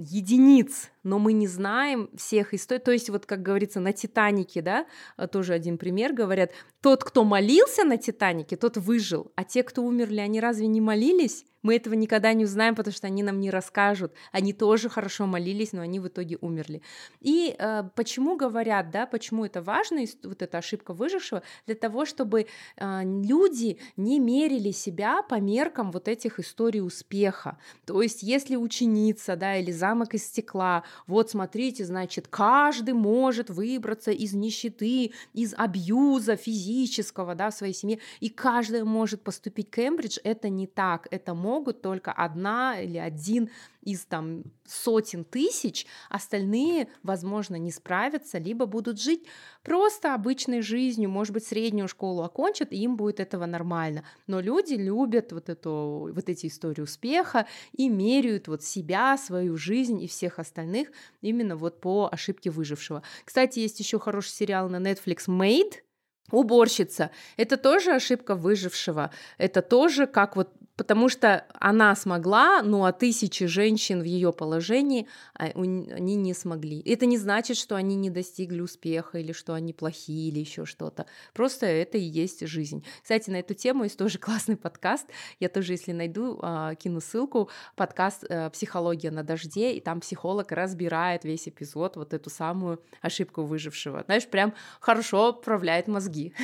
единиц, 0.01 0.91
но 1.03 1.19
мы 1.19 1.35
не 1.35 1.47
знаем 1.47 2.09
всех 2.17 2.55
историй. 2.55 2.83
То 2.83 2.91
есть, 2.91 3.11
вот 3.11 3.27
как 3.27 3.43
говорится, 3.43 3.81
на 3.81 3.93
Титанике, 3.93 4.63
да, 4.63 4.87
э, 5.19 5.27
тоже 5.27 5.53
один 5.53 5.77
пример, 5.77 6.15
говорят, 6.15 6.53
тот, 6.81 7.05
кто 7.05 7.25
молился 7.25 7.85
на 7.85 7.99
Титанике, 7.99 8.57
тот 8.57 8.79
выжил, 8.79 9.31
а 9.37 9.45
те, 9.45 9.63
кто 9.63 9.83
умерли, 9.83 10.21
они 10.21 10.41
разве 10.41 10.67
не 10.67 10.81
молились? 10.81 11.45
Мы 11.63 11.77
этого 11.77 11.95
никогда 11.95 12.33
не 12.33 12.45
узнаем, 12.45 12.75
потому 12.75 12.95
что 12.95 13.07
они 13.07 13.23
нам 13.23 13.41
не 13.41 13.51
расскажут. 13.51 14.15
Они 14.33 14.53
тоже 14.53 14.89
хорошо 14.89 15.27
молились, 15.27 15.73
но 15.73 15.83
они 15.83 16.01
в 16.01 16.09
итоге 16.09 16.39
умерли. 16.41 16.83
И 17.21 17.55
э, 17.59 17.85
почему 17.95 18.37
говорят, 18.37 18.91
да, 18.91 19.07
почему 19.07 19.45
это 19.45 19.61
важно, 19.61 20.05
вот 20.25 20.43
эта 20.43 20.59
ошибка 20.59 20.95
выжившего, 20.95 21.43
для 21.67 21.75
того, 21.75 22.07
чтобы 22.07 22.47
э, 22.77 23.01
люди 23.05 23.79
не 23.97 24.19
мерили 24.19 24.71
себя 24.71 25.23
по 25.23 25.35
меркам 25.35 25.91
вот 25.91 26.09
этих 26.09 26.41
историй 26.41 26.81
успеха. 26.81 27.59
То 27.85 28.01
есть, 28.01 28.23
если 28.23 28.57
ученица, 28.57 29.37
да, 29.37 29.57
или 29.57 29.71
замок 29.71 30.15
из 30.15 30.27
стекла, 30.27 30.85
вот 31.07 31.31
смотрите, 31.31 31.85
значит, 31.85 32.29
каждый 32.29 32.95
может 32.95 33.51
выбраться 33.51 34.11
из 34.11 34.33
нищеты, 34.33 35.13
из 35.35 35.55
абьюза 35.57 36.37
физического, 36.37 37.35
да, 37.35 37.51
в 37.51 37.55
своей 37.55 37.75
семье, 37.75 37.99
и 38.21 38.31
каждый 38.31 38.85
может 38.85 39.23
поступить 39.23 39.69
в 39.69 39.71
Кембридж, 39.71 40.19
это 40.25 40.49
не 40.49 40.67
так, 40.67 41.07
это 41.11 41.35
может 41.35 41.50
могут 41.51 41.83
только 41.83 42.13
одна 42.13 42.81
или 42.81 42.99
один 42.99 43.51
из 43.83 44.05
там 44.05 44.45
сотен 44.67 45.25
тысяч, 45.25 45.87
остальные, 46.09 46.89
возможно, 47.03 47.57
не 47.57 47.73
справятся, 47.73 48.39
либо 48.39 48.67
будут 48.67 49.01
жить 49.01 49.25
просто 49.65 50.15
обычной 50.15 50.63
жизнью, 50.63 51.11
может 51.11 51.35
быть, 51.35 51.45
среднюю 51.45 51.89
школу 51.89 52.23
окончат, 52.23 52.73
и 52.73 52.77
им 52.77 52.97
будет 52.97 53.19
этого 53.19 53.47
нормально. 53.47 54.05
Но 54.29 54.41
люди 54.41 54.75
любят 54.75 55.33
вот, 55.33 55.49
эту, 55.49 56.13
вот 56.15 56.29
эти 56.29 56.47
истории 56.47 56.83
успеха 56.83 57.47
и 57.73 57.89
меряют 57.89 58.47
вот 58.47 58.63
себя, 58.63 59.17
свою 59.19 59.57
жизнь 59.57 60.01
и 60.01 60.07
всех 60.07 60.39
остальных 60.39 60.93
именно 61.21 61.57
вот 61.57 61.81
по 61.81 62.09
ошибке 62.13 62.51
выжившего. 62.51 63.03
Кстати, 63.25 63.59
есть 63.59 63.81
еще 63.81 63.99
хороший 63.99 64.31
сериал 64.31 64.69
на 64.69 64.77
Netflix 64.77 65.27
«Made», 65.27 65.83
Уборщица. 66.31 67.11
Это 67.37 67.57
тоже 67.57 67.93
ошибка 67.93 68.35
выжившего. 68.35 69.11
Это 69.39 69.63
тоже 69.63 70.07
как 70.07 70.37
вот 70.37 70.51
потому 70.81 71.11
что 71.11 71.45
она 71.59 71.95
смогла, 71.95 72.63
ну 72.63 72.87
а 72.87 72.93
тысячи 72.93 73.45
женщин 73.45 74.01
в 74.01 74.05
ее 74.05 74.33
положении 74.33 75.07
а, 75.35 75.45
они 75.45 76.17
не 76.17 76.33
смогли. 76.33 76.81
Это 76.87 77.05
не 77.05 77.19
значит, 77.19 77.59
что 77.59 77.77
они 77.77 77.97
не 77.97 78.09
достигли 78.09 78.63
успеха 78.63 79.19
или 79.19 79.33
что 79.33 79.53
они 79.53 79.75
плохие 79.75 80.31
или 80.31 80.39
еще 80.39 80.65
что-то. 80.65 81.05
Просто 81.35 81.67
это 81.67 81.99
и 81.99 82.01
есть 82.01 82.47
жизнь. 82.47 82.83
Кстати, 83.03 83.29
на 83.29 83.37
эту 83.37 83.53
тему 83.53 83.85
есть 83.85 83.99
тоже 83.99 84.17
классный 84.27 84.57
подкаст. 84.57 85.07
Я 85.39 85.51
тоже, 85.51 85.75
если 85.75 85.93
найду, 85.93 86.39
а, 86.41 86.75
кину 86.77 87.03
ссылку. 87.03 87.51
Подкаст 87.77 88.25
э, 88.31 88.49
«Психология 88.49 89.11
на 89.11 89.23
дожде», 89.23 89.75
и 89.75 89.81
там 89.81 90.01
психолог 90.01 90.51
разбирает 90.51 91.25
весь 91.25 91.47
эпизод, 91.47 91.97
вот 91.97 92.15
эту 92.15 92.31
самую 92.31 92.81
ошибку 93.03 93.43
выжившего. 93.43 94.03
Знаешь, 94.07 94.27
прям 94.27 94.55
хорошо 94.81 95.29
отправляет 95.29 95.89
мозги. 95.89 96.33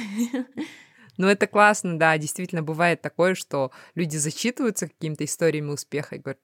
Ну, 1.17 1.27
это 1.29 1.47
классно, 1.47 1.99
да, 1.99 2.17
действительно 2.19 2.63
бывает 2.63 3.03
такое, 3.03 3.35
что 3.35 3.71
люди 3.95 4.17
зачитываются 4.17 4.89
какими-то 4.89 5.25
историями 5.25 5.71
успеха 5.71 6.17
и 6.17 6.19
говорят, 6.19 6.41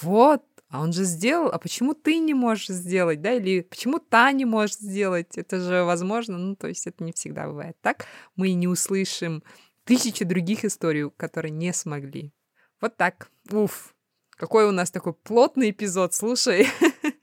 вот, 0.00 0.42
а 0.68 0.80
он 0.80 0.92
же 0.92 1.04
сделал, 1.04 1.48
а 1.48 1.58
почему 1.58 1.94
ты 1.94 2.18
не 2.18 2.34
можешь 2.34 2.68
сделать, 2.68 3.20
да, 3.20 3.32
или 3.34 3.60
почему 3.60 3.98
та 3.98 4.32
не 4.32 4.44
может 4.44 4.78
сделать, 4.80 5.38
это 5.38 5.60
же 5.60 5.84
возможно, 5.84 6.38
ну, 6.38 6.56
то 6.56 6.66
есть 6.66 6.86
это 6.86 7.04
не 7.04 7.12
всегда 7.12 7.46
бывает 7.46 7.76
так, 7.80 8.06
мы 8.34 8.52
не 8.52 8.66
услышим 8.66 9.42
тысячи 9.84 10.24
других 10.24 10.64
историй, 10.64 11.10
которые 11.16 11.52
не 11.52 11.72
смогли. 11.72 12.32
Вот 12.80 12.96
так, 12.96 13.30
уф, 13.50 13.94
какой 14.30 14.66
у 14.66 14.72
нас 14.72 14.90
такой 14.90 15.14
плотный 15.14 15.70
эпизод, 15.70 16.14
слушай. 16.14 16.66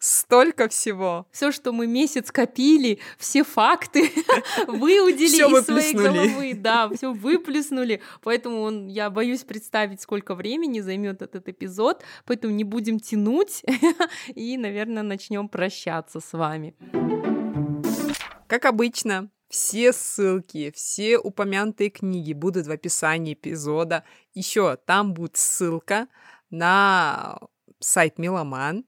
Столько 0.00 0.70
всего. 0.70 1.26
Все, 1.30 1.52
что 1.52 1.72
мы 1.72 1.86
месяц 1.86 2.32
копили, 2.32 3.00
все 3.18 3.44
факты 3.44 4.10
выудили 4.66 5.58
из 5.58 5.64
своей 5.66 5.92
головы. 5.92 6.54
Да, 6.54 6.88
все 6.88 7.12
выплеснули. 7.12 8.00
Поэтому 8.22 8.62
он, 8.62 8.86
я 8.86 9.10
боюсь 9.10 9.44
представить, 9.44 10.00
сколько 10.00 10.34
времени 10.34 10.80
займет 10.80 11.20
этот 11.20 11.50
эпизод. 11.50 12.02
Поэтому 12.24 12.54
не 12.54 12.64
будем 12.64 12.98
тянуть 12.98 13.62
и, 14.34 14.56
наверное, 14.56 15.02
начнем 15.02 15.50
прощаться 15.50 16.20
с 16.20 16.32
вами. 16.32 16.74
Как 18.46 18.64
обычно, 18.64 19.28
все 19.50 19.92
ссылки, 19.92 20.72
все 20.74 21.18
упомянутые 21.18 21.90
книги 21.90 22.32
будут 22.32 22.66
в 22.66 22.70
описании 22.70 23.34
эпизода. 23.34 24.04
Еще 24.32 24.76
там 24.76 25.12
будет 25.12 25.36
ссылка 25.36 26.08
на 26.48 27.38
сайт 27.80 28.18
Меломан, 28.18 28.86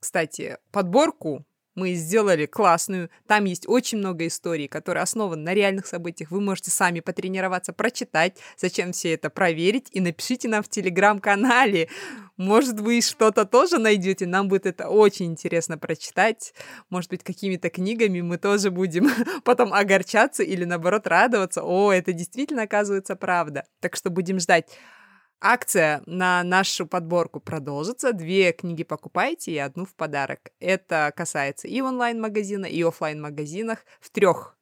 кстати, 0.00 0.58
подборку 0.72 1.44
мы 1.78 1.94
сделали 1.94 2.46
классную. 2.46 3.08
Там 3.28 3.44
есть 3.44 3.68
очень 3.68 3.98
много 3.98 4.26
историй, 4.26 4.66
которые 4.66 5.04
основаны 5.04 5.42
на 5.42 5.54
реальных 5.54 5.86
событиях. 5.86 6.32
Вы 6.32 6.40
можете 6.40 6.72
сами 6.72 6.98
потренироваться, 6.98 7.72
прочитать, 7.72 8.36
зачем 8.56 8.90
все 8.90 9.14
это 9.14 9.30
проверить, 9.30 9.86
и 9.92 10.00
напишите 10.00 10.48
нам 10.48 10.64
в 10.64 10.68
телеграм-канале. 10.68 11.88
Может, 12.36 12.80
вы 12.80 13.00
что-то 13.00 13.44
тоже 13.44 13.78
найдете. 13.78 14.26
Нам 14.26 14.48
будет 14.48 14.66
это 14.66 14.88
очень 14.88 15.26
интересно 15.26 15.78
прочитать. 15.78 16.52
Может 16.90 17.10
быть, 17.10 17.22
какими-то 17.22 17.70
книгами 17.70 18.20
мы 18.22 18.38
тоже 18.38 18.72
будем 18.72 19.08
потом 19.44 19.72
огорчаться 19.72 20.42
или 20.42 20.64
наоборот 20.64 21.06
радоваться. 21.06 21.62
О, 21.62 21.92
это 21.92 22.12
действительно 22.12 22.62
оказывается 22.62 23.14
правда. 23.14 23.64
Так 23.80 23.94
что 23.94 24.10
будем 24.10 24.40
ждать. 24.40 24.66
Акция 25.40 26.02
на 26.06 26.42
нашу 26.42 26.84
подборку 26.84 27.38
продолжится. 27.38 28.12
Две 28.12 28.52
книги 28.52 28.82
покупайте 28.82 29.52
и 29.52 29.58
одну 29.58 29.84
в 29.84 29.94
подарок. 29.94 30.50
Это 30.58 31.12
касается 31.14 31.68
и 31.68 31.80
онлайн-магазина, 31.80 32.66
и 32.66 32.82
офлайн 32.82 33.22
магазинах 33.22 33.84
в 34.00 34.10
трех. 34.10 34.57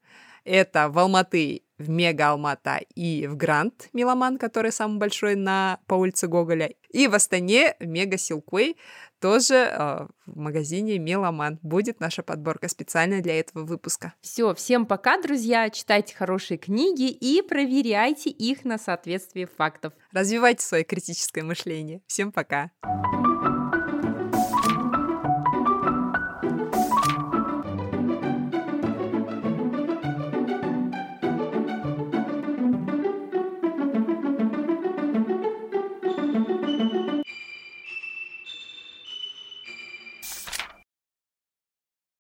Это 0.47 0.88
в 0.88 0.99
Алматы, 0.99 1.62
в 1.76 1.90
Мега 1.90 2.30
Алмата 2.30 2.80
и 2.94 3.26
в 3.26 3.36
Гранд 3.36 3.88
Миломан, 3.92 4.38
который 4.38 4.70
самый 4.70 4.99
большой 4.99 5.34
на, 5.34 5.80
по 5.86 5.94
улице 5.94 6.28
Гоголя. 6.28 6.70
И 6.90 7.09
в 7.09 7.14
Астане 7.14 7.74
в 7.80 7.86
Мега 7.86 8.16
Силквей 8.16 8.76
тоже 9.20 9.55
э, 9.55 10.07
в 10.26 10.38
магазине 10.38 10.99
Меломан 10.99 11.59
будет 11.62 11.99
наша 12.01 12.22
подборка 12.22 12.68
специально 12.68 13.20
для 13.20 13.40
этого 13.40 13.64
выпуска. 13.64 14.14
Все, 14.20 14.55
всем 14.55 14.86
пока, 14.86 15.20
друзья, 15.20 15.68
читайте 15.68 16.14
хорошие 16.14 16.59
книги 16.59 17.11
и 17.11 17.42
проверяйте 17.42 18.30
их 18.30 18.64
на 18.64 18.78
соответствие 18.78 19.49
фактов. 19.49 19.92
Развивайте 20.12 20.64
свое 20.64 20.84
критическое 20.84 21.42
мышление. 21.42 22.03
Всем 22.07 22.30
пока. 22.30 22.70
Пока. 22.80 23.36